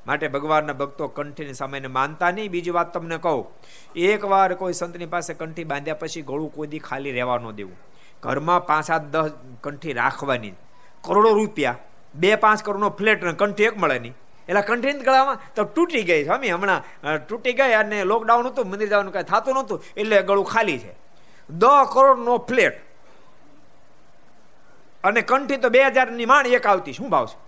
માટે 0.06 0.28
ભગવાનના 0.28 0.72
ભક્તો 0.72 1.08
કંઠીની 1.08 1.54
સામે 1.54 1.80
માનતા 1.80 2.30
નહીં. 2.30 2.50
બીજી 2.50 2.70
વાત 2.70 2.94
તમને 2.94 3.18
કહું 3.18 3.46
એકવાર 3.96 4.54
કોઈ 4.54 4.72
સંતની 4.72 5.06
પાસે 5.06 5.34
કંઠી 5.34 5.64
બાંધ્યા 5.64 5.94
પછી 5.94 6.22
ગળું 6.22 6.54
કોઈ 6.54 6.66
દી 6.66 6.78
ખાલી 6.78 7.12
રહેવા 7.12 7.38
ન 7.38 7.50
દેવું. 7.50 7.76
ઘરમાં 8.22 8.66
પાંચ 8.66 8.84
સાત 8.86 9.02
દસ 9.12 9.30
કંઠી 9.64 9.94
રાખવાની. 10.00 10.54
કરોડો 11.04 11.30
રૂપિયા. 11.38 11.78
બે 12.14 12.36
પાંચ 12.36 12.64
કરોડનો 12.64 12.90
ફ્લેટ 12.98 13.20
કંઠી 13.40 13.68
એક 13.70 13.76
મળે 13.76 13.98
નહીં. 13.98 14.14
એટલે 14.48 14.62
કંઠી 14.68 15.04
ગળામાં 15.06 15.38
તો 15.54 15.64
તૂટી 15.76 16.04
ગઈ 16.08 16.22
સ્વામી 16.24 16.50
હમણાં 16.50 17.26
તૂટી 17.28 17.54
ગઈ 17.58 17.72
અને 17.80 17.98
લોકડાઉન 18.04 18.46
હતું, 18.46 18.66
મંદિર 18.70 18.88
જવાનું 18.88 19.12
કાંઈ 19.12 19.30
થતું 19.32 19.54
નહોતું, 19.54 19.78
એટલે 19.96 20.22
ગળું 20.22 20.46
ખાલી 20.52 20.78
છે. 20.78 20.92
દસ 21.50 21.86
કરોડનો 21.92 22.34
ફ્લેટ. 22.48 22.74
અને 25.04 25.20
કંઠી 25.22 25.60
તો 25.62 25.68
બે 25.70 25.80
હજારની 25.86 26.26
માણ 26.32 26.46
એક 26.46 26.66
આવતી, 26.66 26.92
શું 26.92 27.08
ભાવ 27.10 27.26
છે? 27.26 27.38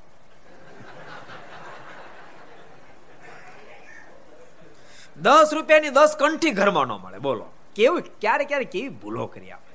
દસ 5.16 5.50
રૂપિયાની 5.54 5.92
દસ 5.98 6.16
કંઠી 6.20 6.54
ઘરમાં 6.60 6.86
ન 6.86 6.92
મળે, 7.02 7.18
બોલો. 7.18 7.46
કેવું, 7.76 8.02
ક્યારે 8.20 8.44
ક્યારે 8.44 8.64
કેવી 8.64 8.88
ભૂલો 9.02 9.26
કરી 9.26 9.50
આપણે. 9.50 9.71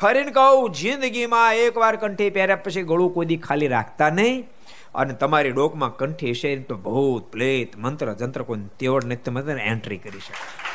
ફરીને 0.00 0.30
કહું, 0.30 0.70
જિંદગીમાં 0.70 1.54
એકવાર 1.54 1.96
કંઠી 1.96 2.30
પહેર્યા 2.30 2.56
પછી 2.56 2.82
ગળું 2.82 3.14
કોઈ 3.14 3.36
ખાલી 3.36 3.68
રાખતા 3.68 4.10
નહીં. 4.10 4.48
અને 4.94 5.14
તમારી 5.14 5.50
ડોકમાં 5.50 5.96
કંઠી 5.96 6.34
છે 6.34 6.58
તો 6.58 6.74
ભૂત, 6.74 7.32
પ્લેત, 7.32 7.76
મંત્ર, 7.76 8.12
જંત્ર 8.12 8.42
કોઈ 8.42 8.58
તેવડ 8.78 9.04
નથી. 9.04 9.16
તમે 9.16 9.52
એન્ટ્રી 9.52 9.98
કરી 9.98 10.18
શકે. 10.18 10.66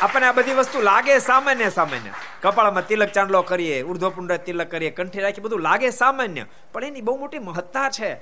આપણને 0.00 0.26
આ 0.26 0.32
બધી 0.32 0.54
વસ્તુ 0.54 0.80
લાગે 0.80 1.18
સામાન્ય 1.18 1.70
સામાન્ય. 1.70 2.10
કપાળમાં 2.42 2.86
તિલક 2.86 3.08
ચાંદલો 3.08 3.42
કરીએ, 3.42 3.82
ઉર્ધ્વપુંડ 3.82 4.32
તિલક 4.32 4.70
કરીએ, 4.70 4.90
કંઠી 4.90 5.20
રાખી 5.20 5.40
બધું 5.40 5.60
લાગે 5.60 5.90
સામાન્ય. 5.90 6.44
પણ 6.72 6.84
એની 6.84 7.00
બહુ 7.00 7.18
મોટી 7.18 7.38
મહત્તા 7.38 7.90
છે. 7.90 8.14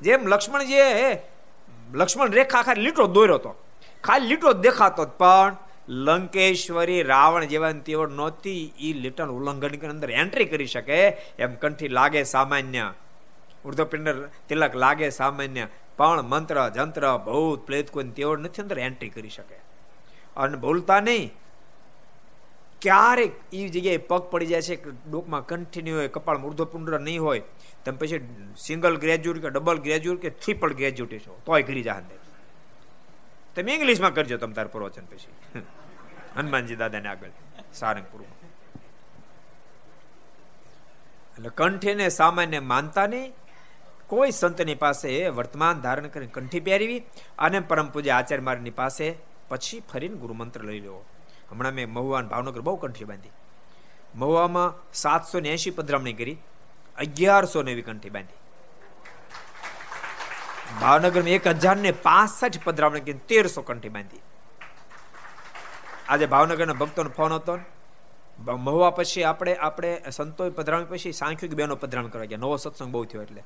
જેમ 0.00 0.26
લક્ષ્મણજીએ, 0.26 1.14
લક્ષ્મણ 1.94 2.30
રેખા 2.30 2.62
ખાલી 2.62 2.80
લીટો 2.80 3.06
દોર્યો 3.06 3.34
હતો 3.34 3.54
ખાલી 4.04 4.26
લીટો 4.26 4.52
દેખાતો 4.52 5.04
પણ 5.04 5.56
લંકેશ્વરી 5.88 7.02
રાવણ 7.02 7.44
જેવા 7.44 7.72
તેવડ 7.72 8.10
નહોતી 8.10 8.72
એ 8.80 8.92
લિટન 8.92 9.26
ઉલ્લંઘન 9.26 9.88
અંદર 9.88 10.10
એન્ટ્રી 10.10 10.44
કરી 10.44 10.66
શકે. 10.66 11.06
એમ 11.38 11.54
કંઠી 11.54 11.88
લાગે 11.88 12.22
સામાન્ય. 12.22 12.92
ઉર્ધ્વપિંડ 13.64 14.08
તિલક 14.48 14.76
લાગે 14.76 15.10
સામાન્ય. 15.10 15.66
પણ 15.96 16.22
મંત્ર, 16.22 16.68
જંત્ર, 16.68 17.16
ભૂત, 17.16 17.66
પ્લેત 17.66 17.90
કોઈ 17.90 18.04
તેવડ 18.04 18.40
નથી 18.40 18.62
અંદર 18.62 18.78
એન્ટ્રી 18.78 19.08
કરી 19.08 19.30
શકે. 19.30 19.54
અને 20.36 20.56
ભૂલતા 20.56 21.00
નહીં. 21.00 21.32
ક્યારેક 22.82 23.32
એ 23.52 23.68
જગ્યાએ 23.68 23.96
પગ 23.96 24.22
પડી 24.22 24.46
જાય 24.46 24.62
છે 24.62 24.90
ડોકમાં 24.90 25.46
કન્ટિન્યુ 25.46 25.96
હોય 25.96 26.08
કપાળ 26.08 26.38
ઉર્ધ્વપુંડ 26.38 26.90
નહીં 26.90 27.22
હોય 27.22 27.42
તમે 27.84 27.96
પછી 27.96 28.28
સિંગલ 28.58 28.96
ગ્રેજ્યુએટ 28.96 29.42
કે 29.42 29.48
ડબલ 29.48 29.76
ગ્રેજ્યુએટ 29.76 30.22
કે 30.22 30.30
ટ્રિપલ 30.30 30.72
ગ્રેજ્યુએટ 30.72 31.18
છો 31.18 31.40
તોય 31.46 31.62
ઘરી 31.62 31.82
જહાન 31.82 32.02
તમે 33.56 33.74
ઇંગ્લિશમાં 33.74 34.14
કરજો 34.14 34.36
તમે 34.36 34.54
તાર 34.54 34.66
પ્રવચન 34.66 35.02
પછી. 35.04 35.45
હનુમાનજી 36.36 36.76
દાદાને 36.76 37.08
આગળ 37.08 37.30
સારંગપુરમાં 37.74 38.34
એટલે 41.36 41.50
કંઠીને 41.56 42.08
સામાન્ય 42.08 42.60
માનતા 42.60 43.06
નહીં. 43.06 43.34
કોઈ 44.06 44.30
સંતની 44.30 44.74
પાસે 44.74 45.28
વર્તમાન 45.28 45.80
ધારણ 45.80 46.08
કરીને 46.08 46.32
કંઠી 46.32 46.60
પહેરવી 46.60 47.00
અને 47.38 47.60
પરમ 47.60 47.88
પૂજ્ય 47.88 48.10
આચાર્ય 48.10 48.42
મારની 48.42 48.70
પાસે 48.70 49.06
પછી 49.48 49.80
ફરીને 49.80 50.14
ગુરુમંત્ર 50.14 50.60
લઈ 50.64 50.80
લેવો. 50.80 51.04
હમણાં 51.50 51.72
મેં 51.72 51.88
મહુવાન 51.90 52.28
ભાવનગર 52.28 52.60
બહુ 52.60 52.76
કંઠી 52.76 53.04
બાંધી. 53.04 53.34
મહુવામાં 54.14 54.74
સાતસો 54.92 55.40
ને 55.40 55.48
એસી 55.48 55.70
પધરામણી 55.70 56.12
કરી, 56.12 56.38
અગિયારસો 56.98 57.62
નેવી 57.62 57.82
કંઠી 57.82 58.10
બાંધી. 58.10 58.40
ભાવનગરમાં 60.80 61.28
એક 61.28 61.46
હજાર 61.46 61.76
ને 61.76 61.92
પાસઠ 61.92 62.58
પધરામણી 62.64 63.00
કરી 63.00 63.12
તેરસો 63.12 63.62
કંઠી 63.62 63.88
બાંધી. 63.88 64.22
આજે 66.08 66.26
ભાવનગરના 66.26 66.72
ભક્તોનો 66.72 67.10
ફોન 67.10 67.32
હતો 67.32 67.58
મહુવા 68.40 68.90
પછી 68.90 69.22
આપણે 69.22 69.54
આપણે 69.54 70.02
સંતોષ 70.10 70.52
પધરાવી 70.52 70.84
પછી 70.84 71.12
સાંખ્યુક 71.12 71.52
બેનો 71.52 71.76
પધરામણી 71.76 72.10
કરવા 72.10 72.24
ગયા. 72.24 72.38
નવો 72.38 72.56
સત્સંગ 72.56 72.92
બહુ 72.92 73.04
થયો 73.04 73.22
એટલે. 73.22 73.42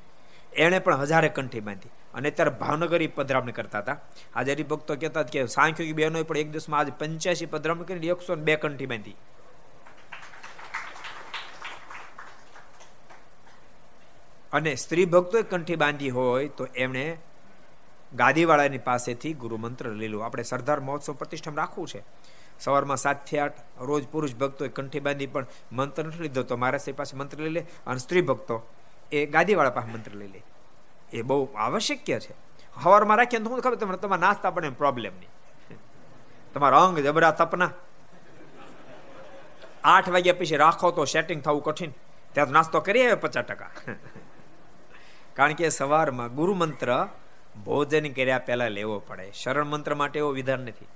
એણે 0.53 0.79
પણ 0.79 0.97
હજારે 0.97 1.29
કંઠી 1.29 1.61
બાંધી. 1.61 1.89
અને 2.15 2.31
અત્યારે 2.31 2.51
ભાવનગર 2.51 3.03
એ 3.03 3.07
પધરામણી 3.07 3.53
કરતા 3.53 3.79
હતા. 3.79 3.97
આજે 4.35 4.53
હરિભક્તો 4.53 4.97
કહેતા 4.97 5.23
કે 5.23 5.47
સાંખ્યુક 5.47 5.97
બહેનો 5.97 6.25
પણ 6.25 6.37
એક 6.37 6.51
દિવસમાં 6.51 6.81
આજે 6.81 6.93
પંચ્યાસી 6.99 7.47
પધરામણી 7.47 7.85
કરીને 7.85 8.07
એકસો 8.07 8.37
બે 8.37 8.57
કંઠી 8.57 8.87
બાંધી. 8.87 9.17
અને 14.53 14.75
સ્ત્રી 14.75 15.05
ભક્તોએ 15.05 15.43
કંઠી 15.43 15.77
બાંધી 15.77 16.11
હોય 16.11 16.49
તો 16.49 16.67
એમણે 16.75 17.19
ગાદીવાળાની 18.15 18.79
પાસેથી 18.79 19.33
ગુરુ 19.33 19.57
મંત્ર 19.57 19.89
લીલું. 19.89 20.25
આપણે 20.25 20.43
સરદાર 20.43 20.81
મહોત્સવ 20.81 21.13
પ્રતિષ્ઠા 21.13 21.53
રાખવું 21.55 21.89
છે. 21.89 22.03
સવારમાં 22.61 22.97
સાતથી 22.97 23.39
આઠ, 23.39 23.53
રોજ 23.81 24.09
પુરુષ 24.09 24.35
ભક્તોએ 24.35 24.69
કંઠી 24.69 25.01
બાંધી 25.01 25.27
પણ 25.27 25.47
મંત્ર 25.73 26.05
નથી 26.05 26.23
લીધો. 26.23 26.43
તો 26.43 26.57
મારા 26.57 26.79
પાસે 26.97 27.17
મંત્ર 27.17 27.39
લઈ 27.39 27.51
લે 27.51 27.67
અને 27.87 27.99
સ્ત્રી 27.99 28.21
ભક્તો 28.21 28.67
એ 29.13 29.27
ગાદીવાળા 29.27 29.71
પાસે 29.71 29.93
મંત્ર 29.93 30.13
લઈ 30.13 30.29
લે. 30.29 30.43
એ 31.13 31.23
બહુ 31.23 31.49
આવશ્યક 31.57 32.05
છે. 32.05 32.33
સવારમાં 32.83 33.17
રાખીએ 33.17 33.41
તો 33.41 33.51
હું 33.51 33.61
ખબર? 33.61 33.75
તમને 33.75 33.97
તમારે 33.97 34.21
નાસ્તા 34.21 34.51
પણ 34.51 34.65
એમ 34.65 34.75
પ્રોબ્લેમ 34.75 35.13
નહીં. 35.15 35.29
તમારા 36.55 36.85
અંગ 36.85 36.99
જબરા 36.99 37.31
તપના. 37.31 37.71
આઠ 39.85 40.09
વાગ્યા 40.09 40.35
પછી 40.35 40.57
રાખો 40.57 40.91
તો 40.91 41.05
સેટિંગ 41.05 41.43
થવું 41.43 41.63
કઠિન. 41.63 41.93
ત્યાં 42.33 42.49
નાસ્તો 42.49 42.81
કરી 42.81 43.05
આવે 43.05 43.15
પચાસ 43.15 43.45
ટકા. 43.45 43.71
કારણ 45.35 45.53
કે 45.53 45.69
સવારમાં 45.69 46.35
ગુરુ 46.35 46.55
મંત્ર 46.55 47.09
ભોજન 47.65 48.13
કર્યા 48.13 48.39
પહેલા 48.39 48.69
લેવો 48.69 48.99
પડે. 48.99 49.33
શરણ 49.35 49.65
મંત્ર 49.65 49.95
માટે 49.95 50.19
એવો 50.19 50.31
વિધાન 50.31 50.61
નથી. 50.61 50.87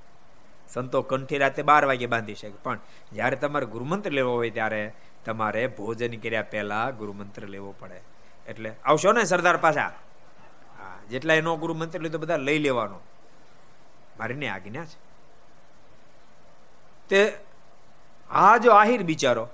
સંતો 0.68 1.02
કંઠી 1.02 1.38
રાતે 1.38 1.62
બાર 1.62 1.84
વાગે 1.84 2.06
બાંધી 2.06 2.34
શકે. 2.34 2.58
પણ 2.62 2.78
જ્યારે 3.12 3.36
તમારે 3.36 3.66
ગુરુમંત્ર 3.66 4.10
લેવો 4.10 4.34
હોય 4.34 4.50
ત્યારે 4.50 4.92
તમારે 5.24 5.66
ભોજન 5.66 6.16
કર્યા 6.16 6.42
પહેલા 6.42 6.90
ગુરુમંત્ર 6.90 7.46
લેવો 7.46 7.74
પડે. 7.78 8.00
એટલે 8.48 8.72
આવશો 8.84 9.12
ને 9.12 9.24
સરદાર 9.24 9.56
પાછા? 9.56 9.86
હા, 10.78 10.98
જેટલા 11.10 11.34
એનો 11.34 11.56
ગુરુમંત્ર 11.56 12.00
લીધો 12.00 12.18
બધા 12.18 12.36
લઈ 12.36 12.58
લેવાનો. 12.58 13.00
મારી 14.20 14.34
ને 14.34 14.48
આજ્ઞા 14.48 14.84
છે. 14.84 14.98
તે 17.08 17.32
આ 18.30 18.56
જો 18.56 18.72
આહિર 18.72 19.02
બિચારો, 19.02 19.48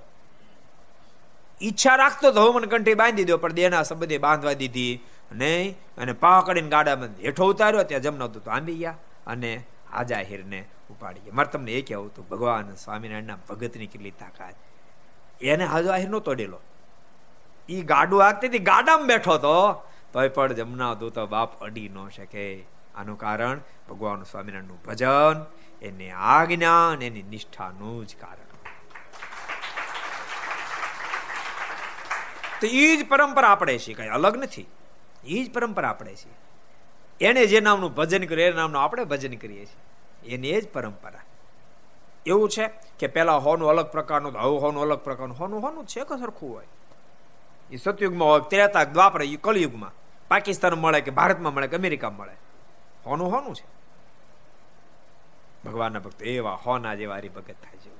ઈચ્છા 1.61 1.95
રાખતો 1.95 2.31
તો 2.31 2.51
મને 2.53 2.67
કંઠી 2.67 2.93
બાંધી 2.93 3.23
દો, 3.23 3.37
પણ 3.37 3.53
દેના 3.53 3.83
સંબંધે 3.83 4.17
બાંધવા 4.17 4.53
દીધી 4.53 5.03
નહીં. 5.31 5.77
અને 5.97 6.13
પાકડીને 6.13 6.69
ગાડામાં 6.69 7.07
હેઠો 7.07 7.45
ઉતાર્યો, 7.45 7.83
ત્યાં 7.83 8.01
જમનો 8.01 8.27
તો 8.27 8.51
આંબી 8.51 8.75
ગયા. 8.75 8.97
અને 9.27 9.63
આ 9.91 10.03
જાહેરને 10.03 10.67
ઉપાડી 10.91 11.19
ગયા 11.19 11.33
મારે 11.33 11.51
તમને 11.51 11.71
એ 11.71 11.81
કહેવું 11.81 12.07
હતું, 12.07 12.29
ભગવાન 12.29 12.75
સ્વામિનારાયણના 12.75 13.37
ભગતની 13.49 13.87
કેટલી 13.87 14.11
તાકાત. 14.11 14.55
એને 15.41 15.65
હાજો 15.65 15.91
આહિર 15.91 16.09
નો 16.09 16.19
તોડેલો 16.19 16.59
એ 17.69 17.81
ગાડું 17.81 18.25
આગતી 18.25 18.47
હતી, 18.47 18.59
ગાડામાં 18.59 19.07
બેઠો 19.07 19.37
તો 19.37 19.55
તોય 20.13 20.29
પણ 20.29 20.53
જમના 20.53 20.93
તો 20.93 21.27
બાપ 21.27 21.61
અડી 21.61 21.89
ન 21.89 22.09
શકે. 22.09 22.65
આનું 22.95 23.17
કારણ 23.17 23.59
ભગવાન 23.89 24.23
સ્વામિનારાયણનું 24.23 24.79
ભજન, 24.85 25.45
એની 25.81 26.09
આજ્ઞા 26.09 26.97
એની 27.01 27.23
નિષ્ઠાનું 27.23 28.07
જ 28.07 28.15
કારણ. 28.15 28.49
તો 32.61 32.67
એ 32.67 32.97
જ 32.97 33.07
પરંપરા 33.07 33.49
આપણે 33.49 33.77
છીએ, 33.77 33.95
કઈ 33.95 34.07
અલગ 34.07 34.37
નથી. 34.37 34.67
એ 35.23 35.43
જ 35.43 35.53
પરંપરા 35.53 35.89
આપણે 35.89 36.15
છીએ. 36.15 36.35
એને 37.21 37.45
જે 37.45 37.59
નામનું 37.59 37.95
ભજન 37.95 38.25
કર્યું 38.25 38.49
એ 38.49 38.51
નામનું 38.51 38.83
આપણે 38.83 39.03
ભજન 39.03 39.35
કરીએ 39.35 39.65
છીએ. 39.65 39.81
એની 40.25 40.49
એ 40.49 40.61
જ 40.61 40.71
પરંપરા. 40.73 41.21
એવું 42.25 42.49
છે 42.49 42.67
કે 42.99 43.07
પેલા 43.07 43.35
હોનું 43.35 43.69
અલગ 43.69 43.85
પ્રકારનું, 43.85 44.33
હવે 44.33 44.57
હોનું 44.57 44.81
અલગ 44.81 44.97
પ્રકારનું. 44.97 45.37
હોનું 45.39 45.61
હોનું 45.61 45.85
છે 45.85 45.99
કે 45.99 46.19
સરખું 46.19 46.53
હોય? 46.53 46.65
એ 47.71 47.75
સતયુગમાં 47.75 48.27
હોય 48.27 48.41
ત્રેતા 48.49 48.83
દ્વાપર, 48.83 49.23
એ 49.23 49.35
કલયુગમાં. 49.35 49.91
પાકિસ્તાન 50.27 50.73
મળે 50.73 51.01
કે 51.01 51.11
ભારતમાં 51.11 51.53
મળે 51.53 51.67
કે 51.67 51.75
અમેરિકા 51.75 52.09
મળે? 52.09 52.35
હોનું 53.05 53.31
હોનું 53.31 53.55
છે. 53.55 53.65
ભગવાનના 55.65 55.99
ભક્તો, 55.99 56.25
એવા 56.25 56.53
હોના 56.53 56.95
જેવા 56.95 57.15
હરિભગત 57.15 57.53
થાય 57.63 57.77
છે. 57.77 57.91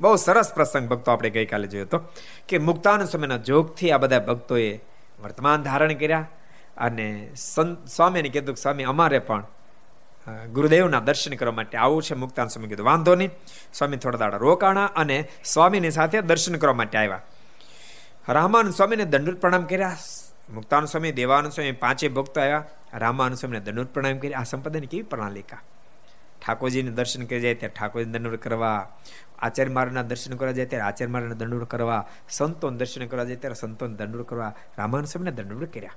બહુ 0.00 0.16
સરસ 0.16 0.54
પ્રસંગ 0.54 0.88
ભક્તો 0.88 1.12
આપણે 1.12 1.30
ગઈકાલે 1.30 1.66
જોયો 1.66 1.84
હતો 1.84 2.00
કે 2.48 2.58
મુક્તાન 2.58 3.04
સમયના 3.04 3.36
જોગથી 3.36 3.90
આ 3.90 3.98
બધા 3.98 4.18
ભક્તોએ 4.18 4.80
વર્તમાન 5.22 5.62
ધારણ 5.62 5.92
કર્યા 5.94 6.26
અને 6.76 7.34
સ્વામીને 7.86 8.28
કીધું 8.28 8.54
કે, 8.54 8.60
સ્વામી, 8.60 8.84
અમારે 8.84 9.18
પણ 9.18 9.44
ગુરુદેવના 10.26 11.00
દર્શન 11.00 11.34
કરવા 11.34 11.52
માટે 11.52 11.78
આવું 11.78 12.02
છે 12.02 12.14
મુક્તાન 12.14 12.48
સ્વામી 12.48 12.68
કીધું, 12.68 12.86
વાંધો 12.86 13.14
નહીં 13.14 13.30
સ્વામી 13.72 13.96
થોડા 13.96 14.18
દાડા 14.18 14.36
રોકાણા 14.36 14.84
અને 14.84 15.28
સ્વામીની 15.44 15.90
સાથે 15.90 16.20
દર્શન 16.20 16.56
કરવા 16.56 16.74
માટે 16.74 16.98
આવ્યા. 16.98 17.22
રામાનંદ 18.28 18.74
સ્વામીને 18.74 19.04
દંડોત 19.04 19.40
પ્રણામ 19.40 19.64
કર્યા, 19.64 19.96
મુક્તાન 20.50 20.84
સ્વામી, 20.84 21.12
દેવાનંદ 21.12 21.52
સ્વામી 21.52 21.72
પાંચે 21.72 22.08
ભક્તો 22.08 22.40
આવ્યા, 22.40 22.64
રામાનંદ 22.94 23.36
સ્વામીને 23.36 23.60
દંડોત 23.60 23.86
પ્રણામ 23.86 24.18
કર્યા. 24.18 24.38
આ 24.38 24.42
સંપદાની 24.42 24.86
કેવી 24.86 25.02
પ્રણાલિકા? 25.02 25.62
ઠાકોરજીને 26.42 26.90
દર્શન 26.90 27.24
કરી 27.24 27.40
જાય 27.40 27.54
ત્યારે 27.54 27.74
ઠાકોરજી 27.74 28.10
દંડોળ 28.10 28.36
કરવા, 28.36 28.88
આચાર્ય 29.38 29.72
મારના 29.72 30.02
દર્શન 30.02 30.34
કરવા 30.34 30.52
જાય 30.52 30.66
ત્યારે 30.66 30.84
આચાર્ય 30.84 31.12
મારના 31.12 31.34
દંડોત 31.34 31.70
કરવા, 31.70 32.06
સંતોન 32.30 32.76
દર્શન 32.76 33.06
કરવા 33.06 33.24
જાય 33.24 33.36
ત્યારે 33.36 33.54
સંતોન 33.54 33.96
દંડોળ 33.96 34.22
કરવા 34.22 34.54
રામાનુ 34.78 35.04
સ્વામીને 35.04 35.36
દંડોત 35.36 35.74
કર્યા. 35.74 35.92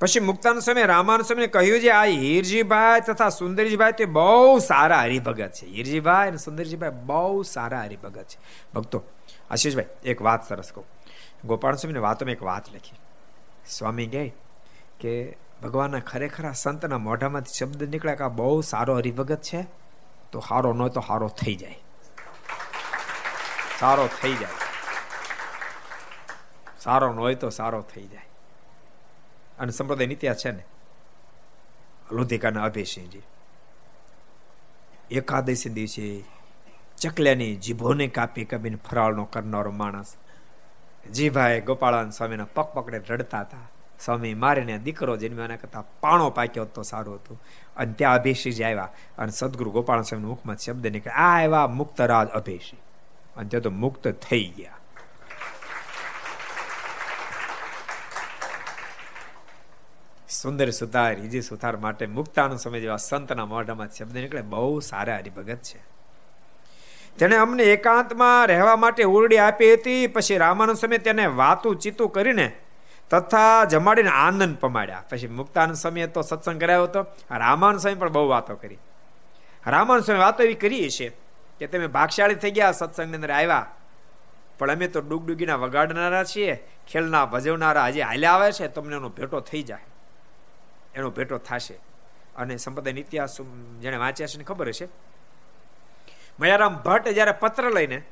પછી 0.00 0.20
મુક્તાન 0.20 0.58
સ્વામી 0.58 0.82
રામાનુ 0.82 1.22
સ્વામીને 1.22 1.46
કહ્યું 1.46 1.80
છે, 1.80 1.88
આ 1.88 2.04
હીરજીભાઈ 2.04 3.00
તથા 3.00 3.28
સુંદરજીભાઈ 3.28 3.92
તે 3.92 4.04
બહુ 4.04 4.58
સારા 4.58 5.02
હરિભગત 5.02 5.52
છે. 5.52 5.66
હીરજીભાઈ 5.66 6.28
અને 6.28 6.36
સુંદરજીભાઈ 6.36 6.90
બહુ 6.90 7.42
સારા 7.42 7.82
હરિભગત 7.82 8.24
છે. 8.24 8.38
ભક્તો, 8.74 9.02
આશીષભાઈ, 9.50 9.84
એક 10.04 10.22
વાત 10.22 10.48
સરસ 10.48 10.72
કહું. 10.74 10.86
ગોપાલ 11.44 11.74
સ્વામીને 11.74 11.98
વાતોમાં 11.98 12.32
એક 12.32 12.42
વાત 12.42 12.68
લખી. 12.68 13.00
સ્વામી 13.66 14.06
કહે 14.06 14.34
કે 15.00 15.36
ભગવાનના 15.62 15.98
ખરેખર 15.98 16.52
સંતના 16.52 16.98
મોઢામાંથી 16.98 17.54
શબ્દ 17.54 17.82
નીકળ્યા 17.82 18.14
કે 18.14 18.28
બહુ 18.28 18.60
સારો 18.60 18.96
હરિભગત 18.96 19.42
છે, 19.42 19.66
તો 20.32 20.40
સારો 20.48 20.72
ન 20.72 20.88
તો 20.88 21.00
સારો 21.00 21.28
થઈ 21.28 21.54
જાય. 21.54 21.78
સારો 23.80 24.08
થઈ 24.22 24.34
જાય. 24.34 24.48
સારો 26.80 27.12
ન 27.12 27.16
હોય 27.16 27.34
તો 27.34 27.50
સારો 27.50 27.82
થઈ 27.82 28.06
જાય. 28.06 28.25
અને 29.58 29.72
સંપ્રદાય 29.72 30.06
નીત્યા 30.06 30.34
છે 30.34 30.50
ને? 30.50 30.64
લુધિકાના 32.12 32.64
અભયસિંહજી. 32.64 33.22
એકાદશી 35.10 35.68
દિવસે 35.68 36.24
ચકલ્યાની 36.96 37.56
જીભોને 37.56 38.08
કાપી 38.08 38.44
કાપીને 38.44 38.76
ફરાળનો 38.76 39.24
કરનારો 39.24 39.70
માણસ. 39.70 40.16
જીભાઈ 41.12 41.60
ગોપાળાન 41.60 42.10
સ્વામીના 42.10 42.44
પગ 42.44 42.64
પકડે 42.64 42.98
રડતા 42.98 43.40
હતા. 43.40 43.70
સ્વામી 44.04 44.34
મારીને 44.34 44.78
દીકરો 44.78 45.16
જન્મ્યો 45.16 45.46
કરતા 45.46 45.84
પાણો 46.00 46.30
પાક્યો 46.30 46.64
તો 46.64 46.82
સારું 46.82 47.14
હતું. 47.14 47.42
અને 47.76 47.92
ત્યાં 47.92 48.14
અભિષેક 48.14 48.62
આવ્યા 48.62 48.92
અને 49.18 49.30
સદગુરુ 49.30 49.70
ગોપાલ 49.70 50.02
સ્વામી 50.02 50.24
મુખમાં 50.24 50.56
શબ્દ 50.56 50.86
નીકળ્યા. 50.86 51.16
આ 51.16 51.42
એવા 51.42 51.66
મુક્તરાજ 51.66 52.28
અભિષેક 52.28 52.80
અને 53.36 53.48
તે 53.48 53.60
તો 53.60 53.70
મુક્ત 53.70 54.08
થઈ 54.08 54.54
ગયા. 54.56 54.75
સુંદર 60.28 60.70
સુધાર 60.70 61.14
હિજી 61.14 61.40
સુથાર 61.40 61.76
માટે 61.76 62.06
મુક્તાનો 62.06 62.56
સમય 62.56 62.80
જેવા 62.80 62.96
સંતના 62.96 63.46
મોઢામાં 63.46 63.88
શબ્દ 63.88 64.14
નીકળે. 64.14 64.42
બહુ 64.42 64.80
સારા 64.80 65.16
હરિભગત 65.16 65.56
છે. 65.56 65.96
તેણે 67.18 67.36
અમને 67.36 67.62
એકાંતમાં 67.62 68.46
રહેવા 68.46 68.76
માટે 68.76 69.04
ઓરડી 69.04 69.38
આપી 69.38 69.72
હતી, 69.72 70.06
પછી 70.06 70.36
રામાનંદ 70.36 70.76
સમય 70.76 70.98
તેને 70.98 71.26
વાતું 71.26 71.78
ચીતું 71.78 72.08
કરીને 72.08 72.52
તથા 73.10 73.64
જમાડીને 73.64 74.08
આનંદ 74.08 74.56
પમાડ્યા. 74.56 75.04
પછી 75.10 75.26
મુક્તાનંદ 75.26 75.74
સમયે 75.74 76.06
તો 76.06 76.22
સત્સંગ 76.22 76.60
કરાયો 76.60 76.82
હતો. 76.82 77.06
રામાનંદ 77.30 77.80
સ્વામી 77.80 77.94
પણ 77.94 78.08
બહુ 78.08 78.28
વાતો 78.28 78.54
કરી. 78.54 78.78
રામાનંદ 79.66 80.04
સ્વામી 80.04 80.20
વાતો 80.20 80.42
એવી 80.42 80.54
કરીએ 80.54 80.88
છીએ 80.88 81.16
કે 81.58 81.66
તમે 81.66 81.86
ભાગશાળી 81.86 82.34
થઈ 82.34 82.50
ગયા, 82.50 82.72
સત્સંગની 82.72 83.14
અંદર 83.14 83.30
આવ્યા. 83.30 83.66
પણ 84.58 84.70
અમે 84.70 84.88
તો 84.88 85.00
ડુગડુગીના 85.00 85.56
વગાડનારા 85.56 86.24
છીએ, 86.24 86.66
ખેલના 86.92 87.26
ભજવનારા 87.26 87.86
હજી 87.86 88.00
હાલ્યા 88.00 88.32
આવે 88.32 88.52
છે, 88.52 88.68
તમને 88.68 88.96
એનો 88.96 89.08
ભેટો 89.08 89.40
થઈ 89.40 89.62
જાય. 89.62 89.78
એનો 90.96 91.10
ભેટો 91.10 91.38
થશે. 91.38 91.74
અને 92.36 92.56
સંપ્રદાય 92.56 92.94
ઇતિહાસ 92.94 93.36
જેને 93.80 93.96
વાંચ્યા 93.96 94.26
છે 94.26 94.42
ખબર 94.42 94.68
હશે? 94.68 94.88
મયારામ 96.40 96.74
ભટ્ટ 96.76 97.08
જ્યારે 97.08 97.32
પત્ર 97.32 97.70
લઈને 97.70 98.02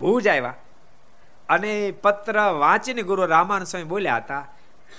ભુજ 0.00 0.28
આવ્યા 0.28 0.54
અને 1.48 1.72
પત્ર 2.02 2.36
વાંચીને 2.52 3.02
ગુરુ 3.02 3.26
રામાન 3.26 3.64
સ્વામી 3.64 3.84
બોલ્યા 3.84 4.16
હતા 4.16 4.42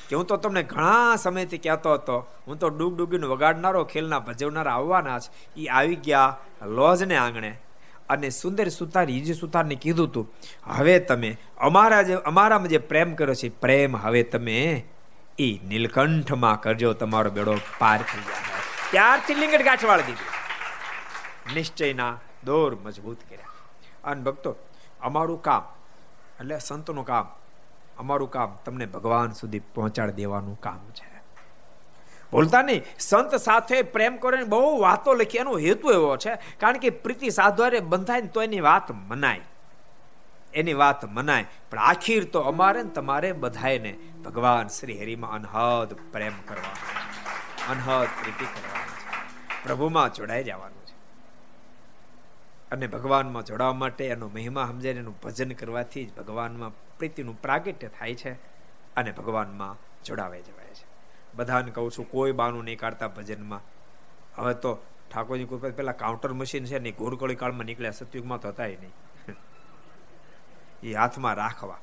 કે 0.09 0.15
હું 0.15 0.25
તો 0.25 0.38
તમને 0.38 0.63
ઘણા 0.63 1.15
સમયથી 1.15 1.57
કહેતો 1.57 1.93
હતો, 1.93 2.17
હું 2.47 2.59
તો 2.59 2.69
ડૂબ 2.69 2.97
ડૂબીને 2.97 3.28
વગાડનારો, 3.28 3.84
ખેલના 3.84 4.19
ભજવનારા 4.19 4.71
આવવાના 4.71 5.19
છે 5.19 5.30
એ 5.55 5.67
આવી 5.67 5.95
ગયા 5.95 6.38
લોજને 6.61 7.15
આંગણે. 7.17 7.51
અને 8.09 8.30
સુંદર 8.30 8.67
સુતાર 8.69 9.09
ઈજ 9.09 9.39
સુતારને 9.39 9.75
કીધું 9.75 10.11
તું, 10.11 10.25
હવે 10.65 10.99
તમે 10.99 11.38
અમારા 11.57 12.01
જે, 12.01 12.13
અમારામાં 12.15 12.67
જે 12.67 12.78
પ્રેમ 12.78 13.15
કર્યો 13.15 13.34
છે 13.34 13.49
પ્રેમ 13.49 13.95
હવે 13.95 14.23
તમે 14.23 14.57
એ 15.39 15.59
નીલકંઠમાં 15.67 16.61
કરજો, 16.61 16.93
તમારો 16.93 17.31
બેડો 17.31 17.57
પાર 17.79 17.97
થઈ 17.97 18.19
જાય. 18.19 18.35
ત્યારથી 18.91 19.33
લિંગટ 19.33 19.63
ગાંઠવાળી 19.63 20.03
દીધી. 20.03 20.27
નિશ્ચયના 21.53 22.19
દોર 22.43 22.75
મજબૂત 22.75 23.17
કર્યા. 23.29 23.45
અને 24.03 24.21
ભક્તો, 24.21 24.55
અમારું 25.01 25.41
કામ, 25.41 25.63
એટલે 26.39 26.59
સંતનું 26.59 27.05
કામ, 27.05 27.27
અમારું 27.97 28.31
કામ 28.31 28.55
તમને 28.65 28.85
ભગવાન 28.85 29.31
સુધી 29.31 29.59
પહોંચાડી 29.59 30.11
દેવાનું 30.11 30.59
કામ 30.59 30.91
છે. 30.91 31.21
બોલતા 32.31 32.61
નહીં, 32.61 32.83
સંત 32.99 33.35
સાથે 33.35 33.81
પ્રેમ 33.81 34.17
કરીને 34.17 34.43
બહુ 34.43 34.79
વાતો 34.79 35.13
લખી 35.13 35.38
એનો 35.38 35.57
હેતુ 35.57 35.91
એવો 35.91 36.17
છે, 36.17 36.35
કારણ 36.35 36.77
કે 36.77 36.89
પ્રીતિ 36.89 37.29
સાધવારે 37.29 37.79
બંધાય 37.79 38.21
ને 38.21 38.27
તો 38.27 38.43
એની 38.43 38.59
વાત 38.59 38.91
મનાય. 38.91 39.41
એની 40.57 40.73
વાત 40.73 41.05
મનાય. 41.05 41.45
પણ 41.69 41.79
આખીર 41.79 42.23
તો 42.25 42.39
અમારે 42.41 42.83
ને 42.83 42.89
તમારે 42.89 43.31
બધાને 43.31 43.91
ભગવાન 44.25 44.67
શ્રી 44.67 44.99
હરિમાં 44.99 45.31
અનહદ 45.31 45.93
પ્રેમ 46.11 46.33
કરવાનો 46.47 46.85
અનહદ 47.71 48.07
પ્રીતિ 48.21 48.45
કરવાની 48.45 48.95
પ્રભુમાં 49.63 50.13
જોડાઈ 50.13 50.43
જવાનું 50.43 50.83
છે. 50.85 50.95
અને 52.71 52.87
ભગવાનમાં 52.87 53.43
જોડાવા 53.43 53.73
માટે 53.73 54.07
એનો 54.07 54.27
મહિમા 54.27 54.65
સમજાય 54.65 54.93
એનું 54.93 55.19
ભજન 55.21 55.51
કરવાથી 55.51 56.05
જ 56.05 56.15
ભગવાનમાં 56.15 56.71
પ્રીતિનું 56.97 57.41
પ્રાગટ્ય 57.41 57.87
થાય 57.87 58.15
છે 58.15 58.31
અને 58.95 59.11
ભગવાનમાં 59.11 60.03
જોડાવાઈ 60.03 60.41
જવાય 60.41 60.73
છે. 60.73 60.85
બધાને 61.33 61.71
કહું 61.71 61.91
છું, 61.91 62.09
કોઈ 62.09 62.31
બાનું 62.31 62.63
નહીં 62.63 62.79
કાઢતા 62.79 63.07
ભજનમાં. 63.07 63.61
હવે 64.37 64.53
તો 64.53 64.71
ઠાકોરજી 65.11 65.45
કૃપા 65.45 65.69
પેલા 65.69 65.91
કાઉન્ટર 65.91 66.33
મશીન 66.33 66.65
છે 66.65 66.79
ને 66.79 66.91
ઘોરકળી 66.91 67.35
કાળમાં 67.35 67.65
નીકળ્યા, 67.65 67.91
સતયુગમાં 67.91 68.39
તો 68.39 68.47
હતા 68.47 68.63
નહીં. 68.63 68.93
એ 70.84 70.93
હાથમાં 70.93 71.34
રાખવા. 71.34 71.78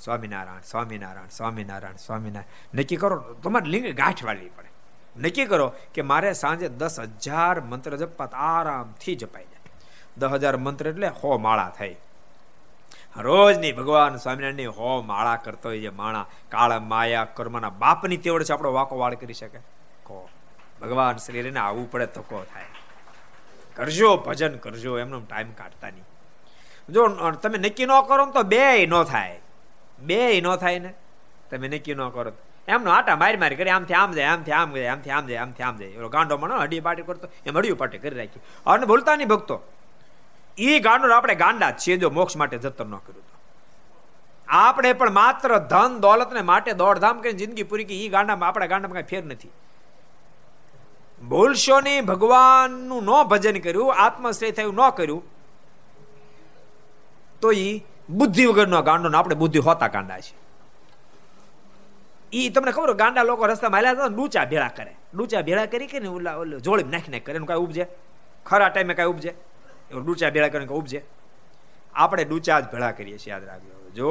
સ્વામિનારાયણ 0.00 0.60
સ્વામિનારાયણ 0.60 1.28
સ્વામિનારાયણ 1.28 1.96
સ્વામિનારાયણ. 1.96 2.80
નક્કી 2.80 2.96
કરો, 2.96 3.16
તમારે 3.16 3.70
લિંગ 3.70 3.96
ગાંઠ 3.96 4.24
વાળવી 4.24 4.48
પડે. 4.48 4.70
નક્કી 5.20 5.44
કરો 5.44 5.72
કે 5.94 6.02
મારે 6.02 6.32
સાંજે 6.32 6.68
દસ 6.68 7.00
હજાર 7.00 7.60
મંત્ર 7.60 7.96
જપવા 7.96 8.26
આરામથી 8.26 9.16
જપાઈ 9.16 9.44
જાય. 9.44 9.70
દસ 10.18 10.28
હજાર 10.28 10.56
મંત્ર 10.56 10.88
એટલે 10.88 11.08
હો 11.08 11.38
માળા 11.38 11.72
થઈ. 11.78 11.96
રોજની 13.16 13.72
ભગવાન 13.72 14.16
સ્વામિનારાયણની 14.16 14.66
હો 14.66 15.02
માળા 15.02 15.36
કરતો 15.36 15.68
હોય 15.68 15.78
જે 15.78 15.88
માણા. 15.88 16.26
કાળા 16.48 16.80
માયા 16.80 17.24
કર્મના 17.24 17.70
બાપની 17.70 18.16
તેવડ 18.16 18.42
છે 18.42 18.52
આપણો 18.52 18.72
વાકો 18.72 18.98
વાળ 18.98 19.14
કરી 19.14 19.34
શકે. 19.34 19.58
કો? 20.04 20.28
ભગવાન 20.80 21.16
શ્રીને 21.16 21.60
આવવું 21.60 21.90
પડે 21.90 22.06
તો 22.06 22.22
કો 22.22 22.46
થાય? 22.54 22.64
કરજો, 23.74 24.16
ભજન 24.16 24.56
કરજો, 24.56 24.98
એમનો 24.98 25.20
ટાઈમ 25.20 25.52
કાઢતા 25.52 25.90
નહીં. 25.90 26.04
જો 26.92 27.08
તમે 27.42 27.58
નક્કી 27.58 27.86
ન 27.86 28.00
કરો 28.08 28.26
તો 28.26 28.42
બે 28.42 28.86
ન 28.86 29.02
થાય. 29.02 29.40
બે 29.98 30.40
ન 30.40 30.56
થાય 30.56 30.78
ને, 30.78 30.94
તમે 31.50 31.68
નક્કી 31.68 31.94
ન 31.94 32.08
કરો. 32.08 32.32
એમનો 32.68 32.90
આટા 32.90 33.16
મારી 33.16 33.36
મારી 33.36 33.56
કરી, 33.56 33.70
આમથી 33.70 33.94
આમ 33.94 34.12
જાય, 34.12 34.24
આમથી 34.24 34.52
આમ 34.52 34.74
જાય, 34.74 34.86
આમથી 34.86 35.10
આમ 35.10 35.26
જાય, 35.26 35.36
આમથી 35.36 35.62
આમ 35.62 35.76
જાય. 35.76 35.88
એનો 35.88 36.08
ગાંડો 36.08 36.38
મળે 36.38 36.54
હડી 36.54 36.80
પાટી 36.80 37.02
કરતો, 37.02 37.28
એમ 37.46 37.58
હડિયું 37.58 37.78
પાટી 37.78 37.98
કરી 37.98 38.16
રાખી. 38.16 38.40
અને 38.66 38.86
ભૂલતા 38.86 39.16
નહીં 39.16 39.28
ભક્તો. 39.28 39.60
એ 40.58 40.78
ગાંડો 40.78 41.12
આપણે 41.12 41.34
ગાંડા 41.34 41.70
છીએ, 41.70 41.96
જો 41.96 42.10
મોક્ષ 42.10 42.36
માટે 42.36 42.58
જતન 42.58 42.86
ન 42.86 42.96
કર્યું 42.96 43.22
તો. 43.22 43.38
આપણે 44.48 44.92
પણ 44.92 45.10
માત્ર 45.10 45.58
ધન 45.58 45.98
દોલતને 45.98 46.42
માટે 46.42 46.72
દોડધામ 46.72 47.20
કરીને 47.20 47.38
જિંદગી 47.38 47.62
પૂરી 47.62 47.84
કે 47.84 48.04
એ 48.04 48.08
ગાંડામાં, 48.08 48.48
આપણા 48.48 48.66
ગાંડામાં 48.66 48.94
કાંઈ 48.94 49.04
ફેર 49.04 49.24
નથી. 49.24 49.50
ભૂલશો 51.28 51.80
નહીં, 51.80 52.06
ભગવાનનું 52.06 53.04
ન 53.04 53.22
ભજન 53.22 53.58
કર્યું, 53.58 53.94
આત્મશ્રેય 53.94 54.50
થયું, 54.50 54.74
ન 54.74 54.90
કર્યું. 54.90 55.22
તો 57.40 57.52
એ 57.52 57.80
બુદ્ધિ 58.10 58.46
વગરનો 58.46 58.82
ગાંડો 58.82 59.18
આપણે 59.18 59.34
બુદ્ધિ 59.34 59.58
હોતા 59.58 59.88
ગાંડા 59.88 60.20
છે. 60.20 60.34
એ 62.32 62.50
તમને 62.50 62.72
ખબર 62.72 62.92
ગાંડા 62.92 63.22
લોકો 63.22 63.46
રસ્તામાં 63.46 63.72
માલ્યા 63.72 63.92
હતા 63.92 64.06
ડૂચા 64.06 64.44
ભેળા 64.44 64.68
કરે. 64.68 64.96
ડૂચા 65.14 65.42
ભેળા 65.42 65.66
કરી 65.66 65.86
કે 65.86 65.98
ને 65.98 66.08
ઓલા 66.08 66.36
ઓલું 66.36 66.60
જોડી 66.60 66.82
નાખી 66.82 67.10
નાખી 67.10 67.20
કરે, 67.20 67.34
એનું 67.34 67.48
કાંઈ 67.48 67.60
ઉપજે? 67.60 67.86
ખરા 68.46 68.68
ટાઈમે 68.68 68.94
કાંઈ 68.94 69.08
ઉપજે? 69.08 69.34
એવું 69.90 70.04
ડૂચા 70.06 70.30
ભેળા 70.30 70.48
કરીને 70.48 70.72
ઉપજે? 70.72 71.04
આપણે 71.94 72.24
ડૂચા 72.24 72.60
જ 72.60 72.64
ભેળા 72.72 72.90
કરીએ 72.90 73.18
છીએ, 73.18 73.32
યાદ 73.32 73.44
રાખજો. 73.44 73.90
જો 73.90 74.10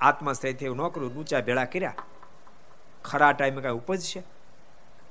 આત્મસ્થિતિ 0.00 0.64
એવું 0.64 0.76
ન 0.76 0.88
કરું 0.88 1.14
ડૂચા 1.14 1.40
ભેળા 1.40 1.64
કર્યા. 1.64 1.94
ખરા 3.04 3.32
ટાઈમે 3.32 3.62
કાંઈ 3.62 3.74
ઉપજશે 3.74 4.22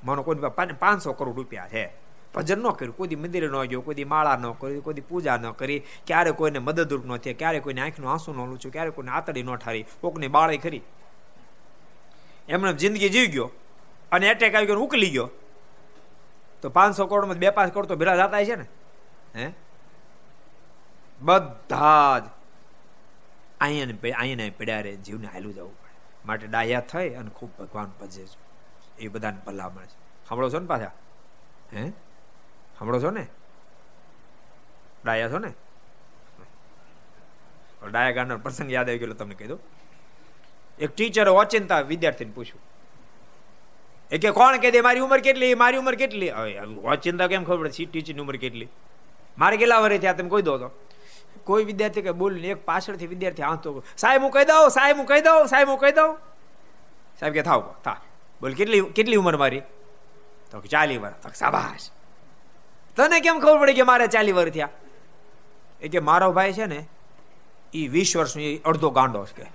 માનો 0.04 0.24
કોઈ 0.24 0.36
પાંચસો 0.80 1.14
કરોડ 1.14 1.36
રૂપિયા 1.36 1.68
છે. 1.68 2.09
ભજન 2.36 2.60
ન 2.60 2.70
કર્યું. 2.70 2.98
કોઈ 2.98 3.16
મંદિરે 3.16 3.48
ન 3.48 3.64
ગયો, 3.64 3.82
કોઈ 3.82 4.04
માળા 4.04 4.36
ન 4.36 4.52
કરી, 4.52 4.80
કોઈ 4.80 4.94
પૂજા 4.94 5.38
ન 5.38 5.52
કરી. 5.52 5.84
ક્યારે 6.08 6.32
કોઈને 6.32 6.60
મદદરૂપ 6.60 7.06
ન 7.06 7.18
થયા, 7.18 7.34
ક્યારે 7.34 7.60
કોઈને 7.60 7.82
આંખનું 7.82 8.12
આંસુ 8.12 8.34
ન 8.34 8.50
લૂચ્યું 8.50 8.72
ક્યારે 8.72 8.90
કોઈને 8.90 9.12
આતડી 9.12 9.44
ન 9.44 9.56
ઠારી. 9.56 9.86
કોકની 10.02 10.28
બાળી 10.28 10.58
ખરી. 10.58 10.82
એમણે 12.50 12.74
જિંદગી 12.74 13.10
જીવી 13.10 13.28
ગયો 13.28 13.52
અને 14.12 14.28
એટેક 14.28 14.56
આવી 14.56 14.66
ગયો 14.66 14.80
ઉકલી 14.80 15.10
ગયો. 15.10 15.30
તો 16.62 16.70
પાંચસો 16.70 17.08
કરોડમાં 17.08 17.36
બે 17.36 17.50
પાંચ 17.50 17.74
કરોડ 17.74 17.86
તો 17.86 17.96
ભેળા 17.96 18.28
જતા 18.28 18.44
છે 18.44 18.56
ને? 18.56 18.66
હે? 19.36 19.54
બધા 21.22 22.20
જ 22.20 22.24
અહીંયા 23.62 24.20
અહીંયા 24.20 24.52
પડ્યા 24.58 24.82
રે 24.82 24.96
જીવને 24.96 25.28
હાલું 25.28 25.54
જવું 25.54 25.82
પડે. 25.82 25.92
માટે 26.26 26.48
ડાયા 26.48 26.80
થઈ 26.80 27.10
અને 27.10 27.30
ખૂબ 27.30 27.50
ભગવાન 27.60 27.92
ભજે 28.02 28.26
છે. 28.26 28.50
એ 29.00 29.08
બધાને 29.08 29.38
ભલામણ 29.46 29.84
છે. 29.84 30.26
સાંભળો 30.30 30.50
છો 30.50 30.60
ને 30.60 30.68
પાછા? 30.68 30.92
હે? 31.74 31.92
સાંભળો 32.80 33.00
છો 33.00 33.10
ને? 33.10 33.28
ડાયા 35.06 35.30
છો 35.30 35.40
ને? 35.40 35.54
ડાયા 37.92 38.12
ગાનો 38.12 38.38
પ્રસંગ 38.38 38.72
યાદ 38.72 38.90
આવી 38.90 39.00
ગયો 39.00 39.14
તમને 39.14 39.36
કહી 39.36 39.48
દઉં. 39.48 39.60
એક 40.80 40.96
ટીચરે 40.96 41.30
ઓચિંતા 41.30 41.80
વિદ્યાર્થીને 41.80 42.32
પૂછ્યું. 42.32 42.62
એ 44.12 44.18
કે, 44.18 44.32
કોણ 44.32 44.58
કહે 44.58 44.72
દે 44.72 44.82
મારી 44.82 45.00
ઉંમર 45.00 45.20
કેટલી? 45.20 45.56
મારી 45.56 45.78
ઉંમર 45.78 45.96
કેટલી? 45.96 46.32
ઓચિંતા 46.84 47.28
કેમ 47.28 47.44
ખબર 47.44 47.58
પડે? 47.58 47.86
ટીચરની 47.86 48.20
ઉંમર 48.20 48.36
કેટલી? 48.36 48.68
મારે 49.38 49.58
કેટલા 49.58 49.80
વર્ષ 49.80 50.02
થયા? 50.02 50.14
તમે 50.14 50.30
કહી 50.30 50.42
દો 50.42 50.58
તો. 50.58 50.70
કોઈ 51.44 51.64
વિદ્યાર્થી 51.64 52.02
કે 52.02 52.12
બોલ 52.12 52.46
એક 52.46 52.66
પાછળથી 52.66 53.08
વિદ્યાર્થી 53.08 53.42
આંતો 53.42 53.84
સાહેબ, 53.98 54.22
હું 54.22 54.32
કહી 54.32 54.46
દઉં, 54.46 54.70
સાહેબ, 54.70 54.98
હું 54.98 55.06
કહી 55.06 55.22
દઉં, 55.22 55.48
સાહેબ, 55.48 55.70
હું 55.70 55.78
કહી 55.78 55.92
દઉં. 55.92 56.18
સાહેબ 57.20 57.34
કે, 57.34 57.42
થાવ 57.42 57.76
થા 57.84 58.02
બોલ, 58.42 58.54
કેટલી 58.54 58.82
કેટલી 58.82 59.16
ઉંમર 59.16 59.38
મારી? 59.38 59.62
તો 60.52 60.62
ચાલી 60.62 60.98
વર્ષ. 60.98 61.16
તો 61.16 61.30
સાબાશ 61.34 61.90
તને 63.00 63.20
કેમ 63.20 63.40
ખબર 63.40 63.60
પડી 63.60 63.74
કે 63.74 63.84
મારે 63.84 64.08
ચાલી 64.08 64.32
વર 64.32 64.50
થયા? 64.50 64.70
એ 65.82 65.88
કે 65.88 66.00
મારો 66.00 66.32
ભાઈ 66.32 66.54
છે 66.54 66.66
ને 66.66 66.88
એ 67.74 67.88
વીસ 67.88 68.18
વર્ષનો 68.18 68.44
અડધો 68.66 68.90
ગાંડો 68.90 69.26
છે 69.26 69.46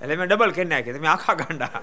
એટલે 0.00 0.16
મેં 0.16 0.28
ડબલ 0.28 0.50
કરી 0.50 0.64
નાખી 0.64 0.92
તમે 0.92 1.08
આખા 1.08 1.34
ગાંડા. 1.34 1.80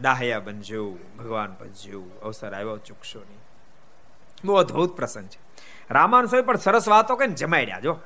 ડાહ્યા 0.00 0.40
બનજો, 0.40 0.90
ભગવાન 1.18 1.56
બનજો, 1.60 2.02
અવસર 2.22 2.54
આવ્યો, 2.54 2.78
ચૂકશો 2.78 3.18
નહીં. 3.18 3.40
બહુ 4.44 4.54
અદભુત 4.54 4.96
પ્રસંગ 4.96 5.28
છે. 5.28 5.49
રામાન 5.90 6.26
પણ 6.26 6.56
સરસ 6.56 6.88
વાતો 6.88 7.16
કઈ 7.16 7.26
જમાડ્યા 7.26 7.80
જો. 7.80 7.98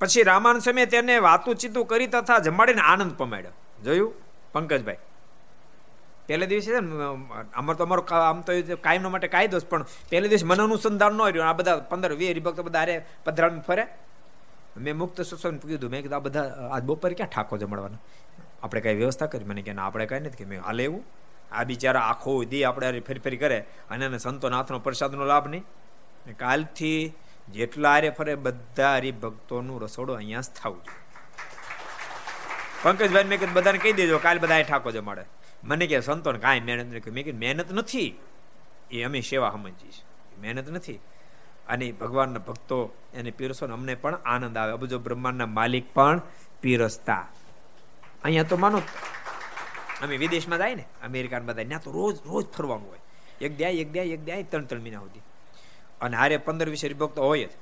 પછી 0.00 0.22
રામાન 0.22 0.58
તેને 0.86 1.18
વાતું 1.18 1.56
ચીતું 1.56 1.86
કરી 1.86 2.06
તથા 2.06 2.38
જમાડીને 2.38 2.80
આનંદ 2.80 3.12
પમાડ્યો. 3.12 3.82
જોયું? 3.82 4.14
પંકજભાઈ. 4.52 4.96
પહેલે 6.26 6.46
દિવસે 6.46 6.72
છે 6.72 6.76
અમાર 7.54 7.76
તો 7.76 7.84
અમારો 7.84 8.02
આમ 8.02 8.40
તો 8.40 8.52
કાયમ 8.80 9.12
માટે 9.12 9.28
કાયદો 9.28 9.58
પણ 9.58 9.82
પહેલે 9.82 10.28
દિવસે 10.28 10.46
મને 10.46 10.62
અનુસંધાન 10.62 11.12
ન 11.12 11.22
રહ્યું. 11.22 11.48
આ 11.48 11.52
બધા 11.52 11.76
પંદર, 11.76 12.12
વીસ 12.12 12.30
હરિભક્તો 12.30 12.62
બધા 12.62 12.82
અરે 12.82 13.06
પધરામ 13.24 13.60
ફરે. 13.60 13.86
મેં 14.76 14.98
મુક્ત 14.98 15.20
સત્સંગ 15.20 15.60
કીધું, 15.60 15.90
મેં 15.90 16.02
કીધું, 16.02 16.16
આ 16.16 16.20
બધા 16.20 16.68
આજ 16.72 16.82
બપોરે 16.82 17.14
ક્યાં 17.14 17.28
ઠાકો 17.28 17.58
જમડવાના? 17.58 17.98
આપણે 18.62 18.80
કઈ 18.80 18.94
વ્યવસ્થા 18.94 19.26
કરી? 19.26 19.44
મને 19.44 19.62
કે 19.62 19.72
આપણે 19.72 20.06
કઈ 20.06 20.20
નથી. 20.20 20.36
કે, 20.36 20.44
મેં 20.44 20.62
હાલે 20.62 20.84
એવું. 20.84 21.04
આ 21.54 21.64
બિચારા 21.64 22.00
આખો 22.00 22.44
દી 22.44 22.64
આપણે 22.64 23.00
ફરી 23.00 23.18
ફરી 23.18 23.36
કરે 23.36 23.60
અને 23.90 24.04
એને 24.04 24.18
સંતો 24.18 24.48
નાથનો 24.48 24.78
પ્રસાદનો 24.78 25.24
લાભ 25.24 25.48
નહીં. 25.48 25.64
કાલથી 26.36 27.12
જેટલા 27.48 27.92
આરે 27.92 28.10
ફરે 28.10 28.34
બધા 28.34 28.96
હરિભક્તોનું 28.96 29.80
રસોડું 29.82 30.16
અહીંયા 30.16 30.40
જ 30.40 30.44
થવું 30.62 30.82
પંકજભાઈ 32.82 33.24
મેં 33.24 33.40
કીધું, 33.40 33.54
બધાને 33.54 33.78
કહી 33.78 33.92
દેજો, 33.92 34.18
કાલે 34.18 34.38
બધા 34.38 34.62
ઠાકો 34.62 34.90
મળે. 35.00 35.24
મને 35.64 35.86
કે, 35.86 36.00
સંતોને 36.00 36.38
કાંઈ 36.38 36.60
મહેનત 36.60 36.94
નથી. 36.94 37.10
મેં 37.10 37.24
કીધું, 37.24 37.40
મહેનત 37.40 37.72
નથી. 37.72 38.18
એ 38.90 39.02
અમે 39.02 39.20
સેવા 39.20 39.50
સમજીશ 39.50 40.02
મહેનત 40.40 40.70
નથી. 40.70 41.00
અને 41.68 41.92
ભગવાનના 41.92 42.38
ભક્તો 42.38 42.92
એને 43.14 43.30
પીરસો 43.30 43.66
અમને 43.66 43.94
પણ 43.94 44.14
આનંદ 44.14 44.58
આવે. 44.58 44.72
અબજો 44.72 44.98
બ્રહ્માંડના 44.98 45.46
માલિક 45.46 45.94
પણ 45.94 46.20
પીરસતા. 46.60 47.26
અહીંયા 48.24 48.42
તો 48.42 48.56
માનો 48.56 48.82
અમે 50.02 50.16
વિદેશમાં 50.16 50.58
જાય 50.58 50.74
ને, 50.74 50.84
અમેરિકામાં 51.02 51.46
બધા, 51.48 51.68
ત્યાં 51.70 51.82
તો 51.82 51.90
રોજ 51.90 52.16
રોજ 52.26 52.44
ફરવાનું 52.56 52.88
હોય. 52.88 53.02
એક 53.40 53.52
દ્યાય 53.58 53.84
એક 53.84 53.90
દ્યાય 53.92 54.16
એક 54.16 54.22
દ્યાય 54.24 54.42
ત્રણ 54.42 54.66
ત્રણ 54.70 54.82
મહિના 54.82 55.02
સુધી. 55.04 55.24
અને 56.00 56.16
હારે 56.16 56.36
પંદર 56.36 56.68
વીસ 56.74 56.84
હરિભક્તો 56.84 57.20
હોય 57.22 57.46
જ. 57.46 57.54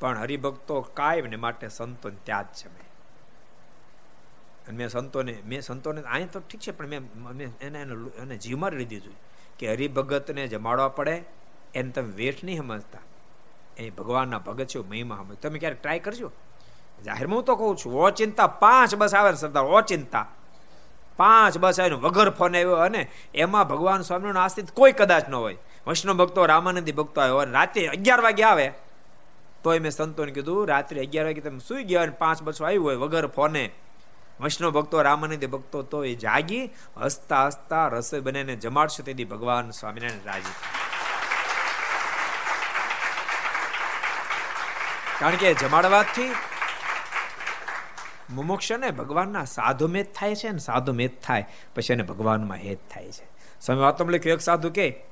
પણ 0.00 0.18
હરિભક્તો 0.18 0.74
કાયમ 0.98 1.26
ને 1.26 1.36
માટે 1.36 1.66
સંતો 1.68 2.10
ત્યાં 2.24 2.46
જ 2.54 2.58
છે 2.60 2.68
અને 4.68 4.76
મેં 4.78 4.88
સંતોને 4.88 5.34
મેં 5.50 5.60
સંતોને 5.62 6.00
અહીંયા 6.00 6.32
તો 6.32 6.40
ઠીક 6.40 6.60
છે, 6.60 6.72
પણ 6.72 6.88
મેં 6.88 7.52
એને 7.60 7.78
એને 8.22 8.36
જીવમાં 8.38 8.72
લીધી 8.72 9.00
જોઈએ 9.00 9.20
કે 9.58 9.64
હરિભગતને 9.74 10.42
જમાડવા 10.48 10.88
પડે, 10.98 11.14
એને 11.74 11.90
તમે 11.90 12.12
વેઠ 12.20 12.42
નહીં 12.44 12.60
સમજતા. 12.62 13.04
એ 13.76 13.90
ભગવાનના 13.90 14.38
ભગત 14.38 14.68
છે, 14.72 14.78
મહિમા 14.78 15.20
સમજ 15.22 15.36
તમે 15.42 15.58
ક્યારેક 15.58 15.80
ટ્રાય 15.82 15.98
કરજો. 15.98 16.28
જાહેરમાં 17.04 17.38
હું 17.38 17.44
તો 17.44 17.54
કહું 17.56 17.76
છું, 17.76 17.92
ઓચિંતા 17.94 18.48
પાંચ 18.62 18.94
બસ 18.94 19.14
આવે 19.14 19.30
સરદાર 19.36 19.64
ઓ 19.64 19.80
ચિંતા 19.82 20.26
પાંચ 21.20 21.58
બસ 21.58 21.80
આવ્યું 21.80 22.02
વગર 22.02 22.30
ફોન 22.30 22.56
આવ્યો 22.56 22.78
અને 22.80 23.02
એમાં 23.34 23.68
ભગવાન 23.68 24.02
સ્વામીનો 24.02 24.40
આશ્રિત 24.40 24.70
કોઈ 24.70 24.92
કદાચ 24.92 25.28
ન 25.28 25.34
હોય. 25.34 25.58
વૈષ્ણવ 25.86 26.16
ભક્તો, 26.16 26.46
રામાનંદી 26.46 26.92
ભક્તો 26.92 27.20
આવ્યો 27.20 27.38
અને 27.38 27.52
રાતે 27.52 27.86
અગિયાર 27.86 28.20
વાગે 28.20 28.42
આવે. 28.42 28.66
તોય 29.64 29.78
મેં 29.78 29.92
સંતોને 29.92 30.32
કીધું, 30.32 30.68
રાત્રે 30.68 31.00
અગિયાર 31.00 31.26
વાગે 31.26 31.40
તમે 31.40 31.62
સુઈ 31.68 31.84
ગયા 31.84 32.02
અને 32.02 32.16
પાંચ 32.18 32.42
બસો 32.42 32.64
આવ્યું 32.64 32.86
હોય, 32.86 32.96
વગર 32.96 33.26
ફોને. 33.26 33.64
વૈષ્ણવ 34.40 34.70
ભક્તો, 34.70 35.02
રામાનંદી 35.02 35.46
ભક્તો 35.46 35.82
તો 35.82 36.04
એ 36.04 36.14
જાગી, 36.14 36.64
હસતા 36.96 37.46
હસતા 37.46 37.86
રસોઈ 37.88 38.20
બને 38.20 38.56
જમાડશે 38.56 39.02
તેથી 39.02 39.24
ભગવાન 39.24 39.70
સ્વામિનારાયણ 39.70 40.26
રાજી 40.26 40.58
કારણ 45.20 45.36
કે 45.36 45.54
જમાડવાથી 45.54 46.30
મુમુક્ષને 48.30 48.90
ભગવાનના 48.90 49.44
સાધુ 49.44 49.88
મેદ 49.88 50.06
થાય 50.14 50.34
છે 50.34 50.50
ને 50.50 50.58
સાધુ 50.58 50.92
મેદ 50.92 51.10
થાય, 51.22 51.46
પછી 51.74 51.92
એને 51.92 52.02
ભગવાનમાં 52.02 52.56
હેત 52.56 52.78
થાય 52.90 53.12
છે. 53.12 53.30
સ્વામી 53.60 53.80
વાતમ 53.80 54.08
લખ્યું 54.08 54.34
એક 54.34 54.40
સાધુ 54.40 54.70
કે 54.70 55.04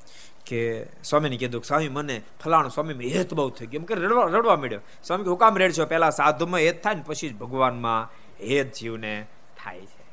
કે, 0.47 0.87
સ્વામીને 1.05 1.37
કીધું 1.37 1.63
સ્વામી, 1.63 1.89
મને 1.89 2.23
ફલાણું 2.45 2.71
સ્વામી 2.71 3.09
હેત 3.09 3.35
બહુ 3.35 3.51
થઈ 3.51 3.67
ગયું. 3.67 3.83
એમ 3.83 3.87
કે 3.87 3.95
રડવા 3.95 4.23
રડવા 4.25 4.57
મળ્યો 4.57 4.81
સ્વામી 5.05 5.25
કે 5.25 5.31
હુકામ 5.31 5.57
રેડ 5.57 5.73
છો? 5.73 5.87
પહેલા 5.87 6.11
સાધુમાં 6.11 6.61
હેત 6.61 6.83
થાય 6.83 6.95
ને 6.95 7.03
પછી 7.07 7.29
જ 7.29 7.37
ભગવાનમાં 7.37 8.13
હેત 8.41 8.73
જીવને 8.73 9.27
થાય 9.65 9.81
છે. 9.81 10.09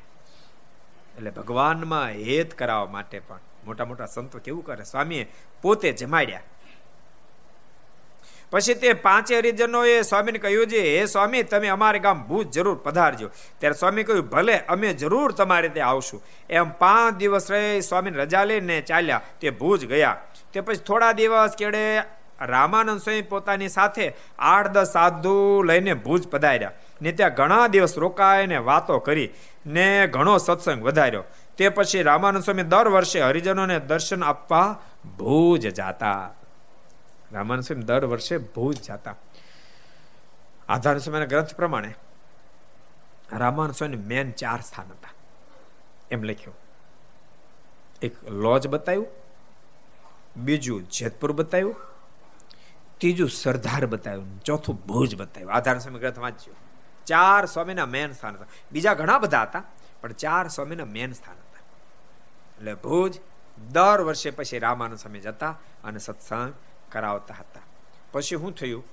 એટલે 1.16 1.30
ભગવાનમાં 1.30 2.06
હેત 2.06 2.54
કરાવવા 2.54 2.86
માટે 2.86 3.18
પણ 3.18 3.38
મોટા 3.64 3.84
મોટા 3.84 4.06
સંતો 4.06 4.38
કેવું 4.38 4.64
કરે? 4.64 4.84
સ્વામીએ 4.84 5.32
પોતે 5.62 5.92
જમાડ્યા. 5.92 6.40
પછી 8.50 8.74
તે 8.74 8.92
પાંચે 8.92 9.38
હરિજનોએ 9.38 10.02
સ્વામીને 10.02 10.38
કહ્યું 10.38 10.66
છે, 10.66 10.98
હે 10.98 11.06
સ્વામી, 11.06 11.42
તમે 11.42 11.68
અમારે 11.68 11.98
ગામ 11.98 12.22
ભૂજ 12.22 12.46
જરૂર 12.46 12.80
પધારજો. 12.84 13.28
ત્યારે 13.58 13.74
સ્વામી 13.74 14.02
કહ્યું, 14.02 14.28
ભલે, 14.28 14.58
અમે 14.58 14.92
જરૂર 14.92 15.32
તમારે 15.32 15.68
ત્યાં 15.68 15.90
આવશું. 15.90 16.22
એમ 16.50 16.70
પાંચ 16.70 17.16
દિવસ 17.16 17.50
રહી 17.50 17.80
સ્વામીને 17.80 18.18
રજા 18.18 18.44
લઈને 18.44 18.80
ચાલ્યા, 18.80 19.20
તે 19.40 19.50
ભૂજ 19.50 19.86
ગયા. 19.86 20.16
તે 20.52 20.60
પછી 20.60 20.76
થોડા 20.76 21.12
દિવસ 21.12 21.56
કેડે 21.58 22.02
રામાનંદ 22.40 23.00
સ્વામી 23.00 23.22
પોતાની 23.22 23.68
સાથે 23.68 24.14
આઠ 24.38 24.68
દસ 24.68 24.92
સાધુ 24.92 25.62
લઈને 25.62 25.94
ભૂજ 25.94 26.28
પધાર્યા. 26.28 26.72
ને 27.02 27.12
ત્યાં 27.12 27.34
ઘણા 27.34 27.66
દિવસ 27.66 27.98
રોકાઈને 27.98 28.56
વાતો 28.56 28.98
કરી 28.98 29.28
ને 29.66 30.06
ઘણો 30.06 30.38
સત્સંગ 30.38 30.82
વધાર્યો. 30.82 31.24
તે 31.56 31.68
પછી 31.68 32.02
રામાનંદ 32.02 32.42
સ્વામી 32.42 32.62
દર 32.62 32.88
વર્ષે 32.88 33.20
હરિજનોને 33.20 33.78
દર્શન 33.78 34.24
આપવા 34.24 34.78
ભૂજ 35.18 35.66
જાતા. 35.66 36.34
રામાનંદ 37.32 37.64
સ્વામી 37.64 37.82
દર 37.82 38.04
વર્ષે 38.04 38.38
ભુજ 38.38 38.82
જતા. 38.82 39.16
આધાર 40.68 40.98
સમયના 40.98 41.24
ગ્રંથ 41.24 41.54
પ્રમાણે 41.54 41.94
રામાનંદ 43.32 43.74
સ્વામી 43.74 43.96
મેન 43.96 44.30
ચાર 44.30 44.60
સ્થાન 44.60 44.86
હતા. 44.86 45.08
એમ 46.10 46.22
લખ્યું. 46.22 46.56
એક 48.02 48.24
લોજ 48.24 48.68
બતાવ્યું 48.68 49.06
બીજું 50.36 50.88
જેતપુર 50.88 51.32
બતાવ્યું 51.32 51.76
ત્રીજું 52.98 53.28
સરદાર 53.28 53.86
બતાવ્યું 53.86 54.40
ચોથું 54.40 54.86
ભુજ 54.86 55.16
બતાવ્યું 55.16 55.52
આધાર 55.52 55.78
સ્વામી 55.78 55.98
ગ્રંથ 55.98 56.18
વાંચ્યું. 56.18 56.56
ચાર 57.06 57.46
સ્વામીના 57.46 57.86
મેન 57.86 58.12
સ્થાન 58.12 58.34
હતા. 58.34 58.46
બીજા 58.72 58.94
ઘણા 58.94 59.18
બધા 59.18 59.42
હતા, 59.42 59.62
પણ 60.00 60.12
ચાર 60.12 60.48
સ્વામીના 60.48 60.84
મેન 60.84 61.12
સ્થાન 61.12 61.34
હતા. 61.34 61.60
એટલે 62.58 62.74
ભુજ 62.74 63.20
દર 63.72 64.00
વર્ષે 64.00 64.30
પછી 64.30 64.58
રામાનુ 64.58 64.96
સ્વામી 64.96 65.20
જતા 65.20 65.50
અને 65.84 65.98
સત્સંગ 65.98 66.54
કરાવતા 66.92 67.34
હતા. 67.34 67.60
પછી 68.12 68.36
શું 68.36 68.54
થયું? 68.54 68.84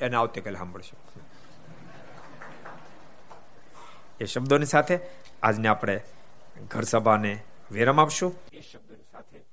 એને 0.00 0.16
આવતીકાલે 0.16 0.56
સાંભળશું 0.56 0.98
એ 4.20 4.24
શબ્દોની 4.24 4.66
સાથે 4.66 4.98
આજને 5.42 5.68
આપણે 5.68 6.00
ઘર 6.68 6.82
સભાને 6.82 7.42
વિરામ 7.72 8.00
આપશું. 8.00 8.34
એ 8.52 8.60
શબ્દોની 8.60 9.04
સાથે 9.12 9.44